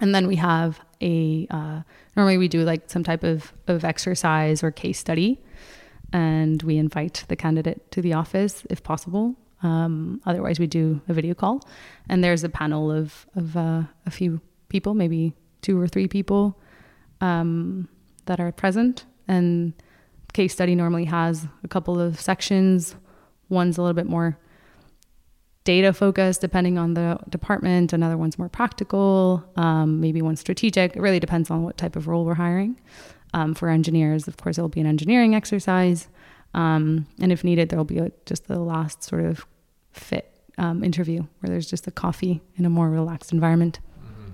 And 0.00 0.14
then 0.14 0.26
we 0.26 0.36
have 0.36 0.80
a, 1.00 1.46
uh, 1.50 1.82
normally 2.16 2.38
we 2.38 2.48
do 2.48 2.64
like 2.64 2.90
some 2.90 3.04
type 3.04 3.22
of, 3.22 3.52
of 3.68 3.84
exercise 3.84 4.62
or 4.62 4.70
case 4.70 4.98
study. 4.98 5.40
And 6.12 6.62
we 6.62 6.76
invite 6.76 7.24
the 7.28 7.36
candidate 7.36 7.90
to 7.92 8.00
the 8.00 8.12
office 8.12 8.64
if 8.70 8.82
possible. 8.82 9.34
Um, 9.62 10.20
otherwise, 10.26 10.60
we 10.60 10.66
do 10.66 11.00
a 11.08 11.14
video 11.14 11.34
call. 11.34 11.66
And 12.08 12.22
there's 12.22 12.44
a 12.44 12.48
panel 12.48 12.90
of, 12.90 13.26
of 13.34 13.56
uh, 13.56 13.82
a 14.06 14.10
few 14.10 14.40
people, 14.68 14.94
maybe 14.94 15.34
two 15.62 15.80
or 15.80 15.88
three 15.88 16.06
people 16.06 16.60
um, 17.20 17.88
that 18.26 18.40
are 18.40 18.52
present. 18.52 19.06
And 19.26 19.72
case 20.32 20.52
study 20.52 20.74
normally 20.74 21.06
has 21.06 21.46
a 21.62 21.68
couple 21.68 21.98
of 21.98 22.20
sections. 22.20 22.94
One's 23.48 23.78
a 23.78 23.82
little 23.82 23.94
bit 23.94 24.06
more 24.06 24.38
data 25.64 25.94
focused, 25.94 26.42
depending 26.42 26.76
on 26.76 26.92
the 26.94 27.18
department. 27.30 27.92
Another 27.92 28.18
one's 28.18 28.38
more 28.38 28.50
practical. 28.50 29.42
Um, 29.56 30.00
maybe 30.00 30.20
one's 30.20 30.40
strategic. 30.40 30.94
It 30.94 31.00
really 31.00 31.20
depends 31.20 31.50
on 31.50 31.62
what 31.62 31.78
type 31.78 31.96
of 31.96 32.06
role 32.06 32.24
we're 32.24 32.34
hiring. 32.34 32.78
Um, 33.34 33.52
for 33.52 33.68
engineers, 33.68 34.28
of 34.28 34.36
course, 34.36 34.58
it'll 34.58 34.68
be 34.68 34.80
an 34.80 34.86
engineering 34.86 35.34
exercise. 35.34 36.06
Um, 36.54 37.06
and 37.20 37.32
if 37.32 37.42
needed, 37.42 37.68
there'll 37.68 37.84
be 37.84 37.98
a, 37.98 38.12
just 38.26 38.46
the 38.46 38.60
last 38.60 39.02
sort 39.02 39.24
of 39.24 39.44
fit 39.90 40.32
um, 40.56 40.84
interview 40.84 41.26
where 41.40 41.50
there's 41.50 41.68
just 41.68 41.88
a 41.88 41.90
coffee 41.90 42.40
in 42.56 42.64
a 42.64 42.70
more 42.70 42.88
relaxed 42.88 43.32
environment. 43.32 43.80
Mm-hmm. 44.00 44.30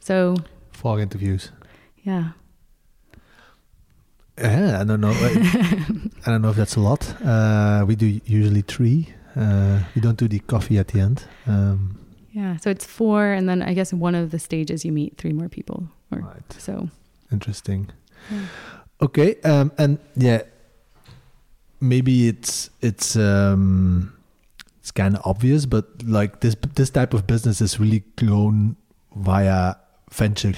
So, 0.00 0.36
fog 0.72 0.98
interviews. 0.98 1.52
Yeah. 2.02 2.32
Yeah, 4.38 4.80
I 4.80 4.84
don't 4.84 5.00
know. 5.00 5.12
I 6.26 6.30
don't 6.30 6.42
know 6.42 6.50
if 6.50 6.56
that's 6.56 6.74
a 6.74 6.80
lot. 6.80 7.14
Uh, 7.24 7.84
we 7.86 7.94
do 7.94 8.20
usually 8.24 8.62
three. 8.62 9.14
Uh, 9.36 9.84
we 9.94 10.00
don't 10.00 10.18
do 10.18 10.26
the 10.26 10.40
coffee 10.40 10.78
at 10.78 10.88
the 10.88 11.00
end. 11.00 11.24
Um, 11.46 11.98
yeah, 12.32 12.56
so 12.56 12.70
it's 12.70 12.84
four, 12.84 13.32
and 13.32 13.48
then 13.48 13.62
I 13.62 13.72
guess 13.72 13.92
one 13.92 14.14
of 14.14 14.32
the 14.32 14.38
stages 14.38 14.84
you 14.84 14.92
meet 14.92 15.16
three 15.16 15.32
more 15.32 15.48
people. 15.48 15.88
Or, 16.10 16.18
right. 16.18 16.52
So 16.58 16.90
interesting. 17.32 17.90
Okay, 19.02 19.40
um, 19.42 19.72
and 19.78 19.98
yeah, 20.16 20.42
maybe 21.80 22.28
it's 22.28 22.70
it's 22.80 23.16
um, 23.16 24.16
it's 24.80 24.90
kind 24.90 25.16
of 25.16 25.22
obvious, 25.24 25.66
but 25.66 26.02
like 26.04 26.40
this 26.40 26.56
this 26.74 26.90
type 26.90 27.14
of 27.14 27.26
business 27.26 27.60
is 27.60 27.78
really 27.78 28.04
grown 28.16 28.76
via 29.14 29.74
venture 30.10 30.54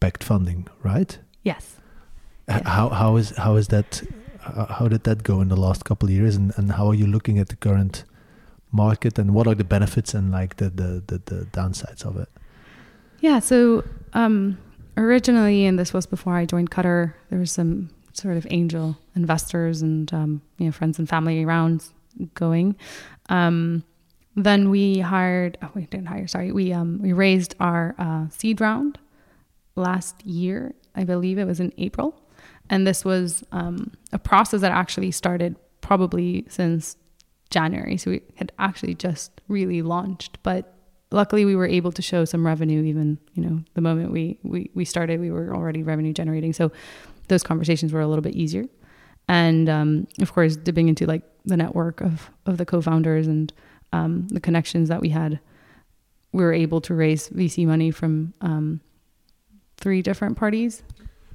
backed 0.00 0.22
funding, 0.22 0.68
right? 0.82 1.18
Yes 1.42 1.78
yeah. 2.48 2.68
how 2.68 2.88
how 2.88 3.16
is 3.16 3.30
how 3.36 3.56
is 3.56 3.68
that 3.68 4.02
how 4.40 4.88
did 4.88 5.04
that 5.04 5.22
go 5.22 5.40
in 5.40 5.48
the 5.48 5.56
last 5.56 5.84
couple 5.84 6.08
of 6.08 6.14
years 6.14 6.36
and, 6.36 6.52
and 6.56 6.72
how 6.72 6.88
are 6.88 6.94
you 6.94 7.06
looking 7.06 7.38
at 7.38 7.48
the 7.48 7.56
current 7.56 8.04
market 8.72 9.18
and 9.18 9.34
what 9.34 9.46
are 9.46 9.54
the 9.54 9.64
benefits 9.64 10.14
and 10.14 10.30
like 10.30 10.56
the 10.56 10.70
the, 10.70 11.02
the, 11.06 11.18
the 11.26 11.44
downsides 11.46 12.04
of 12.04 12.16
it 12.16 12.28
yeah 13.20 13.38
so 13.38 13.84
um, 14.14 14.56
originally 14.98 15.64
and 15.64 15.78
this 15.78 15.92
was 15.92 16.06
before 16.06 16.34
i 16.34 16.44
joined 16.44 16.70
Cutr 16.70 17.14
there 17.30 17.38
was 17.38 17.52
some 17.52 17.88
sort 18.18 18.36
of 18.36 18.46
angel 18.50 18.98
investors 19.14 19.80
and 19.80 20.12
um, 20.12 20.42
you 20.58 20.66
know 20.66 20.72
friends 20.72 20.98
and 20.98 21.08
family 21.08 21.44
around 21.44 21.84
going. 22.34 22.76
Um, 23.28 23.84
then 24.36 24.70
we 24.70 25.00
hired 25.00 25.58
oh 25.62 25.70
we 25.74 25.86
didn't 25.86 26.06
hire 26.06 26.26
sorry. 26.26 26.52
We 26.52 26.72
um, 26.72 26.98
we 27.00 27.12
raised 27.12 27.54
our 27.60 27.94
uh, 27.98 28.28
seed 28.30 28.60
round 28.60 28.98
last 29.76 30.24
year. 30.24 30.74
I 30.94 31.04
believe 31.04 31.38
it 31.38 31.44
was 31.44 31.60
in 31.60 31.72
april. 31.78 32.20
And 32.70 32.86
this 32.86 33.04
was 33.04 33.44
um, 33.50 33.92
a 34.12 34.18
process 34.18 34.60
that 34.60 34.72
actually 34.72 35.10
started 35.10 35.56
probably 35.80 36.44
since 36.48 36.96
January. 37.50 37.96
So 37.96 38.10
we 38.10 38.22
had 38.34 38.52
actually 38.58 38.94
just 38.94 39.40
really 39.48 39.80
launched, 39.80 40.42
but 40.42 40.74
luckily 41.10 41.44
we 41.44 41.56
were 41.56 41.66
able 41.66 41.92
to 41.92 42.02
show 42.02 42.24
some 42.24 42.46
revenue 42.46 42.82
even, 42.84 43.18
you 43.34 43.42
know, 43.42 43.62
the 43.74 43.80
moment 43.80 44.12
we, 44.12 44.38
we, 44.42 44.70
we 44.74 44.84
started, 44.84 45.20
we 45.20 45.30
were 45.30 45.54
already 45.54 45.82
revenue 45.82 46.12
generating. 46.12 46.52
So 46.52 46.70
those 47.28 47.42
conversations 47.42 47.92
were 47.92 48.00
a 48.00 48.06
little 48.06 48.22
bit 48.22 48.34
easier. 48.34 48.64
And 49.28 49.68
um, 49.68 50.06
of 50.20 50.32
course, 50.32 50.56
dipping 50.56 50.88
into 50.88 51.06
like 51.06 51.22
the 51.44 51.56
network 51.56 52.00
of, 52.00 52.30
of 52.46 52.56
the 52.56 52.64
co-founders 52.64 53.26
and 53.26 53.52
um, 53.92 54.28
the 54.28 54.40
connections 54.40 54.88
that 54.88 55.00
we 55.00 55.10
had, 55.10 55.40
we 56.32 56.42
were 56.42 56.52
able 56.52 56.80
to 56.82 56.94
raise 56.94 57.28
VC 57.28 57.66
money 57.66 57.90
from 57.90 58.32
um, 58.40 58.80
three 59.76 60.02
different 60.02 60.36
parties 60.36 60.82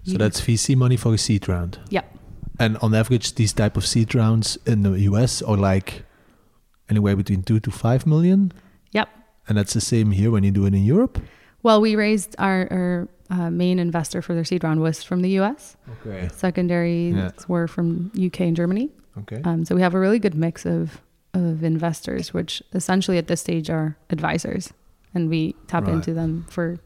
so 0.05 0.17
that's 0.17 0.41
VC 0.41 0.75
money 0.75 0.97
for 0.97 1.13
a 1.13 1.17
seed 1.17 1.47
round. 1.47 1.79
Yep. 1.89 2.17
And 2.59 2.77
on 2.77 2.93
average, 2.93 3.35
these 3.35 3.53
type 3.53 3.77
of 3.77 3.85
seed 3.85 4.13
rounds 4.13 4.57
in 4.65 4.83
the 4.83 4.91
US 5.11 5.41
are 5.41 5.57
like 5.57 6.03
anywhere 6.89 7.15
between 7.15 7.43
two 7.43 7.59
to 7.61 7.71
five 7.71 8.05
million. 8.05 8.51
Yep. 9.43 9.49
And 9.49 9.57
that's 9.57 9.73
the 9.73 9.81
same 9.81 10.11
here 10.11 10.31
when 10.31 10.43
you 10.43 10.51
do 10.51 10.65
it 10.65 10.73
in 10.73 10.83
Europe. 10.83 11.19
Well, 11.63 11.79
we 11.79 11.95
raised 11.95 12.35
our, 12.39 12.67
our 12.71 13.07
uh, 13.29 13.49
main 13.49 13.79
investor 13.79 14.21
for 14.21 14.33
their 14.33 14.43
seed 14.43 14.63
round 14.63 14.81
was 14.81 15.03
from 15.03 15.21
the 15.21 15.39
US. 15.39 15.77
Okay. 16.05 16.29
Secondary 16.33 17.09
yeah. 17.09 17.31
were 17.47 17.67
from 17.67 18.11
UK 18.21 18.41
and 18.41 18.55
Germany. 18.55 18.89
Okay. 19.19 19.41
Um, 19.43 19.63
so 19.65 19.75
we 19.75 19.81
have 19.81 19.93
a 19.93 19.99
really 19.99 20.19
good 20.19 20.35
mix 20.35 20.65
of 20.65 21.01
of 21.35 21.63
investors, 21.63 22.31
which 22.31 22.61
essentially 22.73 23.17
at 23.17 23.25
this 23.25 23.41
stage 23.41 23.67
are 23.69 23.97
advisors, 24.11 24.71
and 25.15 25.29
we 25.29 25.53
tap 25.65 25.85
right. 25.85 25.93
into 25.93 26.13
them 26.13 26.45
for 26.47 26.77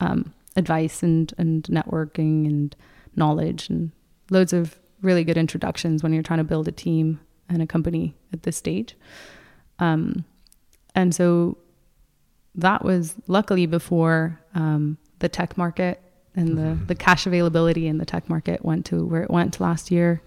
um, 0.00 0.32
advice 0.56 1.02
and 1.02 1.34
and 1.36 1.64
networking 1.64 2.46
and 2.46 2.74
knowledge 3.16 3.68
and 3.68 3.92
loads 4.30 4.52
of 4.52 4.78
really 5.02 5.22
good 5.22 5.36
introductions 5.36 6.02
when 6.02 6.12
you're 6.12 6.22
trying 6.22 6.38
to 6.38 6.44
build 6.44 6.66
a 6.66 6.72
team 6.72 7.20
and 7.48 7.60
a 7.60 7.66
company 7.66 8.14
at 8.32 8.42
this 8.44 8.56
stage. 8.56 8.96
Um, 9.78 10.24
and 10.94 11.14
so 11.14 11.58
that 12.54 12.84
was 12.84 13.14
luckily 13.26 13.66
before 13.66 14.40
um, 14.54 14.98
the 15.18 15.28
tech 15.28 15.56
market 15.56 16.00
and 16.36 16.58
the, 16.58 16.62
mm-hmm. 16.62 16.86
the 16.86 16.94
cash 16.94 17.26
availability 17.26 17.86
in 17.86 17.98
the 17.98 18.04
tech 18.04 18.28
market 18.28 18.64
went 18.64 18.86
to 18.86 19.04
where 19.04 19.22
it 19.22 19.30
went 19.30 19.60
last 19.60 19.90
year. 19.90 20.22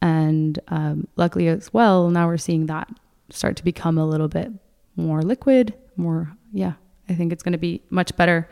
And 0.00 0.58
um, 0.68 1.08
luckily 1.16 1.48
as 1.48 1.72
well, 1.72 2.10
now 2.10 2.26
we're 2.26 2.36
seeing 2.36 2.66
that 2.66 2.88
start 3.30 3.56
to 3.56 3.64
become 3.64 3.98
a 3.98 4.06
little 4.06 4.28
bit 4.28 4.50
more 4.96 5.22
liquid, 5.22 5.74
more, 5.96 6.32
yeah, 6.52 6.74
I 7.08 7.14
think 7.14 7.32
it's 7.32 7.42
going 7.42 7.52
to 7.52 7.58
be 7.58 7.82
much 7.90 8.14
better 8.16 8.48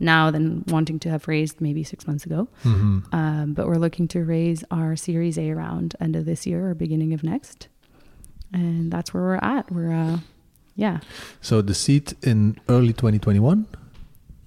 now 0.00 0.30
than 0.30 0.64
wanting 0.68 0.98
to 1.00 1.10
have 1.10 1.28
raised 1.28 1.60
maybe 1.60 1.84
six 1.84 2.06
months 2.06 2.26
ago. 2.26 2.48
Mm-hmm. 2.64 3.14
Um, 3.14 3.54
but 3.54 3.66
we're 3.66 3.76
looking 3.76 4.08
to 4.08 4.24
raise 4.24 4.64
our 4.70 4.96
Series 4.96 5.38
A 5.38 5.50
around 5.50 5.94
end 6.00 6.16
of 6.16 6.24
this 6.24 6.46
year 6.46 6.68
or 6.68 6.74
beginning 6.74 7.12
of 7.12 7.22
next, 7.22 7.68
and 8.52 8.90
that's 8.90 9.14
where 9.14 9.22
we're 9.22 9.36
at. 9.36 9.70
We're 9.70 9.92
uh, 9.92 10.18
yeah. 10.76 11.00
So 11.40 11.62
the 11.62 11.74
seat 11.74 12.14
in 12.22 12.56
early 12.68 12.92
2021. 12.92 13.66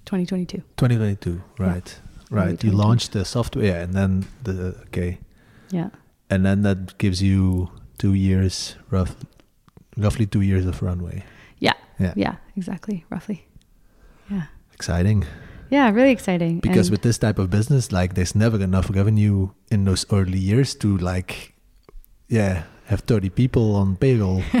2022. 0.04 0.62
2022, 0.76 1.42
right, 1.58 1.98
yeah. 2.30 2.38
right. 2.38 2.64
You 2.64 2.72
launched 2.72 3.12
the 3.12 3.24
software, 3.24 3.82
and 3.82 3.92
then 3.92 4.26
the 4.42 4.74
okay. 4.86 5.18
Yeah. 5.70 5.90
And 6.30 6.44
then 6.46 6.62
that 6.62 6.96
gives 6.98 7.22
you 7.22 7.70
two 7.98 8.14
years, 8.14 8.76
rough, 8.90 9.14
roughly 9.96 10.26
two 10.26 10.40
years 10.40 10.64
of 10.66 10.82
runway. 10.82 11.24
Yeah. 11.58 11.74
Yeah. 11.98 12.14
Yeah. 12.16 12.36
Exactly. 12.56 13.04
Roughly. 13.10 13.46
Yeah. 14.30 14.44
Exciting. 14.72 15.24
Yeah, 15.70 15.90
really 15.90 16.12
exciting. 16.12 16.60
Because 16.60 16.88
And- 16.88 16.92
with 16.92 17.02
this 17.02 17.18
type 17.18 17.38
of 17.38 17.50
business, 17.50 17.92
like 17.92 18.14
there's 18.14 18.34
never 18.34 18.58
enough 18.62 18.88
revenue 18.90 19.50
in 19.70 19.84
those 19.84 20.06
early 20.10 20.38
years 20.38 20.74
to 20.76 20.96
like, 20.96 21.54
yeah, 22.28 22.62
have 22.88 23.00
30 23.02 23.28
people 23.30 23.76
on 23.76 23.96
payroll. 23.96 24.42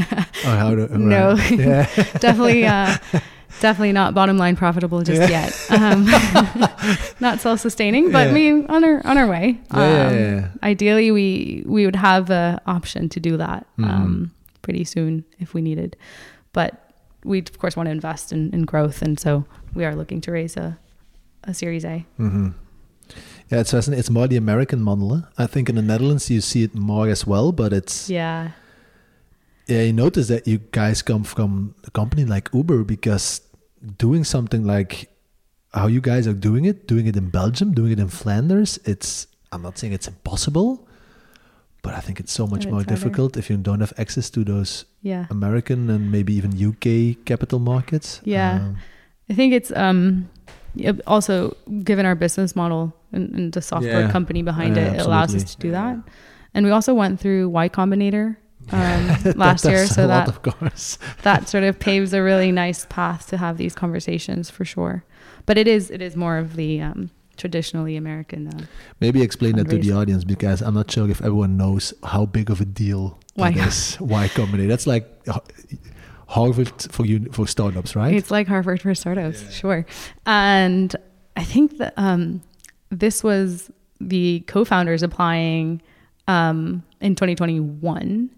to, 0.44 0.98
No. 0.98 1.34
yeah. 1.50 1.84
definitely 2.20 2.64
uh 2.66 2.96
definitely 3.60 3.92
not 3.92 4.14
bottom 4.14 4.36
line 4.38 4.54
profitable 4.56 5.02
just 5.02 5.20
Yeah. 5.20 5.48
yet 5.48 5.50
um 5.70 6.04
not 7.20 7.40
self-sustaining 7.40 8.12
but 8.12 8.28
Yeah. 8.28 8.32
we 8.34 8.66
on 8.66 8.84
our 8.84 9.00
on 9.06 9.18
our 9.18 9.26
way 9.26 9.58
Um, 9.70 9.80
yeah. 9.80 10.48
ideally 10.62 11.10
we 11.10 11.62
we 11.66 11.84
would 11.86 11.96
have 11.96 12.30
a 12.30 12.60
option 12.66 13.08
to 13.08 13.18
do 13.20 13.36
that 13.36 13.66
Mhm. 13.78 13.88
um 13.90 14.30
pretty 14.62 14.84
soon 14.84 15.24
if 15.40 15.54
we 15.54 15.60
needed 15.62 15.96
but 16.52 16.92
we 17.24 17.38
of 17.40 17.58
course 17.58 17.74
want 17.76 17.86
to 17.88 17.90
invest 17.92 18.32
in, 18.32 18.50
in 18.52 18.64
growth 18.64 19.02
and 19.02 19.18
so 19.18 19.44
we 19.74 19.84
are 19.84 19.96
looking 19.96 20.20
to 20.20 20.30
raise 20.32 20.56
a 20.56 20.78
a 21.44 21.54
series 21.54 21.84
a 21.84 22.04
hmm 22.18 22.48
Yeah, 23.50 23.60
it's 23.60 23.70
fascinating. 23.70 24.00
It's 24.00 24.10
more 24.10 24.28
the 24.28 24.36
American 24.36 24.82
model. 24.82 25.24
I 25.38 25.46
think 25.46 25.68
in 25.68 25.74
the 25.76 25.82
Netherlands 25.82 26.28
you 26.30 26.40
see 26.40 26.62
it 26.62 26.74
more 26.74 27.08
as 27.08 27.26
well, 27.26 27.52
but 27.52 27.72
it's 27.72 28.10
yeah 28.10 28.50
yeah. 29.66 29.82
You 29.82 29.92
notice 29.92 30.28
that 30.28 30.46
you 30.46 30.58
guys 30.72 31.02
come 31.02 31.24
from 31.24 31.74
a 31.84 31.90
company 31.90 32.24
like 32.24 32.50
Uber 32.52 32.84
because 32.84 33.40
doing 33.96 34.24
something 34.24 34.64
like 34.64 35.08
how 35.72 35.86
you 35.86 36.00
guys 36.00 36.26
are 36.26 36.32
doing 36.34 36.64
it, 36.64 36.86
doing 36.86 37.06
it 37.06 37.16
in 37.16 37.28
Belgium, 37.30 37.72
doing 37.72 37.92
it 37.92 37.98
in 38.00 38.08
Flanders. 38.08 38.78
It's 38.84 39.26
I'm 39.52 39.62
not 39.62 39.78
saying 39.78 39.92
it's 39.94 40.08
impossible, 40.08 40.86
but 41.82 41.94
I 41.94 42.00
think 42.00 42.20
it's 42.20 42.32
so 42.32 42.46
much 42.46 42.64
And 42.64 42.72
more 42.72 42.80
harder. 42.80 42.94
difficult 42.94 43.36
if 43.36 43.48
you 43.48 43.56
don't 43.56 43.80
have 43.80 43.92
access 43.96 44.28
to 44.30 44.44
those 44.44 44.84
yeah 45.00 45.26
American 45.30 45.88
and 45.88 46.10
maybe 46.12 46.34
even 46.34 46.52
UK 46.52 47.24
capital 47.24 47.58
markets. 47.60 48.20
Yeah. 48.24 48.56
Um, 48.56 48.76
I 49.30 49.34
think 49.34 49.52
it's 49.54 49.70
um 49.72 50.28
also 51.06 51.56
given 51.82 52.06
our 52.06 52.14
business 52.14 52.54
model 52.54 52.92
and, 53.12 53.34
and 53.34 53.52
the 53.52 53.62
software 53.62 54.02
Yeah. 54.02 54.10
company 54.10 54.42
behind 54.42 54.76
Yeah, 54.76 54.92
it, 54.92 54.96
it 55.00 55.06
allows 55.06 55.34
us 55.34 55.54
to 55.54 55.60
do 55.60 55.70
that. 55.72 55.96
And 56.54 56.64
we 56.66 56.72
also 56.72 56.94
went 56.94 57.20
through 57.20 57.48
Y 57.50 57.68
Combinator 57.68 58.36
um, 58.72 59.06
that 59.22 59.36
last 59.36 59.64
year, 59.64 59.86
so 59.86 60.06
that 60.06 60.28
of 60.28 60.42
course. 60.42 60.98
that 61.22 61.48
sort 61.48 61.64
of 61.64 61.78
paves 61.78 62.12
a 62.12 62.22
really 62.22 62.52
nice 62.52 62.84
path 62.86 63.28
to 63.28 63.36
have 63.38 63.56
these 63.56 63.74
conversations 63.74 64.50
for 64.50 64.64
sure. 64.64 65.04
But 65.46 65.56
it 65.56 65.66
is 65.66 65.90
it 65.90 66.02
is 66.02 66.16
more 66.16 66.36
of 66.36 66.56
the 66.56 66.82
um, 66.82 67.10
traditionally 67.38 67.96
American. 67.96 68.48
Uh, 68.48 68.66
Maybe 69.00 69.22
explain 69.22 69.56
that 69.56 69.70
to 69.70 69.78
the 69.78 69.92
audience 69.92 70.24
because 70.24 70.60
I'm 70.60 70.74
not 70.74 70.90
sure 70.90 71.08
if 71.08 71.20
everyone 71.22 71.56
knows 71.56 71.94
how 72.02 72.26
big 72.26 72.50
of 72.50 72.60
a 72.60 72.66
deal 72.66 73.18
Why? 73.34 73.52
that 73.52 73.68
is. 73.68 73.96
Y 74.00 74.28
Combinator. 74.34 74.68
That's 74.68 74.86
like 74.86 75.06
uh, 75.28 75.40
Harvard 76.28 76.70
for 76.92 77.06
you 77.06 77.26
for 77.32 77.46
startups, 77.46 77.96
right? 77.96 78.14
It's 78.14 78.30
like 78.30 78.46
Harvard 78.46 78.82
for 78.82 78.94
startups, 78.94 79.50
sure. 79.52 79.86
And 80.26 80.94
I 81.36 81.42
think 81.42 81.78
that 81.78 81.94
um, 81.96 82.42
this 82.90 83.24
was 83.24 83.70
the 83.98 84.40
co-founders 84.46 85.02
applying 85.02 85.80
um, 86.26 86.82
in 87.00 87.14
2021. 87.14 88.30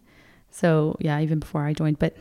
So 0.52 0.96
yeah, 1.00 1.20
even 1.20 1.40
before 1.40 1.66
I 1.66 1.72
joined, 1.72 1.98
but 1.98 2.16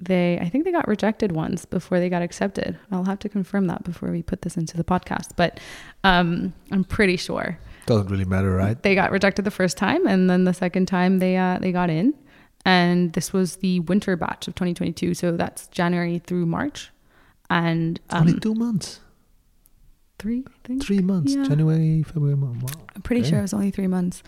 they 0.00 0.38
I 0.40 0.48
think 0.48 0.64
they 0.64 0.72
got 0.72 0.88
rejected 0.88 1.32
once 1.32 1.66
before 1.66 2.00
they 2.00 2.08
got 2.08 2.22
accepted. 2.22 2.78
I'll 2.90 3.04
have 3.04 3.18
to 3.20 3.28
confirm 3.28 3.66
that 3.66 3.84
before 3.84 4.10
we 4.10 4.22
put 4.22 4.42
this 4.42 4.56
into 4.56 4.78
the 4.78 4.84
podcast, 4.84 5.30
but 5.36 5.60
um, 6.04 6.54
I'm 6.70 6.84
pretty 6.84 7.16
sure 7.18 7.58
Doesn't 7.86 8.08
really 8.08 8.24
matter, 8.24 8.54
right? 8.54 8.82
they 8.82 8.94
got 8.94 9.10
rejected 9.10 9.44
the 9.44 9.50
first 9.50 9.76
time, 9.76 10.06
and 10.06 10.28
then 10.30 10.44
the 10.44 10.54
second 10.54 10.86
time 10.86 11.18
they 11.18 11.36
uh, 11.36 11.58
they 11.58 11.70
got 11.72 11.90
in. 11.90 12.14
And 12.66 13.12
this 13.12 13.32
was 13.32 13.56
the 13.56 13.78
winter 13.80 14.16
batch 14.16 14.48
of 14.48 14.54
2022, 14.56 15.14
so 15.14 15.36
that's 15.36 15.68
January 15.68 16.18
through 16.18 16.46
March, 16.46 16.90
and 17.48 18.00
um, 18.10 18.22
Only 18.26 18.40
two 18.40 18.54
months, 18.54 18.98
three, 20.18 20.42
I 20.46 20.50
think. 20.66 20.82
three 20.82 20.98
months, 20.98 21.32
Yeah. 21.34 21.44
January, 21.44 22.02
February, 22.02 22.36
March. 22.36 22.60
Wow. 22.62 22.82
I'm 22.96 23.02
pretty 23.02 23.20
Okay. 23.20 23.30
sure 23.30 23.38
it 23.38 23.42
was 23.42 23.54
only 23.54 23.70
three 23.70 23.86
months. 23.86 24.24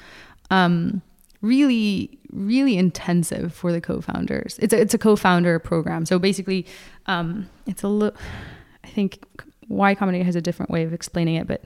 Um, 0.51 1.03
really, 1.43 2.18
really 2.30 2.78
intensive 2.78 3.53
for 3.53 3.72
the 3.72 3.80
co-founders. 3.80 4.57
It's 4.62 4.72
a, 4.72 4.80
it's 4.80 4.95
a 4.95 4.99
co-founder 4.99 5.59
program. 5.59 6.07
So 6.07 6.20
basically, 6.20 6.64
um, 7.07 7.49
it's 7.66 7.82
a 7.82 7.89
little. 7.89 8.16
I 8.84 8.89
think 8.89 9.18
Y 9.68 9.95
Combinator 9.97 10.24
has 10.24 10.36
a 10.36 10.41
different 10.41 10.70
way 10.70 10.84
of 10.84 10.93
explaining 10.93 11.34
it, 11.34 11.49
but 11.49 11.64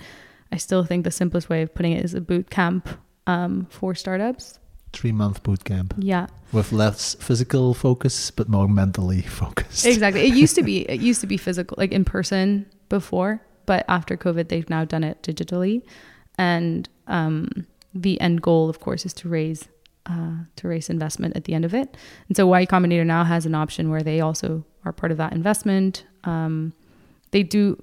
I 0.50 0.56
still 0.56 0.84
think 0.84 1.04
the 1.04 1.10
simplest 1.10 1.50
way 1.50 1.60
of 1.60 1.74
putting 1.74 1.92
it 1.92 2.02
is 2.02 2.14
a 2.14 2.20
boot 2.22 2.48
camp 2.48 2.88
um, 3.26 3.66
for 3.70 3.94
startups. 3.94 4.58
Three 4.92 5.12
month 5.12 5.42
boot 5.42 5.64
camp 5.64 5.94
Yeah, 5.98 6.26
with 6.52 6.72
less 6.72 7.14
physical 7.14 7.74
focus 7.74 8.30
but 8.30 8.48
more 8.48 8.68
mentally 8.68 9.22
focused. 9.40 9.86
exactly. 9.86 10.22
It 10.26 10.34
used 10.34 10.54
to 10.56 10.62
be 10.62 10.80
it 10.88 11.00
used 11.00 11.20
to 11.22 11.26
be 11.26 11.36
physical, 11.46 11.74
like 11.78 11.92
in 11.92 12.04
person 12.04 12.66
before, 12.88 13.40
but 13.66 13.84
after 13.88 14.16
COVID, 14.16 14.48
they've 14.48 14.68
now 14.68 14.84
done 14.84 15.02
it 15.04 15.22
digitally, 15.22 15.82
and 16.38 16.88
um, 17.06 17.48
the 17.94 18.20
end 18.20 18.42
goal, 18.42 18.68
of 18.68 18.80
course, 18.80 19.06
is 19.06 19.12
to 19.14 19.28
raise 19.28 19.68
uh, 20.06 20.44
to 20.56 20.68
raise 20.68 20.90
investment 20.90 21.36
at 21.36 21.44
the 21.44 21.54
end 21.54 21.64
of 21.64 21.74
it. 21.74 21.96
And 22.28 22.36
so, 22.36 22.46
Y 22.46 22.66
Combinator 22.66 23.06
now 23.06 23.24
has 23.24 23.46
an 23.46 23.54
option 23.54 23.88
where 23.90 24.02
they 24.02 24.20
also 24.20 24.64
are 24.84 24.92
part 24.92 25.12
of 25.12 25.18
that 25.18 25.32
investment. 25.32 26.04
Um, 26.24 26.72
they 27.30 27.42
do 27.42 27.76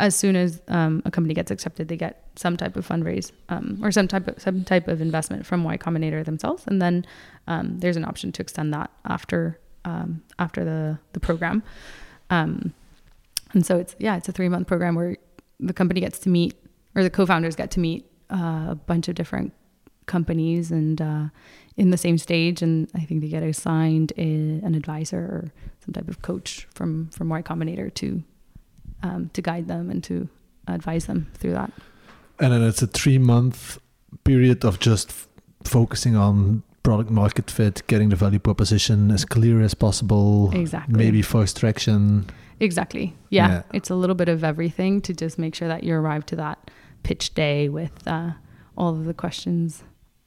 as 0.00 0.16
soon 0.16 0.34
as 0.34 0.62
um, 0.68 1.02
a 1.04 1.10
company 1.10 1.34
gets 1.34 1.50
accepted, 1.50 1.88
they 1.88 1.96
get 1.96 2.24
some 2.34 2.56
type 2.56 2.76
of 2.76 2.88
fundraise 2.88 3.32
um, 3.50 3.78
or 3.82 3.92
some 3.92 4.08
type 4.08 4.26
of 4.26 4.40
some 4.40 4.64
type 4.64 4.88
of 4.88 5.00
investment 5.00 5.44
from 5.44 5.62
Y 5.62 5.76
Combinator 5.76 6.24
themselves, 6.24 6.64
and 6.66 6.80
then 6.80 7.06
um, 7.46 7.78
there's 7.78 7.96
an 7.96 8.04
option 8.04 8.32
to 8.32 8.42
extend 8.42 8.72
that 8.72 8.90
after 9.04 9.60
um, 9.84 10.22
after 10.38 10.64
the 10.64 10.98
the 11.12 11.20
program. 11.20 11.62
Um, 12.30 12.72
and 13.52 13.64
so 13.66 13.76
it's 13.76 13.94
yeah, 13.98 14.16
it's 14.16 14.28
a 14.28 14.32
three 14.32 14.48
month 14.48 14.66
program 14.66 14.94
where 14.94 15.16
the 15.60 15.74
company 15.74 16.00
gets 16.00 16.18
to 16.20 16.30
meet 16.30 16.54
or 16.94 17.02
the 17.02 17.10
co-founders 17.10 17.54
get 17.54 17.70
to 17.72 17.80
meet 17.80 18.10
uh, 18.32 18.68
a 18.70 18.78
bunch 18.86 19.08
of 19.08 19.14
different 19.14 19.52
companies 20.06 20.70
and 20.70 21.00
uh, 21.00 21.26
in 21.76 21.90
the 21.90 21.98
same 21.98 22.16
stage, 22.18 22.62
and 22.62 22.90
I 22.94 23.00
think 23.00 23.20
they 23.20 23.28
get 23.28 23.42
assigned 23.42 24.12
a, 24.16 24.22
an 24.64 24.74
advisor 24.74 25.18
or 25.18 25.52
some 25.84 25.92
type 25.92 26.08
of 26.08 26.22
coach 26.22 26.66
from 26.74 27.10
from 27.10 27.28
Y 27.28 27.42
Combinator 27.42 27.92
to 27.94 28.22
um, 29.02 29.30
to 29.32 29.42
guide 29.42 29.66
them 29.68 29.90
and 29.90 30.02
to 30.04 30.28
advise 30.66 31.06
them 31.06 31.28
through 31.34 31.52
that. 31.52 31.72
And 32.38 32.52
then 32.52 32.62
it's 32.62 32.82
a 32.82 32.86
three 32.86 33.18
month 33.18 33.78
period 34.24 34.64
of 34.64 34.78
just 34.80 35.10
f- 35.10 35.28
focusing 35.64 36.16
on 36.16 36.62
product 36.82 37.10
market 37.10 37.50
fit, 37.50 37.82
getting 37.86 38.08
the 38.08 38.16
value 38.16 38.38
proposition 38.38 39.10
as 39.10 39.24
clear 39.24 39.60
as 39.60 39.74
possible. 39.74 40.50
Exactly. 40.54 40.96
Maybe 40.96 41.22
first 41.22 41.58
traction. 41.58 42.26
Exactly. 42.60 43.14
Yeah. 43.30 43.48
Yeah. 43.48 43.62
It's 43.74 43.90
a 43.90 43.94
little 43.94 44.14
bit 44.16 44.28
of 44.28 44.42
everything 44.44 45.00
to 45.02 45.12
just 45.14 45.38
make 45.38 45.54
sure 45.54 45.68
that 45.68 45.84
you 45.84 45.94
arrive 45.94 46.24
to 46.26 46.36
that 46.36 46.70
pitch 47.02 47.34
day 47.34 47.68
with 47.68 47.92
uh, 48.06 48.30
all 48.76 48.90
of 48.94 49.04
the 49.04 49.14
questions 49.14 49.82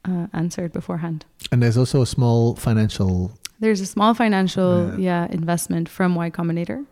uh, 0.05 0.28
answered 0.34 0.71
beforehand. 0.74 1.26
And 1.51 1.61
there's 1.63 1.78
also 1.78 2.01
a 2.01 2.05
small 2.07 2.55
financial. 2.55 3.32
There's 3.59 3.82
a 3.82 3.86
small 3.86 4.13
financial 4.13 4.89
Yeah. 4.99 5.26
yeah, 5.28 5.32
investment 5.32 5.89
from 5.89 6.15
Y 6.15 6.30
Combinator. 6.30 6.86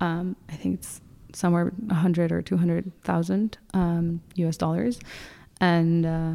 Um, 0.00 0.36
I 0.48 0.54
think 0.54 0.80
it's 0.80 1.00
somewhere 1.32 1.66
100 1.66 2.32
or 2.32 2.42
200,000 2.42 3.58
um, 3.74 4.20
US 4.36 4.56
dollars. 4.56 4.98
And 5.60 6.06
uh, 6.06 6.32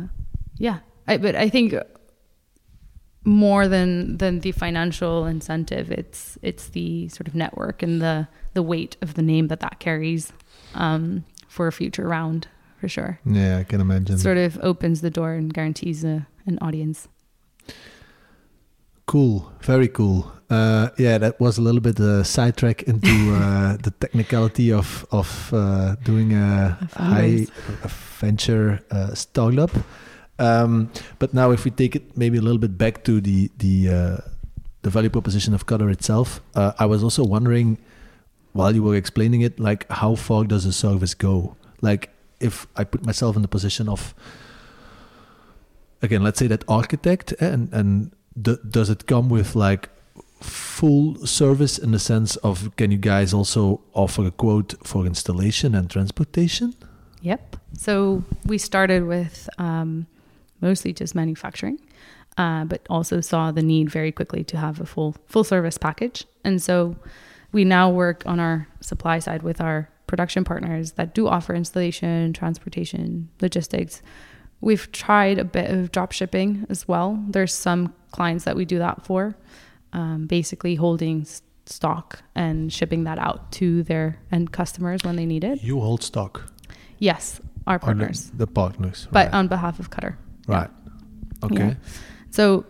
yeah, 0.58 0.80
I, 1.08 1.18
but 1.18 1.36
I 1.36 1.50
think 1.50 1.76
more 3.24 3.68
than 3.68 4.18
than 4.18 4.42
the 4.42 4.52
financial 4.52 5.26
incentive, 5.26 5.92
it's 5.92 6.38
it's 6.42 6.70
the 6.70 7.10
sort 7.10 7.28
of 7.28 7.36
network 7.36 7.82
and 7.82 8.02
the 8.02 8.28
the 8.54 8.62
weight 8.62 8.98
of 9.02 9.16
the 9.16 9.22
name 9.22 9.48
that 9.48 9.60
that 9.62 9.80
carries 9.80 10.32
um, 10.76 11.26
for 11.48 11.68
a 11.68 11.72
future 11.72 12.08
round 12.08 12.48
for 12.80 12.88
sure. 12.88 13.20
Yeah, 13.26 13.58
I 13.58 13.64
can 13.64 13.82
imagine. 13.82 14.18
Sort 14.18 14.38
of 14.38 14.60
opens 14.62 15.02
the 15.02 15.10
door 15.10 15.34
and 15.34 15.54
guarantees 15.54 16.04
a, 16.04 16.28
an 16.46 16.60
audience. 16.62 17.08
Cool, 19.16 19.50
very 19.62 19.88
cool. 19.88 20.30
Uh, 20.50 20.90
yeah, 20.98 21.18
that 21.18 21.40
was 21.40 21.58
a 21.58 21.62
little 21.62 21.80
bit 21.80 21.98
a 22.02 22.26
sidetrack 22.26 22.84
into 22.84 23.08
uh, 23.34 23.78
the 23.78 23.92
technicality 23.92 24.74
of 24.74 25.06
of 25.10 25.54
uh, 25.54 25.96
doing 26.04 26.34
a, 26.34 26.78
high 26.98 27.48
venture 28.20 28.82
uh, 28.92 29.16
startup. 29.16 29.72
Um, 30.38 30.92
but 31.18 31.34
now, 31.34 31.52
if 31.52 31.64
we 31.64 31.72
take 31.72 31.96
it 31.96 32.18
maybe 32.18 32.38
a 32.38 32.42
little 32.42 32.60
bit 32.60 32.78
back 32.78 33.06
to 33.06 33.22
the 33.22 33.50
the 33.60 33.88
uh, 33.88 34.18
the 34.82 34.90
value 34.90 35.10
proposition 35.10 35.54
of 35.54 35.66
Cutr 35.66 35.90
itself, 35.90 36.42
uh, 36.54 36.74
I 36.78 36.86
was 36.86 37.02
also 37.02 37.24
wondering 37.24 37.78
while 38.52 38.76
you 38.76 38.84
were 38.84 38.98
explaining 38.98 39.40
it, 39.40 39.62
like 39.62 39.90
how 39.90 40.16
far 40.16 40.44
does 40.44 40.66
a 40.66 40.74
service 40.74 41.16
go? 41.16 41.56
Like 41.80 42.10
if 42.42 42.68
I 42.76 42.84
put 42.84 43.06
myself 43.06 43.38
in 43.38 43.44
the 43.44 43.48
position 43.48 43.88
of 43.88 44.14
again, 46.02 46.22
let's 46.22 46.38
say 46.38 46.48
that 46.48 46.66
architect, 46.68 47.34
eh, 47.40 47.48
and 47.48 47.74
and 47.74 48.12
d- 48.40 48.58
does 48.70 48.90
it 48.90 49.06
come 49.06 49.30
with 49.30 49.56
like 49.56 49.90
full 50.42 51.16
service 51.26 51.78
in 51.78 51.92
the 51.92 52.00
sense 52.00 52.36
of 52.38 52.76
can 52.76 52.92
you 52.92 52.98
guys 52.98 53.34
also 53.34 53.82
offer 53.94 54.26
a 54.26 54.32
quote 54.32 54.76
for 54.84 55.06
installation 55.06 55.74
and 55.76 55.90
transportation? 55.90 56.76
Yep. 57.22 57.58
So 57.78 58.24
we 58.46 58.58
started 58.58 59.06
with 59.06 59.50
um, 59.58 60.06
mostly 60.62 60.94
just 60.94 61.16
manufacturing, 61.16 61.80
uh, 62.38 62.66
but 62.66 62.86
also 62.90 63.22
saw 63.22 63.52
the 63.52 63.64
need 63.64 63.90
very 63.90 64.12
quickly 64.12 64.44
to 64.46 64.58
have 64.58 64.80
a 64.80 64.86
full 64.86 65.16
full 65.26 65.44
service 65.44 65.78
package. 65.78 66.26
And 66.44 66.62
so 66.62 66.96
we 67.52 67.64
now 67.64 67.90
work 67.90 68.24
on 68.26 68.40
our 68.40 68.68
supply 68.82 69.20
side 69.20 69.42
with 69.42 69.60
our 69.62 69.90
production 70.08 70.44
partners 70.44 70.94
that 70.94 71.16
do 71.16 71.28
offer 71.28 71.56
installation, 71.56 72.34
transportation, 72.34 73.30
logistics. 73.42 74.02
We've 74.62 74.92
tried 74.92 75.40
a 75.40 75.44
bit 75.44 75.72
of 75.72 75.92
drop 75.92 76.12
shipping 76.12 76.66
as 76.70 76.88
well. 76.88 77.24
There's 77.28 77.54
some 77.54 77.94
clients 78.16 78.44
that 78.46 78.56
we 78.56 78.66
do 78.66 78.80
that 78.80 78.98
for, 79.06 79.36
um, 79.94 80.26
basically 80.28 80.76
holding 80.76 81.26
stock 81.66 82.08
and 82.36 82.72
shipping 82.72 83.04
that 83.06 83.18
out 83.28 83.52
to 83.60 83.84
their 83.84 84.08
end 84.32 84.52
customers 84.52 85.00
when 85.04 85.16
they 85.16 85.26
need 85.26 85.44
it. 85.44 85.62
You 85.64 85.80
hold 85.82 86.02
stock. 86.04 86.34
Yes, 87.00 87.42
our 87.68 87.76
on 87.76 87.80
the- 87.80 87.86
partners, 87.86 88.32
The, 88.42 88.48
partners. 88.48 89.08
but 89.12 89.26
right. 89.28 89.34
on 89.40 89.48
behalf 89.48 89.80
of 89.80 89.90
Cutr. 89.90 90.16
right. 90.48 90.70
Okay. 91.44 91.68
Yeah. 91.70 91.74
So 92.32 92.66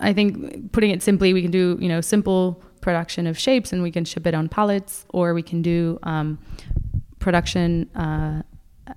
I 0.00 0.12
think 0.12 0.72
putting 0.72 0.90
it 0.90 1.02
simply, 1.02 1.32
we 1.34 1.42
can 1.42 1.50
do, 1.50 1.76
you 1.80 1.88
know, 1.88 2.00
simple 2.00 2.62
production 2.80 3.26
of 3.26 3.36
shapes 3.38 3.72
and 3.72 3.82
we 3.82 3.90
can 3.90 4.04
ship 4.04 4.26
it 4.26 4.34
on 4.34 4.48
pallets, 4.48 5.04
or 5.10 5.34
we 5.34 5.42
can 5.42 5.60
do 5.62 5.98
um, 6.04 6.38
production, 7.18 7.88
uh, 7.94 8.42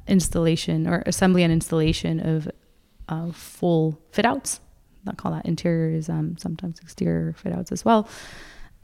installation, 0.08 0.88
or 0.88 1.04
assembly 1.06 1.42
and 1.44 1.52
installation 1.52 2.20
of 2.20 2.48
uh, 3.10 3.32
full 3.32 4.00
fit 4.12 4.26
outs. 4.26 4.60
Not 5.06 5.18
call 5.18 5.32
that 5.32 5.46
interiors, 5.46 6.10
um, 6.10 6.38
sometimes 6.38 6.80
exterior 6.80 7.34
fit 7.34 7.54
outs 7.54 7.72
as 7.72 7.86
well, 7.86 8.08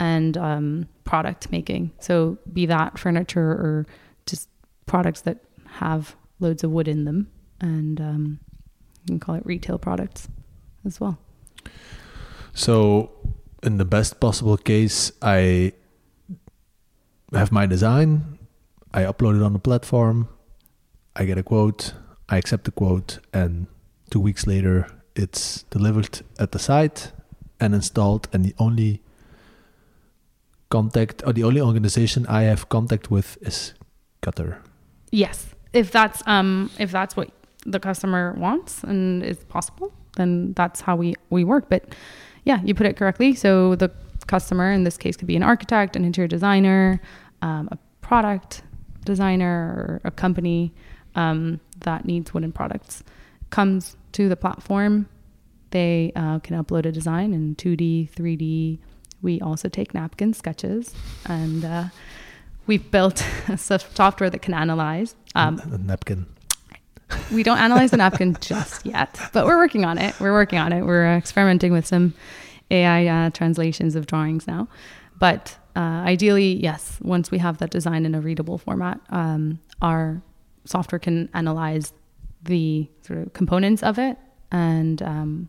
and 0.00 0.36
um, 0.36 0.88
product 1.04 1.50
making. 1.52 1.92
So 2.00 2.38
be 2.52 2.66
that 2.66 2.98
furniture 2.98 3.50
or 3.50 3.86
just 4.26 4.48
products 4.86 5.20
that 5.22 5.38
have 5.66 6.16
loads 6.40 6.64
of 6.64 6.70
wood 6.70 6.88
in 6.88 7.04
them, 7.04 7.30
and 7.60 8.00
um, 8.00 8.40
you 9.02 9.12
can 9.12 9.20
call 9.20 9.34
it 9.34 9.44
retail 9.44 9.78
products 9.78 10.28
as 10.84 11.00
well. 11.00 11.18
So, 12.54 13.10
in 13.62 13.76
the 13.76 13.84
best 13.84 14.20
possible 14.20 14.56
case, 14.56 15.12
I 15.20 15.72
have 17.32 17.52
my 17.52 17.66
design, 17.66 18.38
I 18.94 19.02
upload 19.02 19.36
it 19.36 19.42
on 19.42 19.52
the 19.52 19.58
platform, 19.58 20.28
I 21.14 21.24
get 21.24 21.38
a 21.38 21.42
quote, 21.42 21.92
I 22.28 22.38
accept 22.38 22.64
the 22.64 22.70
quote, 22.70 23.18
and 23.32 23.66
two 24.10 24.20
weeks 24.20 24.46
later, 24.46 24.88
it's 25.16 25.64
delivered 25.70 26.20
at 26.38 26.52
the 26.52 26.58
site 26.58 27.12
and 27.58 27.74
installed. 27.74 28.28
And 28.32 28.44
the 28.44 28.54
only 28.58 29.00
contact 30.70 31.22
or 31.26 31.32
the 31.32 31.44
only 31.44 31.60
organization 31.60 32.26
I 32.26 32.42
have 32.42 32.68
contact 32.68 33.10
with 33.10 33.38
is 33.40 33.74
Cutr. 34.22 34.58
Yes, 35.10 35.54
if 35.72 35.90
that's 35.90 36.22
um 36.26 36.70
if 36.78 36.90
that's 36.90 37.16
what 37.16 37.30
the 37.64 37.80
customer 37.80 38.34
wants 38.38 38.84
and 38.84 39.22
is 39.22 39.38
possible, 39.44 39.92
then 40.16 40.52
that's 40.54 40.80
how 40.80 40.96
we 40.96 41.14
we 41.30 41.44
work. 41.44 41.68
But 41.68 41.94
yeah, 42.44 42.60
you 42.62 42.74
put 42.74 42.86
it 42.86 42.96
correctly. 42.96 43.34
So 43.34 43.74
the 43.74 43.90
customer 44.26 44.72
in 44.72 44.84
this 44.84 44.96
case 44.96 45.16
could 45.16 45.28
be 45.28 45.36
an 45.36 45.42
architect, 45.42 45.96
an 45.96 46.04
interior 46.04 46.28
designer, 46.28 47.00
um, 47.42 47.68
a 47.70 47.78
product 48.00 48.62
designer, 49.04 49.54
or 49.78 50.00
a 50.04 50.10
company 50.10 50.72
um, 51.14 51.60
that 51.80 52.04
needs 52.04 52.34
wooden 52.34 52.52
products 52.52 53.04
comes 53.56 53.96
to 54.12 54.28
the 54.28 54.36
platform. 54.36 55.08
They 55.70 56.12
uh, 56.14 56.38
can 56.40 56.62
upload 56.62 56.84
a 56.86 56.92
design 56.92 57.32
in 57.32 57.56
2D, 57.56 58.10
3D. 58.10 58.78
We 59.22 59.40
also 59.40 59.68
take 59.68 59.94
napkin 59.94 60.32
sketches 60.34 60.94
and. 61.24 61.64
Uh, 61.64 61.84
We've 62.66 62.90
built 62.90 63.24
a 63.48 63.56
software 63.56 64.30
that 64.30 64.42
can 64.42 64.54
analyze. 64.54 65.14
Um, 65.34 65.60
a 65.72 65.78
napkin. 65.78 66.26
we 67.32 67.42
don't 67.42 67.58
analyze 67.58 67.92
the 67.92 67.96
napkin 67.98 68.36
just 68.40 68.84
yet, 68.84 69.18
but 69.32 69.46
we're 69.46 69.58
working 69.58 69.84
on 69.84 69.98
it. 69.98 70.18
We're 70.18 70.32
working 70.32 70.58
on 70.58 70.72
it. 70.72 70.84
We're 70.84 71.16
experimenting 71.16 71.72
with 71.72 71.86
some 71.86 72.14
AI 72.70 73.06
uh, 73.06 73.30
translations 73.30 73.94
of 73.94 74.06
drawings 74.06 74.46
now. 74.46 74.68
But 75.18 75.56
uh, 75.76 76.02
ideally, 76.04 76.54
yes, 76.54 76.98
once 77.00 77.30
we 77.30 77.38
have 77.38 77.58
that 77.58 77.70
design 77.70 78.04
in 78.04 78.14
a 78.14 78.20
readable 78.20 78.58
format, 78.58 79.00
um, 79.10 79.60
our 79.80 80.20
software 80.64 80.98
can 80.98 81.28
analyze 81.32 81.92
the 82.46 82.88
sort 83.02 83.20
of 83.20 83.32
components 83.32 83.82
of 83.82 83.98
it, 83.98 84.16
and 84.50 85.02
um, 85.02 85.48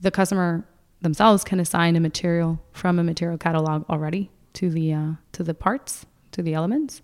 the 0.00 0.10
customer 0.10 0.64
themselves 1.00 1.44
can 1.44 1.60
assign 1.60 1.96
a 1.96 2.00
material 2.00 2.60
from 2.72 2.98
a 2.98 3.04
material 3.04 3.38
catalog 3.38 3.88
already 3.90 4.30
to 4.54 4.70
the 4.70 4.92
uh, 4.92 5.12
to 5.32 5.42
the 5.42 5.54
parts 5.54 6.06
to 6.32 6.42
the 6.42 6.54
elements. 6.54 7.02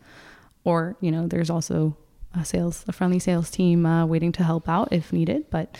Or 0.64 0.97
you 1.01 1.11
know 1.11 1.27
there's 1.27 1.51
also 1.51 1.97
a 2.35 2.45
sales 2.45 2.85
a 2.89 2.93
friendly 2.93 3.19
sales 3.19 3.51
team 3.51 3.87
uh, 3.87 4.07
waiting 4.07 4.33
to 4.33 4.45
help 4.45 4.69
out 4.69 4.93
if 4.93 5.12
needed. 5.12 5.51
But 5.51 5.77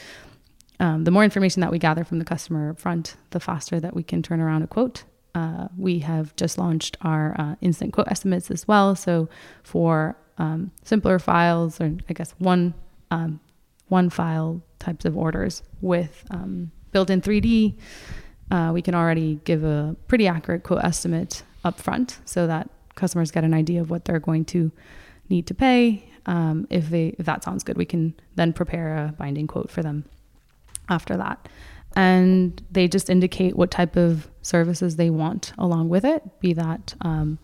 um, 0.78 1.05
the 1.05 1.11
more 1.11 1.24
information 1.24 1.61
that 1.61 1.70
we 1.70 1.78
gather 1.78 2.05
from 2.05 2.18
the 2.18 2.24
customer 2.24 2.70
up 2.70 2.78
front 2.78 3.16
the 3.30 3.41
faster 3.41 3.80
that 3.80 3.95
we 3.95 4.03
can 4.03 4.22
turn 4.22 4.41
around 4.41 4.62
a 4.62 4.66
quote. 4.66 5.05
Uh, 5.34 5.68
we 5.76 5.99
have 5.99 6.34
just 6.37 6.57
launched 6.57 6.97
our 7.03 7.37
uh, 7.39 7.57
instant 7.61 7.93
quote 7.93 8.09
estimates 8.09 8.51
as 8.51 8.66
well. 8.66 8.95
So 8.95 9.28
for 9.62 10.16
um, 10.39 10.70
simpler 10.82 11.18
files 11.18 11.80
or 11.80 11.93
i 12.09 12.12
guess 12.12 12.34
one 12.39 12.74
um, 13.11 13.40
one 13.88 14.11
file 14.11 14.62
types 14.78 15.04
of 15.04 15.16
orders 15.16 15.62
with 15.80 16.24
um, 16.30 16.70
built-in 16.92 17.20
3d 17.20 17.76
uh, 18.50 18.70
we 18.72 18.82
can 18.82 18.94
already 18.94 19.40
give 19.44 19.64
a 19.64 19.96
pretty 20.07 20.28
accurate 20.28 20.62
quote 20.62 20.84
estimate 20.84 21.42
up 21.64 21.80
front 21.80 22.18
so 22.24 22.46
that 22.46 22.70
customers 22.94 23.30
get 23.30 23.44
an 23.44 23.52
idea 23.52 23.80
of 23.80 23.90
what 23.90 24.04
they're 24.04 24.20
going 24.20 24.44
to 24.44 24.70
need 25.28 25.46
to 25.46 25.54
pay. 25.54 26.09
Um, 26.26 26.66
if 26.70 26.90
they 26.90 27.09
if 27.18 27.26
that 27.26 27.44
sounds 27.44 27.64
good, 27.64 27.76
we 27.76 27.84
can 27.84 28.14
then 28.36 28.52
prepare 28.52 28.96
a 28.96 29.14
binding 29.18 29.46
quote 29.46 29.70
for 29.70 29.82
them 29.82 30.04
after 30.88 31.16
that. 31.16 31.48
And 31.96 32.62
they 32.70 32.88
just 32.88 33.09
indicate 33.09 33.57
what 33.57 33.70
type 33.70 33.96
of 33.96 34.28
services 34.42 34.96
they 34.96 35.11
want 35.11 35.52
along 35.59 35.88
with 35.88 36.04
it, 36.04 36.40
be 36.40 36.52
that 36.52 36.94
um, 37.00 37.38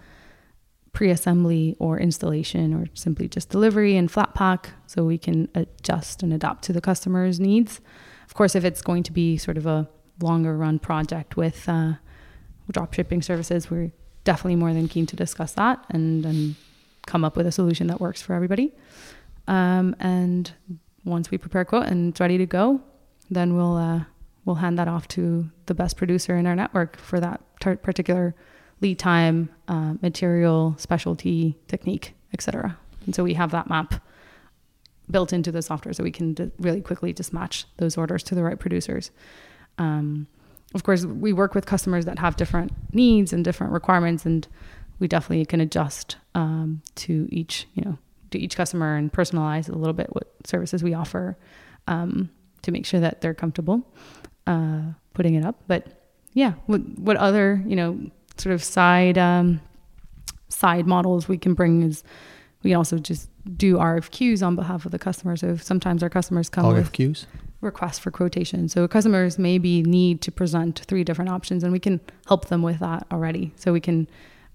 pre-assembly 0.92 1.74
or 1.78 1.98
installation 1.98 2.74
or 2.74 2.86
simply 2.94 3.28
just 3.28 3.48
delivery 3.48 3.96
and 3.96 4.10
flat 4.10 4.34
pack 4.34 4.70
so 4.86 5.04
we 5.04 5.18
can 5.18 5.48
adjust 5.54 6.22
and 6.22 6.32
adapt 6.32 6.62
to 6.64 6.72
the 6.72 6.80
customer's 6.80 7.40
needs. 7.40 7.80
Of 8.26 8.34
course, 8.34 8.54
if 8.54 8.64
it's 8.64 8.82
going 8.82 9.02
to 9.04 9.12
be 9.12 9.36
sort 9.36 9.56
of 9.56 9.66
a 9.66 9.88
longer 10.20 10.56
run 10.56 10.78
project 10.78 11.36
with 11.36 11.68
uh, 11.68 11.94
drop 12.70 12.92
shipping 12.92 13.22
services, 13.22 13.70
we're 13.70 13.92
definitely 14.24 14.56
more 14.56 14.72
than 14.72 14.86
keen 14.86 15.06
to 15.06 15.16
discuss 15.16 15.52
that 15.54 15.84
and, 15.90 16.24
and 16.24 16.54
come 17.06 17.24
up 17.24 17.36
with 17.36 17.46
a 17.46 17.52
solution 17.52 17.86
that 17.86 18.00
works 18.00 18.22
for 18.22 18.34
everybody. 18.34 18.72
Um, 19.48 19.96
and 19.98 20.52
once 21.04 21.30
we 21.30 21.38
prepare 21.38 21.62
a 21.62 21.64
quote 21.64 21.86
and 21.86 22.10
it's 22.10 22.20
ready 22.20 22.38
to 22.38 22.46
go, 22.46 22.80
then 23.30 23.56
we'll 23.56 23.76
uh, 23.76 24.04
we'll 24.44 24.56
hand 24.56 24.78
that 24.78 24.88
off 24.88 25.08
to 25.08 25.50
the 25.66 25.74
best 25.74 25.96
producer 25.96 26.36
in 26.36 26.46
our 26.46 26.54
network 26.54 26.96
for 26.96 27.18
that 27.18 27.40
particular 27.60 28.34
lead 28.82 28.98
time, 28.98 29.48
uh, 29.68 29.94
material, 30.02 30.74
specialty, 30.78 31.56
technique, 31.68 32.14
etc. 32.32 32.76
And 33.06 33.14
so 33.14 33.24
we 33.24 33.34
have 33.34 33.50
that 33.52 33.68
map 33.68 33.94
built 35.10 35.32
into 35.32 35.50
the 35.52 35.62
software, 35.62 35.92
so 35.92 36.02
we 36.02 36.10
can 36.10 36.34
d- 36.34 36.50
really 36.58 36.80
quickly 36.80 37.12
just 37.12 37.32
match 37.32 37.66
those 37.78 37.96
orders 37.96 38.22
to 38.24 38.34
the 38.34 38.42
right 38.42 38.58
producers. 38.58 39.10
Um, 39.78 40.26
of 40.74 40.84
course, 40.84 41.04
we 41.04 41.32
work 41.32 41.54
with 41.54 41.66
customers 41.66 42.04
that 42.06 42.18
have 42.18 42.36
different 42.36 42.72
needs 42.94 43.32
and 43.32 43.44
different 43.44 43.72
requirements, 43.72 44.24
and 44.24 44.46
we 44.98 45.08
definitely 45.08 45.44
can 45.44 45.60
adjust 45.60 46.16
um, 46.34 46.82
to 46.96 47.28
each, 47.30 47.66
you 47.74 47.82
know, 47.84 47.98
to 48.30 48.38
each 48.38 48.56
customer 48.56 48.96
and 48.96 49.12
personalize 49.12 49.68
a 49.68 49.76
little 49.76 49.92
bit 49.92 50.14
what 50.14 50.32
services 50.44 50.82
we 50.82 50.94
offer 50.94 51.36
um, 51.86 52.30
to 52.62 52.70
make 52.70 52.86
sure 52.86 53.00
that 53.00 53.20
they're 53.20 53.34
comfortable 53.34 53.86
uh, 54.46 54.80
putting 55.14 55.34
it 55.34 55.44
up. 55.44 55.62
But 55.66 55.86
yeah, 56.32 56.54
what 56.66 56.80
what 56.98 57.16
other 57.16 57.62
you 57.66 57.76
know 57.76 57.98
sort 58.36 58.54
of 58.54 58.62
side 58.62 59.18
um, 59.18 59.60
side 60.48 60.86
models 60.86 61.28
we 61.28 61.38
can 61.38 61.54
bring 61.54 61.82
is 61.82 62.02
we 62.62 62.70
can 62.70 62.76
also 62.76 62.98
just 62.98 63.28
do 63.56 63.76
RFQs 63.76 64.46
on 64.46 64.54
behalf 64.56 64.84
of 64.84 64.92
the 64.92 64.98
customer. 64.98 65.36
So 65.36 65.56
sometimes 65.56 66.02
our 66.02 66.10
customers 66.10 66.48
come 66.48 66.66
with 66.72 66.92
RFQs. 66.92 67.26
requests 67.60 67.98
for 67.98 68.10
quotation. 68.10 68.68
So 68.68 68.86
customers 68.86 69.38
maybe 69.38 69.82
need 69.82 70.20
to 70.22 70.30
present 70.30 70.80
three 70.86 71.02
different 71.04 71.30
options, 71.30 71.64
and 71.64 71.72
we 71.72 71.80
can 71.80 72.00
help 72.26 72.46
them 72.46 72.62
with 72.62 72.78
that 72.78 73.06
already. 73.10 73.52
So 73.56 73.72
we 73.72 73.80
can 73.80 74.08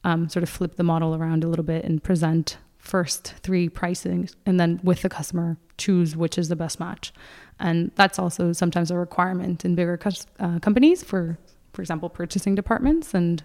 um, 0.04 0.30
sort 0.30 0.44
of 0.44 0.50
flip 0.50 0.76
the 0.76 0.84
model 0.84 1.16
around 1.16 1.44
a 1.44 1.48
little 1.48 1.66
bit 1.66 1.84
and 1.84 2.02
present 2.02 2.58
first 2.78 3.34
three 3.42 3.68
pricings, 3.68 4.36
and 4.46 4.60
then 4.60 4.80
with 4.84 5.02
the 5.02 5.10
customer 5.10 5.58
choose 5.78 6.16
which 6.16 6.38
is 6.38 6.50
the 6.50 6.56
best 6.56 6.80
match. 6.80 7.14
And 7.60 7.92
that's 7.96 8.18
also 8.18 8.54
sometimes 8.54 8.92
a 8.92 8.98
requirement 8.98 9.66
in 9.66 9.76
bigger 9.76 9.98
cus- 9.98 10.26
uh, 10.40 10.60
companies 10.60 11.04
for, 11.04 11.38
for 11.78 11.84
example, 11.84 12.10
purchasing 12.10 12.56
departments, 12.56 13.14
and 13.14 13.44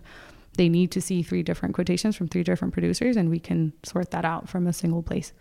they 0.56 0.66
need 0.70 0.90
to 0.90 1.02
see 1.02 1.22
three 1.22 1.42
different 1.42 1.74
quotations 1.74 2.16
from 2.16 2.28
three 2.28 2.42
different 2.42 2.72
producers, 2.72 3.14
and 3.14 3.28
we 3.28 3.38
can 3.38 3.74
sort 3.82 4.10
that 4.10 4.24
out 4.24 4.48
from 4.48 4.66
a 4.66 4.72
single 4.72 5.02
place. 5.02 5.34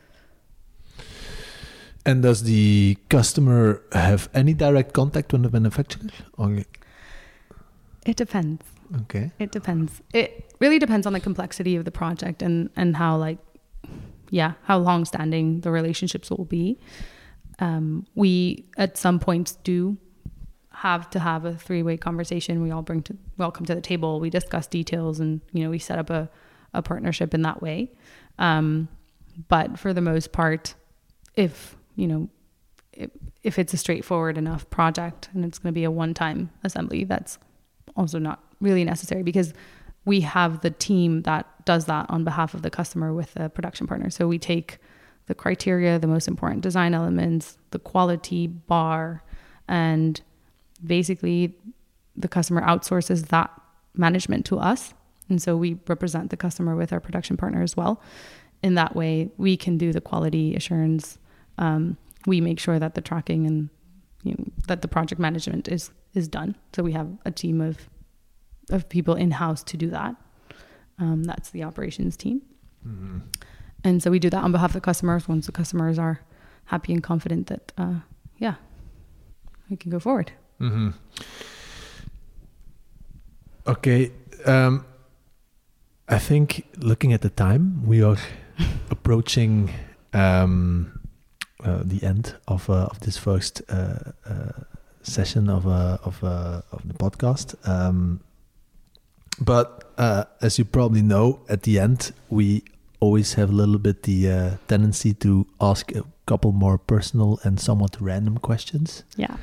And 2.06 2.22
does 2.22 2.44
the 2.44 2.98
customer 3.08 3.82
have 3.94 4.28
any 4.34 4.54
direct 4.54 4.92
contact 4.92 5.32
with 5.32 5.44
the 5.44 5.50
manufacturer? 5.50 6.10
Or, 6.38 6.50
It 8.06 8.18
depends. 8.18 8.62
okay. 9.04 9.32
It 9.39 9.52
depends. 9.54 10.02
It 10.14 10.54
really 10.60 10.80
depends 10.80 11.08
on 11.08 11.14
the 11.14 11.22
complexity 11.22 11.78
of 11.78 11.86
the 11.86 11.92
project 11.92 12.42
and 12.42 12.70
and 12.76 12.98
how 12.98 13.16
like 13.28 13.39
yeah 14.32 14.52
how 14.70 14.78
long 14.88 15.06
standing 15.06 15.62
the 15.62 15.72
relationships 15.72 16.30
will 16.30 16.48
be. 16.60 16.78
Um, 17.60 18.06
we 18.16 18.66
at 18.76 18.98
some 18.98 19.18
points 19.20 19.52
do 19.64 19.98
have 20.82 21.10
to 21.12 21.20
have 21.20 21.46
a 21.46 21.54
three 21.56 21.84
way 21.84 21.96
conversation. 21.96 22.64
We 22.64 22.72
all 22.72 22.82
bring 22.82 23.04
to 23.04 23.16
welcome 23.38 23.68
to 23.68 23.76
the 23.76 23.82
table. 23.82 24.20
We 24.20 24.32
discuss 24.32 24.66
details 24.66 25.20
and 25.20 25.42
you 25.52 25.64
know 25.64 25.70
we 25.70 25.78
set 25.78 26.00
up 26.00 26.10
a 26.10 26.30
a 26.74 26.82
partnership 26.82 27.34
in 27.34 27.44
that 27.44 27.62
way. 27.62 27.92
Um, 28.40 28.88
but 29.48 29.78
for 29.78 29.94
the 29.94 30.02
most 30.02 30.32
part, 30.32 30.74
if 31.36 31.76
you 31.96 32.08
know, 32.08 32.30
if, 32.94 33.12
if 33.44 33.60
it's 33.60 33.74
a 33.74 33.78
straightforward 33.78 34.38
enough 34.38 34.70
project 34.72 35.30
and 35.34 35.46
it's 35.46 35.60
going 35.60 35.72
to 35.72 35.76
be 35.76 35.84
a 35.84 35.92
one-time 35.92 36.50
assembly, 36.64 37.04
that's 37.04 37.38
also 37.96 38.18
not 38.18 38.44
really 38.60 38.84
necessary 38.84 39.22
because 39.22 39.54
we 40.06 40.22
have 40.22 40.62
the 40.62 40.72
team 40.72 41.22
that 41.24 41.46
does 41.64 41.86
that 41.86 42.08
on 42.10 42.24
behalf 42.24 42.56
of 42.56 42.64
the 42.64 42.72
customer 42.72 43.14
with 43.14 43.36
a 43.36 43.50
production 43.50 43.86
partner. 43.86 44.10
So 44.10 44.28
we 44.28 44.40
take 44.40 44.80
the 45.28 45.36
criteria, 45.36 46.00
the 46.00 46.08
most 46.08 46.28
important 46.28 46.62
design 46.62 46.96
elements, 46.96 47.58
the 47.70 47.80
quality 47.80 48.48
bar, 48.48 49.24
and 49.68 50.20
basically 50.86 51.56
the 52.16 52.28
customer 52.28 52.62
outsources 52.62 53.28
that 53.28 53.50
management 53.94 54.46
to 54.48 54.60
us. 54.60 54.94
And 55.30 55.42
so 55.42 55.56
we 55.56 55.80
represent 55.88 56.30
the 56.30 56.38
customer 56.38 56.76
with 56.76 56.92
our 56.92 57.00
production 57.00 57.38
partner 57.38 57.62
as 57.62 57.78
well. 57.78 58.02
In 58.64 58.76
that 58.76 58.96
way, 58.96 59.32
we 59.38 59.58
can 59.58 59.78
do 59.78 59.92
the 59.92 60.02
quality 60.02 60.56
assurance. 60.56 61.18
Um, 61.58 61.98
we 62.28 62.42
make 62.42 62.60
sure 62.60 62.80
that 62.80 62.96
the 62.96 63.02
tracking 63.02 63.48
and 63.48 63.70
you 64.24 64.36
know, 64.38 64.46
that 64.68 64.82
the 64.82 64.88
project 64.88 65.20
management 65.20 65.68
is 65.68 65.92
is 66.14 66.28
done. 66.28 66.56
So 66.76 66.84
we 66.84 66.92
have 66.92 67.08
a 67.26 67.32
team 67.32 67.62
of 67.62 67.90
of 68.70 68.88
people 68.90 69.16
in 69.16 69.32
house 69.32 69.64
to 69.64 69.78
do 69.78 69.90
that. 69.90 70.16
Um, 71.00 71.24
that's 71.24 71.50
the 71.50 71.64
operations 71.64 72.16
team. 72.16 72.42
Mm-hmm. 72.88 73.20
And 73.84 74.04
so 74.04 74.12
we 74.12 74.20
do 74.20 74.30
that 74.30 74.44
on 74.44 74.52
behalf 74.52 74.72
of 74.72 74.74
the 74.74 74.82
customers 74.82 75.28
once 75.28 75.48
the 75.48 75.52
customers 75.52 75.98
are 75.98 76.22
happy 76.66 76.94
and 76.94 77.02
confident 77.02 77.48
that, 77.48 77.72
uh, 77.78 78.02
yeah, 78.38 78.56
we 79.70 79.76
can 79.76 79.90
go 79.92 80.00
forward. 80.00 80.32
Mm-hmm. 80.62 80.89
Okay. 83.68 84.12
Um, 84.45 84.86
I 86.07 86.20
think 86.20 86.68
looking 86.78 87.14
at 87.14 87.22
the 87.22 87.30
time, 87.30 87.86
we 87.86 88.03
are 88.03 88.18
approaching 88.91 89.72
um, 90.14 90.99
uh, 91.64 91.82
the 91.84 92.03
end 92.03 92.36
of 92.47 92.70
uh, 92.70 92.88
of 92.91 92.99
this 93.01 93.18
first 93.18 93.62
uh, 93.70 94.12
uh 94.26 94.51
session 95.03 95.49
of 95.49 95.66
uh, 95.66 95.97
of 96.03 96.24
uh, 96.24 96.62
of 96.72 96.88
the 96.88 96.93
podcast. 96.93 97.55
Um, 97.68 98.22
but 99.39 99.84
as 100.41 100.57
you 100.57 100.66
probably 100.66 101.01
know, 101.01 101.41
at 101.49 101.64
the 101.64 101.80
end 101.80 102.12
we 102.30 102.64
always 102.99 103.34
have 103.34 103.49
a 103.49 103.53
little 103.53 103.80
bit 103.80 104.03
the 104.03 104.57
tendency 104.68 105.14
to 105.14 105.45
ask 105.59 105.91
a 105.95 106.03
couple 106.26 106.51
more 106.51 106.78
personal 106.78 107.39
and 107.43 107.59
somewhat 107.59 107.97
random 107.99 108.38
questions. 108.38 109.03
Yeah. 109.16 109.38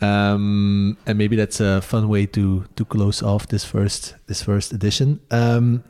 Um, 0.00 0.98
and 1.06 1.16
maybe 1.16 1.36
that's 1.36 1.60
a 1.60 1.80
fun 1.80 2.08
way 2.08 2.26
to 2.26 2.66
to 2.76 2.84
close 2.84 3.22
off 3.22 3.48
this 3.48 3.64
first 3.64 4.14
this 4.26 4.42
first 4.42 4.72
edition. 4.72 5.20
Um, 5.30 5.84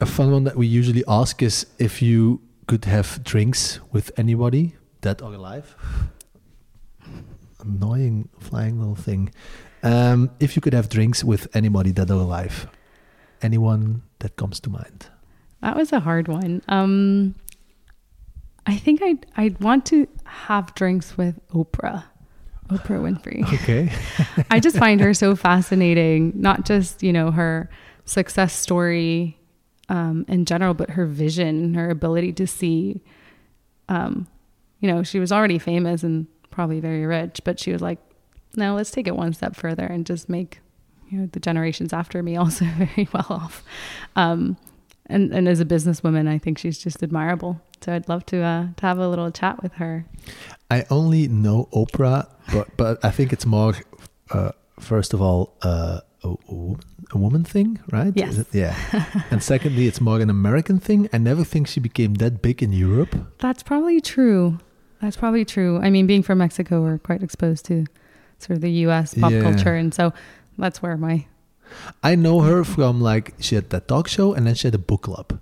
a 0.00 0.06
fun 0.06 0.30
one 0.30 0.44
that 0.44 0.56
we 0.56 0.66
usually 0.66 1.04
ask 1.08 1.42
is 1.42 1.66
if 1.78 2.00
you 2.00 2.40
could 2.66 2.84
have 2.84 3.22
drinks 3.22 3.80
with 3.92 4.10
anybody, 4.16 4.74
dead 5.00 5.22
or 5.22 5.34
alive. 5.34 5.74
Annoying 7.60 8.28
flying 8.38 8.78
little 8.78 8.96
thing. 8.96 9.32
Um, 9.82 10.30
if 10.40 10.56
you 10.56 10.62
could 10.62 10.74
have 10.74 10.88
drinks 10.88 11.22
with 11.24 11.48
anybody 11.54 11.92
dead 11.92 12.10
or 12.10 12.20
alive, 12.20 12.66
anyone 13.42 14.02
that 14.18 14.36
comes 14.36 14.60
to 14.60 14.70
mind. 14.70 15.08
That 15.62 15.76
was 15.76 15.92
a 15.92 16.00
hard 16.00 16.28
one. 16.28 16.62
Um, 16.68 17.34
I 18.66 18.76
think 18.76 19.02
I'd 19.02 19.26
I'd 19.36 19.60
want 19.60 19.86
to 19.86 20.06
have 20.26 20.74
drinks 20.74 21.16
with 21.16 21.40
Oprah. 21.48 22.04
Oprah 22.68 23.00
Winfrey. 23.00 23.44
Okay. 23.62 23.92
I 24.50 24.60
just 24.60 24.76
find 24.76 25.00
her 25.00 25.14
so 25.14 25.36
fascinating, 25.36 26.32
not 26.34 26.64
just, 26.64 27.02
you 27.02 27.12
know, 27.12 27.30
her 27.30 27.70
success 28.04 28.52
story 28.52 29.38
um, 29.88 30.24
in 30.28 30.44
general, 30.44 30.74
but 30.74 30.90
her 30.90 31.06
vision, 31.06 31.74
her 31.74 31.90
ability 31.90 32.32
to 32.34 32.46
see 32.46 33.02
um, 33.88 34.26
you 34.80 34.90
know, 34.90 35.02
she 35.02 35.18
was 35.18 35.32
already 35.32 35.58
famous 35.58 36.02
and 36.02 36.26
probably 36.50 36.80
very 36.80 37.06
rich, 37.06 37.40
but 37.44 37.58
she 37.58 37.72
was 37.72 37.82
like, 37.82 37.98
no, 38.56 38.74
let's 38.74 38.90
take 38.90 39.06
it 39.06 39.16
one 39.16 39.32
step 39.32 39.56
further 39.56 39.84
and 39.84 40.06
just 40.06 40.28
make 40.28 40.60
you 41.08 41.18
know 41.18 41.26
the 41.32 41.38
generations 41.38 41.92
after 41.92 42.20
me 42.22 42.36
also 42.36 42.64
very 42.64 43.08
well 43.12 43.26
off. 43.30 43.62
Um, 44.16 44.56
and 45.08 45.32
and 45.32 45.48
as 45.48 45.60
a 45.60 45.64
businesswoman, 45.64 46.28
I 46.28 46.38
think 46.38 46.58
she's 46.58 46.78
just 46.78 47.02
admirable. 47.02 47.60
So 47.80 47.92
I'd 47.92 48.08
love 48.08 48.26
to 48.26 48.42
uh, 48.42 48.66
to 48.76 48.86
have 48.86 48.98
a 48.98 49.08
little 49.08 49.30
chat 49.30 49.62
with 49.62 49.74
her. 49.74 50.06
I 50.70 50.84
only 50.90 51.28
know 51.28 51.68
Oprah, 51.72 52.28
but 52.52 52.76
but 52.76 53.04
I 53.04 53.10
think 53.10 53.32
it's 53.32 53.46
more 53.46 53.74
uh, 54.30 54.52
first 54.80 55.14
of 55.14 55.20
all 55.22 55.54
uh, 55.62 56.00
a, 56.24 56.34
a, 57.12 57.18
woman 57.18 57.44
thing, 57.44 57.78
right? 57.92 58.12
Yes. 58.16 58.44
Yeah. 58.52 58.76
and 59.30 59.42
secondly, 59.42 59.86
it's 59.86 60.00
more 60.00 60.20
an 60.20 60.30
American 60.30 60.80
thing. 60.80 61.08
I 61.12 61.18
never 61.18 61.44
think 61.44 61.68
she 61.68 61.80
became 61.80 62.14
that 62.14 62.42
big 62.42 62.62
in 62.62 62.72
Europe. 62.72 63.14
That's 63.38 63.62
probably 63.62 64.00
true. 64.00 64.58
That's 65.00 65.16
probably 65.16 65.44
true. 65.44 65.78
I 65.78 65.90
mean, 65.90 66.06
being 66.06 66.22
from 66.22 66.38
Mexico, 66.38 66.82
we're 66.82 66.98
quite 66.98 67.22
exposed 67.22 67.64
to 67.66 67.86
sort 68.38 68.56
of 68.56 68.60
the 68.62 68.70
U.S. 68.86 69.14
pop 69.14 69.30
yeah. 69.30 69.42
culture, 69.42 69.74
and 69.74 69.94
so 69.94 70.12
that's 70.58 70.82
where 70.82 70.96
my 70.96 71.26
I 72.02 72.14
know 72.14 72.40
her 72.40 72.64
from 72.64 73.00
like 73.00 73.34
she 73.40 73.54
had 73.54 73.70
that 73.70 73.88
talk 73.88 74.08
show 74.08 74.32
and 74.34 74.46
then 74.46 74.54
she 74.54 74.66
had 74.66 74.74
a 74.74 74.78
book 74.78 75.02
club, 75.02 75.38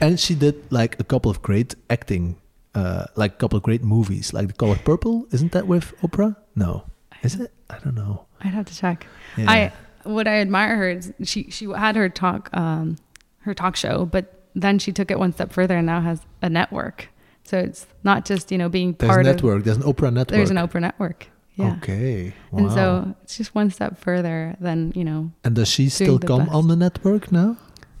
and 0.00 0.18
she 0.18 0.34
did 0.34 0.70
like 0.70 0.98
a 1.00 1.04
couple 1.04 1.30
of 1.30 1.42
great 1.42 1.74
acting, 1.90 2.36
uh, 2.74 3.06
like 3.16 3.32
a 3.34 3.36
couple 3.36 3.56
of 3.56 3.62
great 3.62 3.82
movies, 3.82 4.32
like 4.32 4.48
The 4.48 4.54
Color 4.54 4.76
Purple. 4.84 5.26
Isn't 5.32 5.52
that 5.52 5.66
with 5.66 5.94
Oprah? 6.02 6.36
No, 6.56 6.84
is 7.22 7.34
it? 7.36 7.52
I 7.70 7.78
don't 7.78 7.94
know. 7.94 8.26
I'd 8.40 8.54
have 8.54 8.66
to 8.66 8.76
check. 8.76 9.06
Yeah. 9.36 9.50
I 9.50 9.72
what 10.04 10.28
I 10.28 10.40
admire 10.40 10.76
her 10.76 10.88
is 10.90 11.12
she 11.22 11.50
she 11.50 11.66
had 11.70 11.96
her 11.96 12.08
talk 12.08 12.50
um 12.52 12.96
her 13.40 13.54
talk 13.54 13.76
show, 13.76 14.04
but 14.06 14.40
then 14.54 14.78
she 14.78 14.92
took 14.92 15.10
it 15.10 15.18
one 15.18 15.32
step 15.32 15.52
further 15.52 15.76
and 15.76 15.86
now 15.86 16.00
has 16.00 16.20
a 16.42 16.48
network. 16.48 17.08
So 17.44 17.58
it's 17.58 17.86
not 18.04 18.24
just 18.24 18.52
you 18.52 18.58
know 18.58 18.68
being 18.68 18.94
there's 18.98 19.08
part 19.08 19.26
a 19.26 19.32
network. 19.32 19.58
of 19.58 19.64
there's 19.64 19.76
an 19.76 19.82
Oprah 19.82 20.12
network. 20.12 20.28
There's 20.28 20.50
an 20.50 20.56
Oprah 20.56 20.80
network. 20.80 21.28
Yeah. 21.56 21.76
Okay. 21.76 22.34
Wow. 22.50 22.58
And 22.58 22.72
so 22.72 23.14
it's 23.22 23.36
just 23.36 23.54
one 23.54 23.70
step 23.70 23.98
further 23.98 24.56
than, 24.60 24.92
you 24.94 25.04
know. 25.04 25.30
And 25.44 25.54
does 25.54 25.68
she 25.68 25.88
still 25.88 26.18
come 26.18 26.46
best. 26.46 26.52
on 26.52 26.68
the 26.68 26.76
network 26.76 27.30
now? 27.30 27.56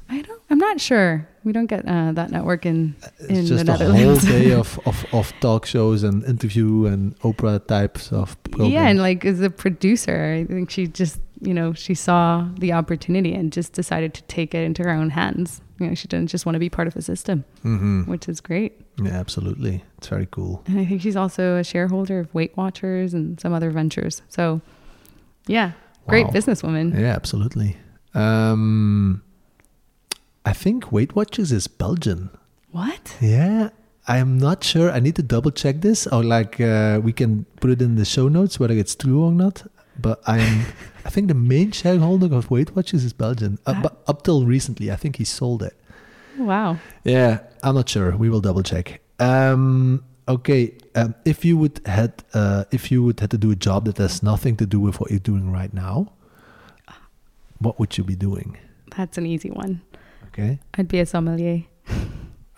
I 0.08 0.22
don't 0.22 0.34
I'm 0.50 0.58
not 0.58 0.80
sure. 0.80 1.28
We 1.42 1.52
don't 1.52 1.66
get 1.66 1.86
uh, 1.86 2.12
that 2.12 2.30
network 2.30 2.66
in 2.66 2.94
in 3.28 3.36
it's 3.36 3.48
just 3.48 3.66
the 3.66 3.72
a 3.72 3.92
whole 3.92 4.16
day 4.16 4.52
of, 4.62 4.78
of, 4.86 5.04
of 5.12 5.32
talk 5.40 5.66
shows 5.66 6.02
and 6.02 6.24
interview 6.24 6.86
and 6.86 7.18
Oprah 7.20 7.66
types 7.66 8.12
of 8.12 8.40
programs. 8.44 8.72
Yeah, 8.72 8.88
and 8.88 8.98
like 8.98 9.24
as 9.24 9.40
a 9.40 9.50
producer, 9.50 10.38
I 10.40 10.44
think 10.44 10.70
she 10.70 10.86
just 10.86 11.20
you 11.40 11.54
know 11.54 11.72
she 11.72 11.94
saw 11.94 12.48
the 12.58 12.72
opportunity 12.72 13.34
and 13.34 13.52
just 13.52 13.72
decided 13.72 14.14
to 14.14 14.22
take 14.24 14.54
it 14.54 14.62
into 14.64 14.82
her 14.82 14.90
own 14.90 15.10
hands. 15.10 15.60
You 15.78 15.88
know, 15.88 15.94
she 15.94 16.06
didn't 16.08 16.28
just 16.28 16.46
want 16.46 16.54
to 16.54 16.60
be 16.60 16.70
part 16.70 16.86
of 16.86 16.94
the 16.94 17.02
system, 17.02 17.44
mm-hmm. 17.64 18.02
which 18.02 18.28
is 18.28 18.40
great. 18.40 18.80
Yeah, 19.02 19.12
absolutely. 19.12 19.84
It's 19.98 20.08
very 20.08 20.28
cool. 20.30 20.62
And 20.66 20.78
I 20.78 20.84
think 20.84 21.02
she's 21.02 21.16
also 21.16 21.56
a 21.56 21.64
shareholder 21.64 22.20
of 22.20 22.32
Weight 22.34 22.56
Watchers 22.56 23.14
and 23.14 23.40
some 23.40 23.52
other 23.52 23.70
ventures. 23.70 24.22
So, 24.28 24.60
yeah, 25.46 25.72
great 26.06 26.26
wow. 26.26 26.32
businesswoman. 26.32 26.98
Yeah, 26.98 27.14
absolutely. 27.14 27.76
Um, 28.14 29.22
I 30.44 30.52
think 30.52 30.92
Weight 30.92 31.16
Watchers 31.16 31.50
is 31.52 31.66
Belgian. 31.66 32.30
What? 32.70 33.16
Yeah, 33.20 33.70
I'm 34.06 34.38
not 34.38 34.62
sure. 34.62 34.90
I 34.90 35.00
need 35.00 35.16
to 35.16 35.22
double 35.22 35.50
check 35.50 35.80
this, 35.80 36.06
or 36.06 36.22
like 36.22 36.60
uh, 36.60 37.00
we 37.02 37.12
can 37.12 37.46
put 37.60 37.70
it 37.70 37.82
in 37.82 37.96
the 37.96 38.04
show 38.04 38.28
notes 38.28 38.60
whether 38.60 38.74
it's 38.74 38.94
true 38.94 39.24
or 39.24 39.32
not. 39.32 39.64
But 39.98 40.20
I'm, 40.26 40.66
I 41.04 41.10
think 41.10 41.28
the 41.28 41.34
main 41.34 41.72
shareholder 41.72 42.34
of 42.34 42.50
Weight 42.50 42.76
Watchers 42.76 43.04
is 43.04 43.12
Belgian. 43.12 43.58
Uh, 43.66 43.80
but 43.80 44.02
up 44.06 44.22
till 44.22 44.44
recently, 44.44 44.90
I 44.90 44.96
think 44.96 45.16
he 45.16 45.24
sold 45.24 45.62
it. 45.62 45.74
Wow. 46.38 46.78
Yeah, 47.04 47.40
I'm 47.62 47.74
not 47.74 47.88
sure. 47.88 48.16
We 48.16 48.28
will 48.28 48.40
double 48.40 48.62
check. 48.62 49.00
Um, 49.18 50.04
okay, 50.28 50.76
um, 50.94 51.14
if 51.24 51.44
you 51.44 51.56
would 51.56 51.80
had 51.86 52.24
uh, 52.32 52.64
if 52.70 52.90
you 52.90 53.02
would 53.02 53.20
had 53.20 53.30
to 53.30 53.38
do 53.38 53.50
a 53.50 53.56
job 53.56 53.84
that 53.86 53.98
has 53.98 54.22
nothing 54.22 54.56
to 54.56 54.66
do 54.66 54.80
with 54.80 55.00
what 55.00 55.10
you're 55.10 55.20
doing 55.20 55.52
right 55.52 55.72
now, 55.72 56.12
what 57.58 57.78
would 57.78 57.96
you 57.96 58.04
be 58.04 58.16
doing? 58.16 58.58
That's 58.96 59.18
an 59.18 59.26
easy 59.26 59.50
one. 59.50 59.82
Okay. 60.28 60.58
I'd 60.74 60.88
be 60.88 61.00
a 61.00 61.06
sommelier. 61.06 61.64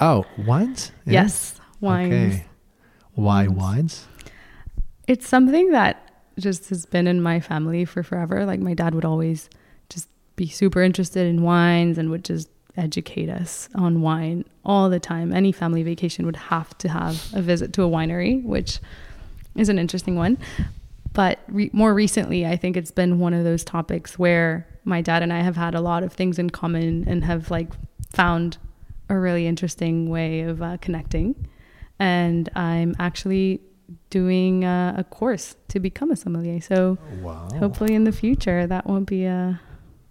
Oh, 0.00 0.24
wines? 0.38 0.92
Yeah. 1.04 1.22
Yes, 1.22 1.60
wines. 1.80 2.12
Okay. 2.12 2.46
Why 3.14 3.48
wines? 3.48 4.06
It's 5.06 5.26
something 5.26 5.70
that 5.70 6.10
just 6.38 6.68
has 6.68 6.84
been 6.84 7.06
in 7.06 7.22
my 7.22 7.40
family 7.40 7.84
for 7.84 8.02
forever. 8.02 8.44
Like 8.44 8.60
my 8.60 8.74
dad 8.74 8.94
would 8.94 9.04
always 9.04 9.48
just 9.88 10.08
be 10.36 10.48
super 10.48 10.82
interested 10.82 11.26
in 11.26 11.42
wines 11.42 11.96
and 11.96 12.10
would 12.10 12.24
just 12.24 12.48
educate 12.76 13.28
us 13.28 13.68
on 13.74 14.02
wine 14.02 14.44
all 14.64 14.88
the 14.90 15.00
time. 15.00 15.32
Any 15.32 15.52
family 15.52 15.82
vacation 15.82 16.26
would 16.26 16.36
have 16.36 16.76
to 16.78 16.88
have 16.88 17.24
a 17.34 17.42
visit 17.42 17.72
to 17.74 17.82
a 17.82 17.88
winery, 17.88 18.42
which 18.44 18.80
is 19.54 19.68
an 19.68 19.78
interesting 19.78 20.16
one. 20.16 20.38
But 21.12 21.40
re- 21.48 21.70
more 21.72 21.94
recently, 21.94 22.44
I 22.44 22.56
think 22.56 22.76
it's 22.76 22.90
been 22.90 23.18
one 23.18 23.32
of 23.32 23.44
those 23.44 23.64
topics 23.64 24.18
where 24.18 24.66
my 24.84 25.00
dad 25.00 25.22
and 25.22 25.32
I 25.32 25.40
have 25.40 25.56
had 25.56 25.74
a 25.74 25.80
lot 25.80 26.02
of 26.02 26.12
things 26.12 26.38
in 26.38 26.50
common 26.50 27.08
and 27.08 27.24
have 27.24 27.50
like 27.50 27.72
found 28.12 28.58
a 29.08 29.16
really 29.16 29.46
interesting 29.46 30.10
way 30.10 30.42
of 30.42 30.60
uh, 30.60 30.76
connecting. 30.80 31.48
And 31.98 32.50
I'm 32.54 32.94
actually 32.98 33.60
doing 34.10 34.64
a, 34.64 34.96
a, 34.98 35.04
course 35.04 35.56
to 35.68 35.80
become 35.80 36.10
a 36.10 36.16
sommelier. 36.16 36.60
So 36.60 36.98
wow. 37.22 37.48
hopefully 37.58 37.94
in 37.94 38.04
the 38.04 38.12
future 38.12 38.66
that 38.66 38.86
won't 38.86 39.06
be 39.06 39.24
a 39.24 39.60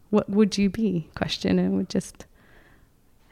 what 0.10 0.30
would 0.30 0.58
you 0.58 0.70
be 0.70 1.10
question. 1.16 1.60
It 1.60 1.70
would 1.70 1.90
just 1.90 2.26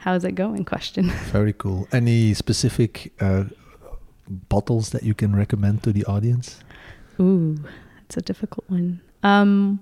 how's 0.04 0.26
it 0.26 0.34
going 0.34 0.66
question. 0.66 1.10
Very 1.32 1.54
cool. 1.54 1.88
Any 1.94 2.34
specific 2.34 3.14
uh, 3.22 3.46
bottles 4.28 4.90
that 4.90 5.04
you 5.04 5.14
can 5.14 5.34
recommend 5.34 5.82
to 5.84 5.94
the 5.94 6.04
audience? 6.06 6.60
Ooh, 7.22 7.58
that's 8.02 8.18
a 8.18 8.22
difficult 8.22 8.70
one. 8.70 9.00
Um, 9.24 9.80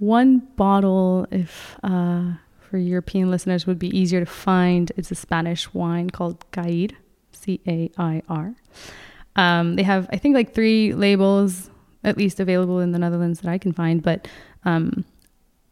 one 0.00 0.38
bottle, 0.56 1.26
if 1.30 1.76
uh, 1.84 2.32
for 2.58 2.78
European 2.78 3.30
listeners, 3.30 3.64
would 3.64 3.78
be 3.78 3.96
easier 3.96 4.18
to 4.20 4.26
find. 4.26 4.90
It's 4.96 5.12
a 5.12 5.14
Spanish 5.14 5.72
wine 5.72 6.10
called 6.10 6.44
Cair, 6.50 6.88
C 7.30 7.60
A 7.68 7.90
I 7.96 8.22
R. 8.28 8.54
Um, 9.36 9.76
they 9.76 9.84
have, 9.84 10.08
I 10.12 10.16
think, 10.16 10.34
like 10.34 10.52
three 10.52 10.94
labels 10.94 11.70
at 12.02 12.16
least 12.16 12.40
available 12.40 12.80
in 12.80 12.90
the 12.90 12.98
Netherlands 12.98 13.40
that 13.40 13.50
I 13.50 13.58
can 13.58 13.72
find. 13.72 14.02
But 14.02 14.26
um, 14.64 15.04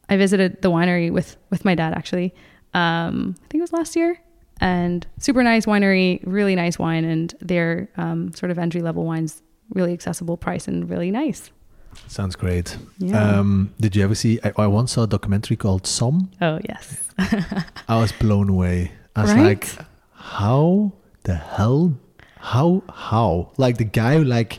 I 0.08 0.16
visited 0.16 0.62
the 0.62 0.70
winery 0.70 1.10
with 1.10 1.36
with 1.50 1.64
my 1.64 1.74
dad 1.74 1.94
actually. 1.94 2.32
Um, 2.76 3.34
I 3.42 3.46
think 3.48 3.60
it 3.60 3.66
was 3.68 3.72
last 3.72 3.96
year, 3.96 4.18
and 4.60 5.06
super 5.18 5.42
nice 5.42 5.66
winery, 5.66 6.20
really 6.24 6.54
nice 6.54 6.78
wine, 6.78 7.04
and 7.04 7.34
their 7.40 7.88
um, 7.96 8.32
sort 8.34 8.50
of 8.52 8.58
entry 8.58 8.82
level 8.82 9.04
wines, 9.04 9.42
really 9.74 9.92
accessible 9.92 10.36
price 10.36 10.68
and 10.68 10.88
really 10.90 11.10
nice. 11.10 11.50
Sounds 12.08 12.36
great. 12.36 12.76
Yeah. 12.98 13.38
Um, 13.38 13.72
did 13.80 13.96
you 13.96 14.04
ever 14.04 14.14
see? 14.14 14.38
I, 14.44 14.52
I 14.58 14.66
once 14.66 14.92
saw 14.92 15.04
a 15.04 15.06
documentary 15.06 15.56
called 15.56 15.84
SOMM. 15.84 16.28
oh 16.42 16.58
yes, 16.68 17.08
I 17.88 17.96
was 17.98 18.12
blown 18.12 18.48
away. 18.50 18.92
I 19.16 19.22
was 19.22 19.32
Right? 19.32 19.42
like, 19.42 19.66
how 20.12 20.92
the 21.22 21.34
hell? 21.36 21.94
How 22.38 22.82
how? 22.92 23.52
Like 23.56 23.78
the 23.78 23.84
guy 24.02 24.18
like 24.18 24.58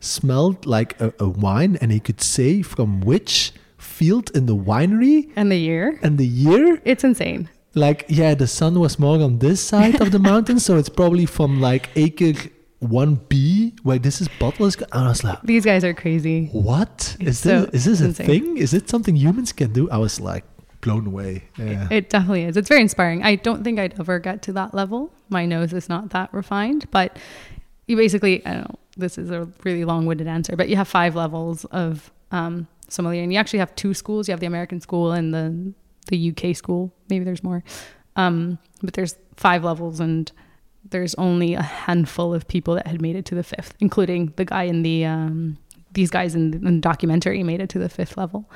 smelled 0.00 0.64
like 0.64 0.98
a, 1.00 1.12
a 1.20 1.28
wine 1.28 1.76
and 1.80 1.92
he 1.92 2.00
could 2.00 2.20
say 2.22 2.62
from 2.62 3.00
which 3.00 3.52
field 3.76 4.30
in 4.34 4.46
the 4.46 4.56
winery 4.56 5.30
and 5.36 5.52
the 5.52 5.58
year, 5.58 5.98
and 6.02 6.16
the 6.18 6.26
year. 6.26 6.80
it's 6.84 7.04
insane. 7.04 7.48
Like 7.78 8.04
yeah, 8.08 8.34
the 8.34 8.46
sun 8.46 8.78
was 8.80 8.98
more 8.98 9.20
on 9.22 9.38
this 9.38 9.60
side 9.62 10.00
of 10.00 10.10
the 10.10 10.18
mountain, 10.18 10.58
so 10.60 10.76
it's 10.76 10.88
probably 10.88 11.26
from 11.26 11.60
like 11.60 11.88
acre 11.96 12.34
one 12.80 13.16
B 13.28 13.74
where 13.82 13.98
this 13.98 14.20
is 14.20 14.28
bottle 14.38 14.66
is. 14.66 14.76
And 14.76 15.04
I 15.04 15.08
was 15.08 15.24
like, 15.24 15.40
These 15.42 15.64
guys 15.64 15.82
are 15.84 15.94
crazy. 15.94 16.48
what 16.52 17.16
is 17.20 17.28
It's 17.28 17.28
is 17.30 17.38
so- 17.40 17.64
this? 17.66 17.86
Is 17.86 17.98
this 18.00 18.18
a 18.20 18.24
thing? 18.24 18.56
Is 18.56 18.74
it 18.74 18.88
something 18.88 19.16
humans 19.16 19.52
can 19.52 19.72
do? 19.72 19.88
I 19.90 19.98
was 19.98 20.20
like 20.20 20.44
blown 20.80 21.06
away. 21.08 21.42
Yeah. 21.58 21.88
It 21.90 22.08
definitely 22.08 22.44
is. 22.44 22.56
It's 22.56 22.68
very 22.68 22.80
inspiring. 22.82 23.24
I 23.24 23.34
don't 23.34 23.64
think 23.64 23.80
I'd 23.80 23.98
ever 23.98 24.18
get 24.20 24.42
to 24.42 24.52
that 24.52 24.74
level. 24.74 25.10
My 25.28 25.44
nose 25.44 25.72
is 25.72 25.88
not 25.88 26.10
that 26.10 26.32
refined, 26.32 26.86
but 26.92 27.18
you 27.88 27.96
basically, 27.96 28.46
I 28.46 28.52
don't 28.54 28.68
know, 28.68 28.78
this 28.96 29.18
is 29.18 29.30
a 29.30 29.48
really 29.64 29.84
long 29.84 30.06
winded 30.06 30.28
answer, 30.28 30.54
but 30.54 30.68
you 30.68 30.76
have 30.76 30.86
five 30.86 31.16
levels 31.16 31.64
of 31.66 32.12
um, 32.30 32.68
sommelier, 32.88 33.22
and 33.24 33.32
you 33.32 33.38
actually 33.40 33.58
have 33.58 33.74
two 33.74 33.92
schools. 33.92 34.28
You 34.28 34.32
have 34.32 34.40
the 34.40 34.46
American 34.46 34.80
school 34.80 35.10
and 35.12 35.34
the 35.34 35.72
the 36.08 36.30
UK 36.36 36.54
school. 36.56 36.92
Maybe 37.08 37.24
there's 37.24 37.42
more, 37.42 37.62
um, 38.16 38.58
but 38.82 38.94
there's 38.94 39.16
five 39.36 39.64
levels, 39.64 40.00
and 40.00 40.30
there's 40.90 41.14
only 41.16 41.54
a 41.54 41.62
handful 41.62 42.34
of 42.34 42.46
people 42.48 42.74
that 42.74 42.86
had 42.86 43.00
made 43.00 43.16
it 43.16 43.24
to 43.26 43.34
the 43.34 43.42
fifth, 43.42 43.74
including 43.80 44.32
the 44.36 44.44
guy 44.44 44.64
in 44.64 44.82
the 44.82 45.04
um, 45.04 45.58
these 45.92 46.10
guys 46.10 46.34
in 46.34 46.50
the, 46.50 46.58
in 46.58 46.76
the 46.76 46.80
documentary 46.80 47.42
made 47.42 47.60
it 47.60 47.68
to 47.70 47.78
the 47.78 47.88
fifth 47.88 48.16
level. 48.16 48.50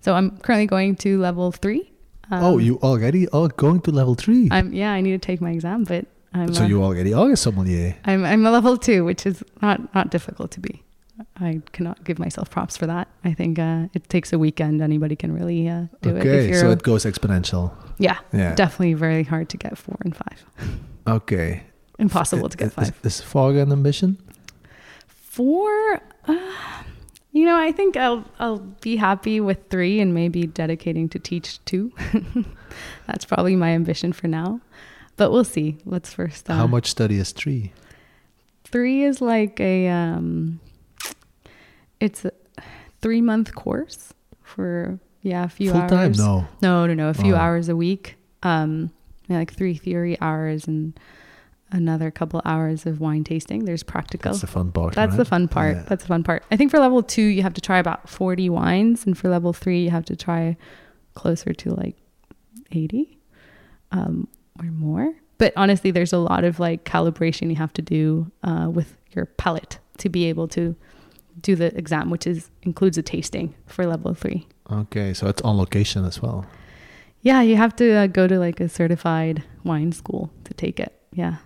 So 0.00 0.14
I'm 0.14 0.36
currently 0.38 0.66
going 0.66 0.96
to 0.96 1.18
level 1.20 1.52
three. 1.52 1.92
oh, 2.30 2.54
Um, 2.54 2.60
you 2.60 2.78
already 2.82 3.28
are 3.28 3.48
going 3.48 3.80
to 3.82 3.90
level 3.92 4.14
three. 4.14 4.48
I'm 4.50 4.72
yeah, 4.72 4.92
I 4.92 5.00
need 5.00 5.12
to 5.12 5.18
take 5.18 5.40
my 5.40 5.50
exam, 5.50 5.84
but 5.84 6.06
I'm 6.34 6.52
so 6.52 6.64
uh, 6.64 6.66
you 6.66 6.82
already 6.82 7.12
are 7.14 7.30
a 7.30 7.36
sommelier. 7.36 7.96
I'm 8.04 8.24
I'm 8.24 8.44
a 8.46 8.50
level 8.50 8.76
two, 8.76 9.04
which 9.04 9.26
is 9.26 9.42
not 9.60 9.94
not 9.94 10.10
difficult 10.10 10.50
to 10.52 10.60
be. 10.60 10.81
I 11.36 11.60
cannot 11.72 12.04
give 12.04 12.18
myself 12.18 12.50
props 12.50 12.76
for 12.76 12.86
that. 12.86 13.06
I 13.24 13.34
think 13.34 13.58
uh, 13.58 13.86
it 13.94 14.08
takes 14.08 14.32
a 14.32 14.38
weekend. 14.38 14.80
Anybody 14.80 15.14
can 15.16 15.32
really 15.32 15.68
uh, 15.68 15.86
do 16.00 16.16
it. 16.16 16.20
Okay, 16.20 16.52
so 16.54 16.70
it 16.70 16.82
goes 16.82 17.04
exponential. 17.04 17.72
yeah, 17.98 18.18
Yeah. 18.32 18.54
definitely 18.54 18.94
very 18.94 19.22
hard 19.24 19.48
to 19.50 19.56
get 19.56 19.76
four 19.78 19.96
and 20.04 20.16
five. 20.16 20.44
Okay. 21.06 21.64
Impossible 21.98 22.48
to 22.48 22.56
get 22.56 22.72
five. 22.72 22.94
Is, 23.02 23.18
is 23.18 23.20
four 23.20 23.50
an 23.52 23.72
ambition? 23.72 24.18
Four, 25.08 26.00
uh, 26.28 26.82
you 27.32 27.44
know, 27.44 27.56
I 27.56 27.72
think 27.72 27.96
I'll 27.96 28.24
I'll 28.38 28.58
be 28.58 28.96
happy 28.96 29.40
with 29.40 29.58
three 29.68 29.98
and 30.00 30.14
maybe 30.14 30.46
dedicating 30.46 31.08
to 31.08 31.18
teach 31.18 31.58
two. 31.64 31.92
That's 33.06 33.24
probably 33.24 33.56
my 33.56 33.70
ambition 33.70 34.12
for 34.12 34.28
now, 34.28 34.60
but 35.16 35.32
we'll 35.32 35.42
see. 35.44 35.78
Let's 35.84 36.12
first. 36.14 36.48
Uh, 36.48 36.54
How 36.54 36.66
much 36.68 36.86
study 36.90 37.18
is 37.18 37.32
three? 37.32 37.72
Three 38.64 39.02
is 39.04 39.20
like 39.20 39.58
a 39.58 39.88
um, 39.88 40.60
it's 42.02 42.24
a 42.24 42.32
three 43.00 43.20
month 43.20 43.54
course 43.54 44.12
for 44.42 44.98
yeah 45.22 45.44
a 45.44 45.48
few 45.48 45.70
Full 45.70 45.80
hours. 45.82 45.90
time? 45.90 46.12
No. 46.12 46.46
no, 46.60 46.86
no, 46.86 46.94
no, 46.94 47.08
a 47.08 47.14
few 47.14 47.34
Oh. 47.34 47.38
hours 47.38 47.68
a 47.68 47.76
week. 47.76 48.16
Um, 48.42 48.90
like 49.28 49.54
three 49.54 49.74
theory 49.74 50.20
hours 50.20 50.66
and 50.66 50.98
another 51.70 52.10
couple 52.10 52.42
hours 52.44 52.84
of 52.86 53.00
wine 53.00 53.24
tasting. 53.24 53.64
There's 53.64 53.82
practical. 53.82 54.32
That's 54.32 54.40
the 54.42 54.46
fun 54.46 54.72
part. 54.72 54.94
That's 54.94 55.16
the 55.16 55.24
fun 55.24 55.48
part. 55.48 55.76
Yeah. 55.76 55.82
That's 55.88 56.02
the 56.02 56.08
fun 56.08 56.22
part. 56.22 56.42
I 56.50 56.56
think 56.56 56.70
for 56.70 56.78
level 56.78 57.02
two, 57.02 57.22
you 57.22 57.42
have 57.42 57.54
to 57.54 57.60
try 57.62 57.78
about 57.78 58.10
40 58.10 58.50
wines, 58.50 59.06
and 59.06 59.16
for 59.16 59.28
level 59.30 59.52
three, 59.54 59.84
you 59.84 59.90
have 59.90 60.04
to 60.06 60.16
try 60.16 60.56
closer 61.14 61.54
to 61.54 61.70
like 61.74 61.96
80 62.72 63.16
um, 63.92 64.28
or 64.58 64.66
more. 64.66 65.14
But 65.38 65.52
honestly, 65.56 65.90
there's 65.92 66.12
a 66.12 66.18
lot 66.18 66.44
of 66.44 66.60
like 66.60 66.84
calibration 66.84 67.48
you 67.48 67.56
have 67.56 67.72
to 67.74 67.82
do 67.82 68.30
uh, 68.42 68.68
with 68.70 68.96
your 69.12 69.26
palate 69.26 69.78
to 69.98 70.08
be 70.08 70.24
able 70.26 70.48
to 70.48 70.76
do 71.40 71.56
the 71.56 71.76
exam, 71.76 72.10
which 72.10 72.26
is 72.26 72.50
includes 72.62 72.98
a 72.98 73.02
tasting 73.02 73.54
for 73.66 73.86
level 73.86 74.14
three. 74.14 74.46
Okay, 74.70 75.12
so 75.14 75.26
it's 75.28 75.42
on 75.42 75.56
location 75.56 76.04
as 76.04 76.20
well. 76.22 76.46
Yeah, 77.22 77.40
you 77.42 77.56
have 77.56 77.76
to 77.76 77.92
uh, 77.92 78.06
go 78.08 78.26
to 78.26 78.38
like 78.38 78.60
a 78.60 78.68
certified 78.68 79.42
wine 79.64 79.92
school 79.92 80.30
to 80.44 80.54
take 80.54 80.80
it. 80.80 80.92
Yeah. 81.12 81.36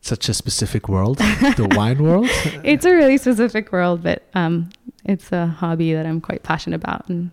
Such 0.00 0.28
a 0.28 0.34
specific 0.34 0.86
world, 0.88 1.16
the 1.18 1.66
wine 1.74 2.02
world. 2.02 2.28
It's 2.62 2.84
a 2.84 2.92
really 2.92 3.16
specific 3.16 3.72
world, 3.72 4.02
but 4.02 4.22
um, 4.34 4.68
it's 5.06 5.32
a 5.32 5.46
hobby 5.46 5.94
that 5.94 6.04
I'm 6.04 6.20
quite 6.20 6.42
passionate 6.42 6.76
about. 6.76 7.08
And 7.08 7.30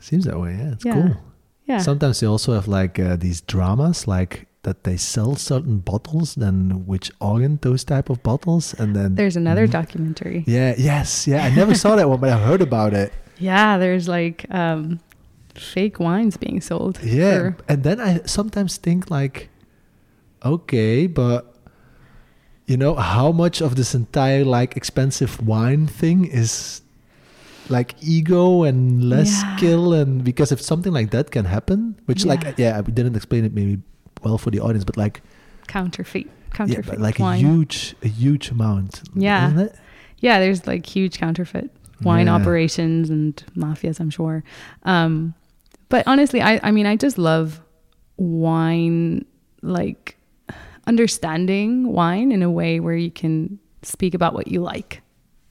Seems 0.00 0.24
that 0.24 0.38
way. 0.40 0.56
Yeah, 0.58 0.72
it's 0.72 0.84
Yeah. 0.84 0.94
cool. 0.94 1.16
yeah. 1.66 1.78
Sometimes 1.78 2.18
they 2.18 2.26
also 2.26 2.54
have 2.54 2.66
like 2.66 2.98
uh, 2.98 3.14
these 3.16 3.40
dramas, 3.42 4.08
like 4.08 4.47
that 4.62 4.84
they 4.84 4.96
sell 4.96 5.36
certain 5.36 5.78
bottles, 5.78 6.34
then 6.34 6.84
which 6.86 7.10
aren't 7.20 7.62
those 7.62 7.84
type 7.84 8.10
of 8.10 8.22
bottles, 8.22 8.74
and 8.74 8.94
then 8.96 9.14
There's 9.14 9.36
another 9.36 9.66
Mhm. 9.66 9.72
documentary. 9.72 10.44
Yeah. 10.46 10.74
Yes. 10.76 11.26
Yeah. 11.26 11.44
I 11.44 11.50
never 11.54 11.74
saw 11.74 11.96
that 11.96 12.08
one, 12.08 12.20
but 12.20 12.30
I 12.30 12.38
heard 12.38 12.60
about 12.62 12.92
it. 12.94 13.12
Yeah, 13.40 13.78
there's 13.78 14.08
like 14.08 14.46
um, 14.50 14.98
fake 15.54 16.00
wines 16.00 16.36
being 16.36 16.60
sold. 16.60 16.98
Yeah. 17.04 17.38
for- 17.54 17.56
And 17.68 17.84
then 17.84 18.00
I 18.00 18.20
sometimes 18.26 18.76
think 18.78 19.10
like, 19.10 19.48
okay, 20.44 21.06
but 21.06 21.54
you 22.66 22.76
know, 22.76 22.94
how 22.96 23.32
much 23.32 23.62
of 23.62 23.76
this 23.76 23.94
entire 23.94 24.44
like 24.44 24.76
expensive 24.76 25.40
wine 25.46 25.86
thing 25.86 26.24
is 26.26 26.82
like 27.70 27.94
ego 28.02 28.64
and 28.64 29.04
less 29.08 29.30
Yeah. 29.42 29.56
skill 29.56 29.92
and 29.94 30.24
because 30.24 30.50
if 30.52 30.60
something 30.60 30.92
like 30.92 31.10
that 31.12 31.30
can 31.30 31.44
happen, 31.44 31.94
which 32.06 32.24
Yeah. 32.24 32.32
like 32.34 32.58
yeah, 32.58 32.80
we 32.80 32.92
didn't 32.92 33.14
explain 33.16 33.44
it 33.44 33.54
maybe 33.54 33.78
well 34.22 34.38
for 34.38 34.50
the 34.50 34.60
audience, 34.60 34.84
but 34.84 34.96
like 34.96 35.20
counterfeit, 35.66 36.28
counterfeit 36.52 36.86
but 36.86 36.98
like 37.00 37.18
wine. 37.18 37.44
a 37.44 37.48
huge 37.48 37.94
a 38.02 38.08
huge 38.08 38.50
amount. 38.50 39.02
Yeah. 39.14 39.68
Yeah, 40.20 40.40
there's 40.40 40.66
like 40.66 40.84
huge 40.84 41.18
counterfeit 41.18 41.70
wine 42.02 42.26
Yeah. 42.26 42.34
operations 42.34 43.10
and 43.10 43.36
mafias, 43.56 44.00
I'm 44.00 44.10
sure. 44.10 44.42
Um, 44.84 45.34
but 45.88 46.06
honestly, 46.06 46.40
I, 46.42 46.60
I 46.62 46.70
mean, 46.70 46.86
I 46.86 46.96
just 46.96 47.18
love 47.18 47.60
wine, 48.16 49.24
like 49.62 50.16
understanding 50.86 51.92
wine 51.92 52.32
in 52.32 52.42
a 52.42 52.50
way 52.50 52.80
where 52.80 52.94
you 52.96 53.10
can 53.10 53.58
speak 53.82 54.14
about 54.14 54.34
what 54.34 54.48
you 54.48 54.60
like. 54.60 55.02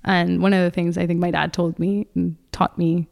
And 0.03 0.41
one 0.41 0.53
of 0.53 0.63
the 0.63 0.71
things 0.71 0.97
I 0.97 1.05
think 1.07 1.19
my 1.19 1.31
dad 1.31 1.53
told 1.53 1.79
me 1.79 2.07
and 2.15 2.35
taught 2.51 2.77
me, 2.77 3.07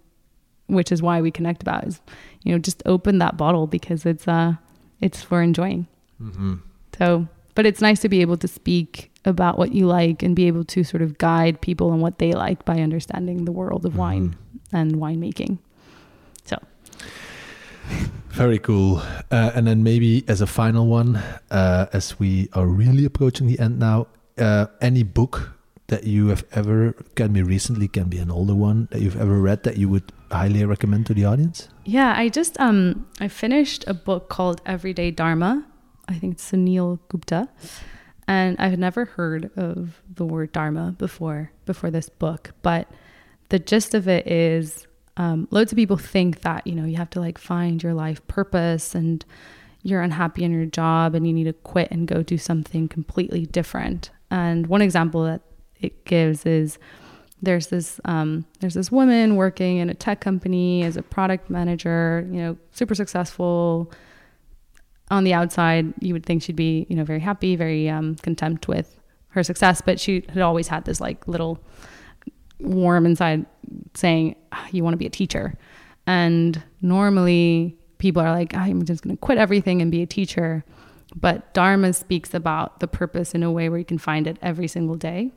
which 0.68 0.92
is 0.92 1.02
why 1.02 1.22
we 1.22 1.30
connect 1.32 1.62
about, 1.62 1.86
is 1.88 2.02
you 2.44 2.52
know 2.52 2.60
just 2.60 2.82
open 2.86 3.18
that 3.20 3.38
bottle 3.38 3.68
because 3.68 4.06
it's 4.06 4.28
uh 4.28 4.54
it's 5.02 5.22
for 5.22 5.42
enjoying. 5.42 5.88
Mhm. 6.22 6.60
So, 6.98 7.28
but 7.56 7.66
it's 7.66 7.82
nice 7.82 8.00
to 8.02 8.10
be 8.10 8.22
able 8.22 8.38
to 8.38 8.48
speak 8.48 9.12
about 9.26 9.58
what 9.58 9.74
you 9.74 9.88
like 9.88 10.22
and 10.24 10.36
be 10.36 10.46
able 10.48 10.64
to 10.64 10.84
sort 10.84 11.02
of 11.02 11.18
guide 11.18 11.60
people 11.62 11.90
on 11.90 12.00
what 12.00 12.20
they 12.20 12.34
like 12.34 12.64
by 12.66 12.80
understanding 12.80 13.46
the 13.46 13.52
world 13.52 13.86
of 13.86 13.96
wine 13.98 14.36
Mhm. 14.36 14.80
and 14.80 14.96
winemaking. 14.96 15.58
So, 16.46 16.58
Very 18.30 18.60
cool. 18.60 18.98
Uh, 19.32 19.52
and 19.56 19.66
then 19.66 19.82
maybe 19.84 20.24
as 20.28 20.42
a 20.42 20.48
final 20.48 20.88
one, 20.88 21.16
uh, 21.52 21.86
as 21.94 22.20
we 22.20 22.50
are 22.54 22.68
really 22.68 23.06
approaching 23.06 23.48
the 23.48 23.58
end 23.60 23.80
now, 23.80 24.08
uh, 24.38 24.66
any 24.82 25.04
book 25.04 25.55
that 25.88 26.04
you 26.06 26.28
have 26.28 26.44
ever 26.52 26.94
can 27.16 27.34
be 27.34 27.44
recently, 27.44 27.88
can 27.88 28.10
be 28.10 28.18
an 28.18 28.32
older 28.32 28.56
one 28.56 28.88
that 28.92 29.02
you've 29.02 29.20
ever 29.20 29.40
read 29.40 29.64
that 29.64 29.78
you 29.78 29.88
would 29.90 30.12
highly 30.32 30.66
recommend 30.66 31.06
to 31.06 31.14
the 31.14 31.26
audience. 31.26 31.70
yeah, 31.86 32.14
I 32.18 32.30
just 32.30 32.60
um 32.60 33.06
I 33.20 33.28
finished 33.28 33.84
a 33.88 33.94
book 33.94 34.30
called 34.30 34.62
Everyday 34.66 35.12
Dharma. 35.12 35.66
I 36.08 36.16
think 36.16 36.34
it's 36.34 36.52
Suneel 36.52 37.00
Gupta. 37.10 37.50
And 38.28 38.58
I've 38.58 38.80
never 38.80 39.06
heard 39.06 39.52
of 39.56 40.02
the 40.12 40.26
word 40.26 40.52
dharma 40.52 40.96
before 40.98 41.52
before 41.66 41.92
this 41.92 42.10
book, 42.10 42.52
but 42.64 42.90
the 43.50 43.60
gist 43.60 43.94
of 43.94 44.08
it 44.08 44.26
is 44.26 44.88
um, 45.18 45.48
loads 45.52 45.72
of 45.72 45.76
people 45.76 45.98
think 45.98 46.42
that 46.42 46.66
you 46.66 46.74
know 46.74 46.86
you 46.86 46.98
have 46.98 47.12
to 47.12 47.20
like 47.20 47.38
find 47.38 47.84
your 47.84 47.94
life 47.94 48.26
purpose 48.28 48.96
and 48.96 49.24
you're 49.84 50.02
unhappy 50.02 50.44
in 50.44 50.52
your 50.52 50.66
job 50.66 51.14
and 51.14 51.28
you 51.28 51.34
need 51.34 51.44
to 51.44 51.54
quit 51.54 51.90
and 51.92 52.08
go 52.08 52.24
do 52.24 52.40
something 52.40 52.88
completely 52.88 53.46
different. 53.46 54.10
And 54.32 54.66
one 54.66 54.82
example 54.82 55.24
that 55.26 55.42
it 55.80 56.06
gives 56.06 56.46
is 56.46 56.78
there's 57.42 57.68
this 57.68 58.00
um, 58.06 58.46
there's 58.60 58.74
this 58.74 58.92
woman 58.92 59.36
working 59.36 59.78
in 59.78 59.90
a 59.90 59.94
tech 59.94 60.22
company 60.22 60.84
as 60.84 60.98
a 60.98 61.04
product 61.04 61.50
manager, 61.50 62.28
you 62.32 62.38
know, 62.38 62.58
super 62.72 62.96
successful. 62.96 63.92
On 65.12 65.24
the 65.24 65.34
outside, 65.34 65.94
you 66.00 66.14
would 66.14 66.26
think 66.26 66.42
she'd 66.42 66.56
be, 66.56 66.88
you 66.90 66.96
know, 66.96 67.04
very 67.04 67.20
happy, 67.20 67.56
very 67.56 67.88
um, 67.88 68.16
content 68.16 68.68
with 68.68 69.00
her 69.30 69.44
success, 69.44 69.82
but 69.82 70.00
she 70.00 70.24
had 70.30 70.40
always 70.40 70.68
had 70.68 70.86
this 70.86 71.00
like 71.00 71.28
little 71.28 71.60
warm 72.60 73.06
inside 73.06 73.46
saying, 73.94 74.36
ah, 74.52 74.68
"You 74.72 74.84
want 74.84 74.94
to 74.94 74.98
be 74.98 75.06
a 75.06 75.12
teacher," 75.12 75.54
and 76.08 76.62
normally 76.82 77.78
people 77.98 78.22
are 78.22 78.32
like, 78.32 78.54
I'm 78.54 78.86
just 78.86 79.04
going 79.04 79.16
to 79.16 79.20
quit 79.20 79.38
everything 79.38 79.82
and 79.82 79.92
be 79.92 80.02
a 80.02 80.06
teacher. 80.06 80.64
But 81.16 81.54
Dharma 81.54 81.94
speaks 81.94 82.34
about 82.34 82.80
the 82.80 82.88
purpose 82.88 83.34
in 83.34 83.44
a 83.44 83.52
way 83.52 83.70
where 83.70 83.80
you 83.80 83.86
can 83.86 83.98
find 83.98 84.28
it 84.28 84.38
every 84.42 84.68
single 84.68 84.96
day. 84.96 85.32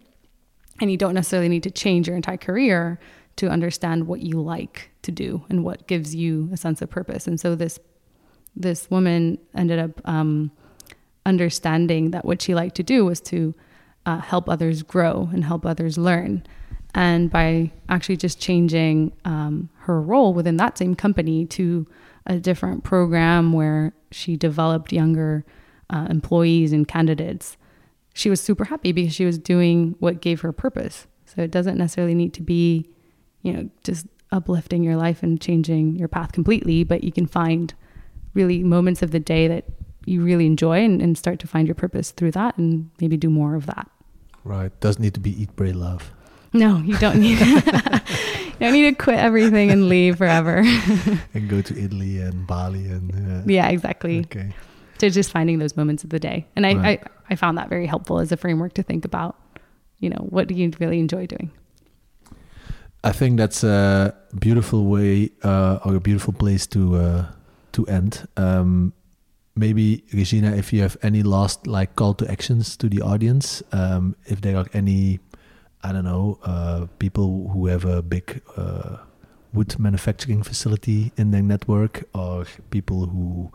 And 0.80 0.90
you 0.90 0.96
don't 0.96 1.14
necessarily 1.14 1.48
need 1.48 1.64
to 1.64 1.70
change 1.70 2.06
your 2.06 2.16
entire 2.16 2.36
career 2.36 3.00
to 3.36 3.48
understand 3.48 4.06
what 4.06 4.20
you 4.20 4.40
like 4.40 4.90
to 5.02 5.12
do 5.12 5.44
and 5.48 5.64
what 5.64 5.86
gives 5.86 6.14
you 6.14 6.48
a 6.52 6.56
sense 6.56 6.82
of 6.82 6.90
purpose. 6.90 7.26
And 7.26 7.40
so 7.40 7.54
this 7.54 7.78
this 8.56 8.90
woman 8.90 9.38
ended 9.54 9.78
up 9.78 10.00
um, 10.04 10.50
understanding 11.24 12.10
that 12.10 12.24
what 12.24 12.42
she 12.42 12.54
liked 12.54 12.74
to 12.76 12.82
do 12.82 13.04
was 13.04 13.20
to 13.20 13.54
uh, 14.06 14.18
help 14.18 14.48
others 14.48 14.82
grow 14.82 15.28
and 15.32 15.44
help 15.44 15.66
others 15.66 15.98
learn. 15.98 16.42
And 16.94 17.30
by 17.30 17.70
actually 17.88 18.16
just 18.16 18.40
changing 18.40 19.12
um, 19.26 19.68
her 19.80 20.00
role 20.00 20.32
within 20.32 20.56
that 20.56 20.78
same 20.78 20.94
company 20.94 21.44
to 21.46 21.86
a 22.26 22.38
different 22.38 22.82
program 22.82 23.52
where 23.52 23.92
she 24.10 24.36
developed 24.36 24.92
younger 24.92 25.44
uh, 25.90 26.06
employees 26.08 26.72
and 26.72 26.88
candidates, 26.88 27.57
she 28.18 28.28
was 28.28 28.40
super 28.40 28.64
happy 28.64 28.90
because 28.90 29.14
she 29.14 29.24
was 29.24 29.38
doing 29.38 29.94
what 30.00 30.20
gave 30.20 30.40
her 30.40 30.50
purpose. 30.50 31.06
So 31.26 31.40
it 31.42 31.52
doesn't 31.52 31.78
necessarily 31.78 32.16
need 32.16 32.34
to 32.34 32.42
be, 32.42 32.88
you 33.42 33.52
know, 33.52 33.70
just 33.84 34.06
uplifting 34.32 34.82
your 34.82 34.96
life 34.96 35.22
and 35.22 35.40
changing 35.40 35.94
your 35.94 36.08
path 36.08 36.32
completely, 36.32 36.82
but 36.82 37.04
you 37.04 37.12
can 37.12 37.26
find 37.26 37.74
really 38.34 38.64
moments 38.64 39.02
of 39.02 39.12
the 39.12 39.20
day 39.20 39.46
that 39.46 39.66
you 40.04 40.20
really 40.20 40.46
enjoy 40.46 40.84
and, 40.84 41.00
and 41.00 41.16
start 41.16 41.38
to 41.38 41.46
find 41.46 41.68
your 41.68 41.76
purpose 41.76 42.10
through 42.10 42.32
that 42.32 42.58
and 42.58 42.90
maybe 43.00 43.16
do 43.16 43.30
more 43.30 43.54
of 43.54 43.66
that. 43.66 43.88
Right. 44.42 44.72
Doesn't 44.80 45.00
need 45.00 45.14
to 45.14 45.20
be 45.20 45.40
eat, 45.40 45.54
pray, 45.54 45.72
love. 45.72 46.10
No, 46.52 46.78
you 46.78 46.98
don't 46.98 47.20
need. 47.20 47.38
you 47.40 47.60
don't 48.58 48.72
need 48.72 48.90
to 48.90 48.94
quit 48.94 49.18
everything 49.18 49.70
and 49.70 49.88
leave 49.88 50.18
forever. 50.18 50.56
and 51.34 51.48
go 51.48 51.62
to 51.62 51.78
Italy 51.78 52.18
and 52.18 52.48
Bali 52.48 52.86
and. 52.86 53.12
Uh, 53.12 53.42
yeah, 53.46 53.68
exactly. 53.68 54.20
Okay. 54.20 54.54
To 54.98 55.10
just 55.10 55.30
finding 55.30 55.58
those 55.58 55.76
moments 55.76 56.04
of 56.04 56.10
the 56.10 56.18
day, 56.18 56.46
and 56.56 56.66
I, 56.66 56.74
Right. 56.74 57.02
I 57.02 57.32
I 57.32 57.36
found 57.36 57.58
that 57.58 57.68
very 57.68 57.86
helpful 57.86 58.18
as 58.18 58.32
a 58.32 58.36
framework 58.36 58.74
to 58.74 58.82
think 58.82 59.04
about. 59.04 59.36
You 60.00 60.10
know, 60.10 60.26
what 60.30 60.48
do 60.48 60.54
you 60.54 60.70
really 60.78 60.98
enjoy 60.98 61.26
doing? 61.26 61.50
I 63.04 63.12
think 63.12 63.38
that's 63.38 63.62
a 63.64 64.14
beautiful 64.38 64.86
way 64.86 65.30
uh, 65.42 65.78
or 65.84 65.94
a 65.94 66.00
beautiful 66.00 66.32
place 66.32 66.66
to 66.68 66.96
uh, 66.96 67.24
to 67.72 67.86
end. 67.86 68.26
Um, 68.36 68.92
maybe 69.54 70.04
Regina, 70.12 70.56
if 70.56 70.72
you 70.72 70.82
have 70.82 70.96
any 71.02 71.22
last 71.22 71.66
like 71.66 71.94
call 71.96 72.14
to 72.14 72.30
actions 72.30 72.76
to 72.76 72.88
the 72.88 73.02
audience, 73.02 73.62
um, 73.72 74.16
if 74.26 74.40
there 74.40 74.56
are 74.56 74.66
any, 74.72 75.20
I 75.82 75.92
don't 75.92 76.04
know, 76.04 76.38
uh, 76.44 76.86
people 76.98 77.50
who 77.52 77.66
have 77.66 77.84
a 77.84 78.02
big 78.02 78.42
uh, 78.56 78.96
wood 79.52 79.78
manufacturing 79.78 80.42
facility 80.42 81.12
in 81.16 81.30
their 81.30 81.42
network, 81.42 82.04
or 82.14 82.46
people 82.70 83.06
who 83.06 83.50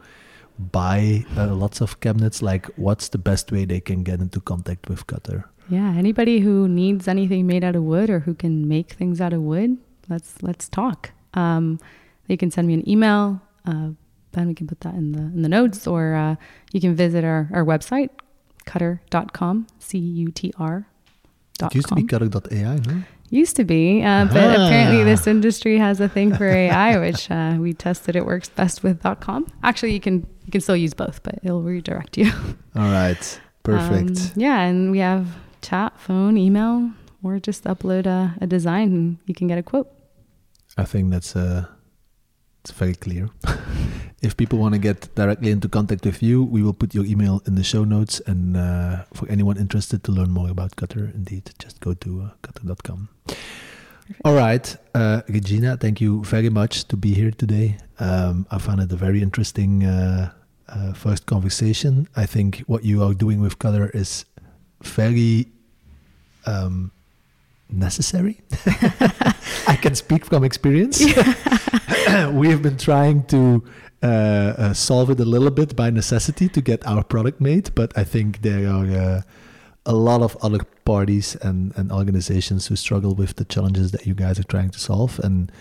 buy 0.57 1.25
uh, 1.37 1.53
lots 1.53 1.81
of 1.81 1.99
cabinets, 1.99 2.41
like 2.41 2.67
what's 2.75 3.09
the 3.09 3.17
best 3.17 3.51
way 3.51 3.65
they 3.65 3.79
can 3.79 4.03
get 4.03 4.19
into 4.19 4.39
contact 4.39 4.89
with 4.89 5.07
Cutr? 5.07 5.45
Yeah, 5.69 5.93
anybody 5.95 6.39
who 6.39 6.67
needs 6.67 7.07
anything 7.07 7.47
made 7.47 7.63
out 7.63 7.75
of 7.75 7.83
wood 7.83 8.09
or 8.09 8.19
who 8.19 8.33
can 8.33 8.67
make 8.67 8.91
things 8.93 9.21
out 9.21 9.33
of 9.33 9.41
wood, 9.41 9.77
let's 10.09 10.43
let's 10.43 10.67
talk. 10.67 11.11
Um, 11.33 11.79
you 12.27 12.37
can 12.37 12.51
send 12.51 12.67
me 12.67 12.73
an 12.73 12.87
email. 12.87 13.41
Uh, 13.65 13.89
we 14.35 14.53
can 14.55 14.67
put 14.67 14.81
that 14.81 14.95
in 14.95 15.11
the 15.11 15.21
in 15.21 15.41
the 15.41 15.49
notes, 15.49 15.87
or 15.87 16.15
uh, 16.15 16.35
you 16.71 16.81
can 16.81 16.95
visit 16.95 17.23
our, 17.23 17.49
our 17.53 17.63
website, 17.63 18.09
cutr.com, 18.65 19.67
c 19.79 19.97
u 19.97 20.31
t 20.31 20.53
r. 20.57 20.87
It 21.67 21.75
used 21.75 21.87
to 21.89 21.95
be 21.95 22.03
Cutr.ai, 22.03 22.79
no? 22.87 23.03
Used 23.29 23.55
to 23.55 23.63
be, 23.63 24.03
uh, 24.03 24.25
but 24.25 24.37
Ah. 24.59 24.65
apparently 24.67 25.03
this 25.03 25.25
industry 25.25 25.77
has 25.79 25.99
a 25.99 26.07
thing 26.07 26.35
for 26.35 26.45
AI, 26.47 26.99
which 27.05 27.31
uh, 27.31 27.55
we 27.59 27.73
tested. 27.73 28.15
It 28.15 28.25
works 28.25 28.49
best 28.49 28.83
with 28.83 29.01
.com. 29.19 29.47
Actually, 29.63 29.93
you 29.93 29.99
can 29.99 30.25
you 30.45 30.51
can 30.51 30.61
still 30.61 30.75
use 30.75 30.93
both, 30.93 31.23
but 31.23 31.39
it'll 31.43 31.63
redirect 31.63 32.17
you. 32.17 32.31
All 32.75 32.91
right, 32.91 33.39
perfect. 33.63 34.17
Um, 34.19 34.31
yeah, 34.35 34.61
and 34.61 34.91
we 34.91 34.99
have 34.99 35.25
chat, 35.61 35.93
phone, 35.99 36.37
email, 36.37 36.91
or 37.23 37.39
just 37.39 37.63
upload 37.63 38.05
a, 38.05 38.35
a 38.41 38.45
design 38.45 38.93
and 38.93 39.17
you 39.25 39.33
can 39.33 39.47
get 39.47 39.57
a 39.57 39.63
quote. 39.63 39.87
I 40.77 40.83
think 40.83 41.09
that's 41.11 41.35
uh, 41.35 41.65
it's 42.61 42.71
very 42.71 42.95
clear. 42.95 43.29
if 44.23 44.37
people 44.37 44.57
want 44.57 44.73
to 44.73 44.79
get 44.79 45.13
directly 45.15 45.51
into 45.51 45.67
contact 45.67 46.05
with 46.05 46.23
you, 46.23 46.43
we 46.43 46.63
will 46.63 46.73
put 46.73 46.95
your 46.95 47.05
email 47.05 47.43
in 47.45 47.55
the 47.55 47.63
show 47.63 47.83
notes. 47.83 48.21
And 48.25 48.55
uh, 48.55 49.03
for 49.13 49.29
anyone 49.29 49.57
interested 49.57 50.03
to 50.05 50.11
learn 50.11 50.31
more 50.31 50.49
about 50.49 50.75
Cutr, 50.77 51.13
indeed, 51.13 51.51
just 51.59 51.81
go 51.81 51.93
to 51.93 52.21
uh, 52.21 52.29
cutr.com. 52.41 53.09
All 54.25 54.35
right, 54.35 54.75
uh, 54.95 55.21
Regina, 55.27 55.77
thank 55.77 56.01
you 56.01 56.23
very 56.23 56.49
much 56.49 56.87
to 56.87 56.97
be 56.97 57.13
here 57.13 57.31
today. 57.31 57.77
Um, 57.99 58.45
I 58.49 58.57
found 58.57 58.81
it 58.81 58.91
a 58.91 58.95
very 58.95 59.21
interesting 59.21 59.83
uh, 59.83 60.31
uh, 60.69 60.93
first 60.93 61.25
conversation. 61.25 62.07
I 62.15 62.25
think 62.25 62.59
what 62.67 62.83
you 62.83 63.03
are 63.03 63.13
doing 63.13 63.41
with 63.41 63.59
Cutr 63.59 63.93
is 63.93 64.25
very 64.81 65.47
um, 66.45 66.91
necessary. 67.69 68.41
I 69.67 69.77
can 69.81 69.95
speak 69.95 70.25
from 70.25 70.43
experience. 70.43 71.01
we 72.31 72.49
have 72.49 72.61
been 72.61 72.77
trying 72.77 73.23
to 73.23 73.63
uh, 74.03 74.07
uh, 74.57 74.73
solve 74.73 75.09
it 75.09 75.19
a 75.19 75.25
little 75.25 75.49
bit 75.51 75.75
by 75.75 75.89
necessity 75.89 76.49
to 76.49 76.61
get 76.61 76.85
our 76.85 77.03
product 77.03 77.39
made, 77.39 77.73
but 77.75 77.97
I 77.97 78.03
think 78.03 78.41
there 78.41 78.67
are 78.69 78.85
uh, 78.85 79.21
a 79.85 79.93
lot 79.93 80.21
of 80.21 80.35
other 80.41 80.59
parties 80.85 81.35
and, 81.41 81.71
and 81.77 81.91
organizations 81.91 82.67
who 82.67 82.75
struggle 82.75 83.15
with 83.15 83.35
the 83.35 83.45
challenges 83.45 83.91
that 83.91 84.05
you 84.05 84.13
guys 84.13 84.37
are 84.39 84.43
trying 84.47 84.71
to 84.71 84.79
solve. 84.79 85.19
And 85.23 85.51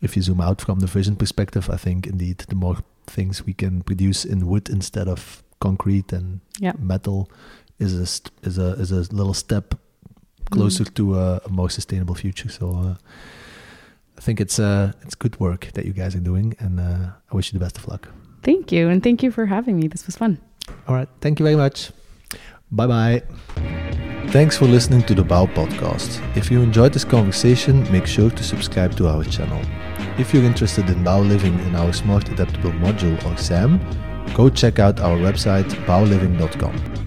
if 0.00 0.16
you 0.16 0.22
zoom 0.22 0.40
out 0.40 0.60
from 0.60 0.80
the 0.80 0.86
vision 0.86 1.16
perspective, 1.16 1.70
I 1.70 1.76
think 1.76 2.06
indeed 2.06 2.38
the 2.48 2.56
more 2.56 2.76
things 3.06 3.46
we 3.46 3.54
can 3.54 3.82
produce 3.82 4.24
in 4.24 4.46
wood 4.46 4.68
instead 4.68 5.08
of 5.08 5.42
concrete 5.60 6.12
and 6.12 6.40
Yeah. 6.60 6.72
metal 6.78 7.28
is 7.78 7.94
a 7.94 8.06
is 8.48 8.58
a 8.58 8.72
is 8.80 8.90
a 8.92 9.14
little 9.14 9.34
step 9.34 9.74
closer 10.50 10.84
to 10.84 11.14
a, 11.18 11.40
a 11.44 11.48
more 11.48 11.70
sustainable 11.70 12.14
future. 12.14 12.50
So 12.50 12.66
uh, 12.70 12.94
I 14.16 14.20
think 14.20 14.40
it's 14.40 14.58
uh 14.58 14.92
it's 15.02 15.14
good 15.14 15.38
work 15.40 15.70
that 15.74 15.84
you 15.86 15.92
guys 15.92 16.14
are 16.14 16.20
doing, 16.20 16.54
and 16.58 16.80
uh, 16.80 17.10
I 17.30 17.34
wish 17.36 17.52
you 17.52 17.58
the 17.58 17.64
best 17.64 17.78
of 17.78 17.88
luck. 17.88 18.08
Thank 18.42 18.72
you. 18.72 18.88
And 18.88 19.02
thank 19.02 19.22
you 19.22 19.30
for 19.30 19.46
having 19.46 19.76
me. 19.76 19.88
This 19.88 20.06
was 20.06 20.16
fun. 20.16 20.38
All 20.86 20.94
right, 20.94 21.08
thank 21.20 21.38
you 21.38 21.44
very 21.44 21.56
much. 21.56 21.90
Bye 22.70 22.86
bye. 22.86 23.22
Thanks 24.28 24.56
for 24.56 24.64
listening 24.66 25.02
to 25.04 25.14
the 25.14 25.22
Bao 25.22 25.46
podcast. 25.54 26.20
If 26.36 26.50
you 26.50 26.60
enjoyed 26.60 26.92
this 26.92 27.04
conversation, 27.04 27.90
make 27.92 28.06
sure 28.06 28.30
to 28.30 28.42
subscribe 28.42 28.96
to 28.96 29.06
our 29.08 29.22
channel. 29.24 29.60
If 30.18 30.32
you're 30.32 30.44
interested 30.44 30.88
in 30.88 31.04
Bao 31.04 31.28
Living 31.28 31.58
in 31.60 31.76
our 31.76 31.92
Smart 31.92 32.28
Adaptable 32.30 32.72
Module 32.72 33.22
or 33.26 33.36
SAM, 33.36 33.78
go 34.34 34.48
check 34.48 34.78
out 34.78 35.00
our 35.00 35.16
website 35.16 35.68
baoliving.com. 35.86 37.03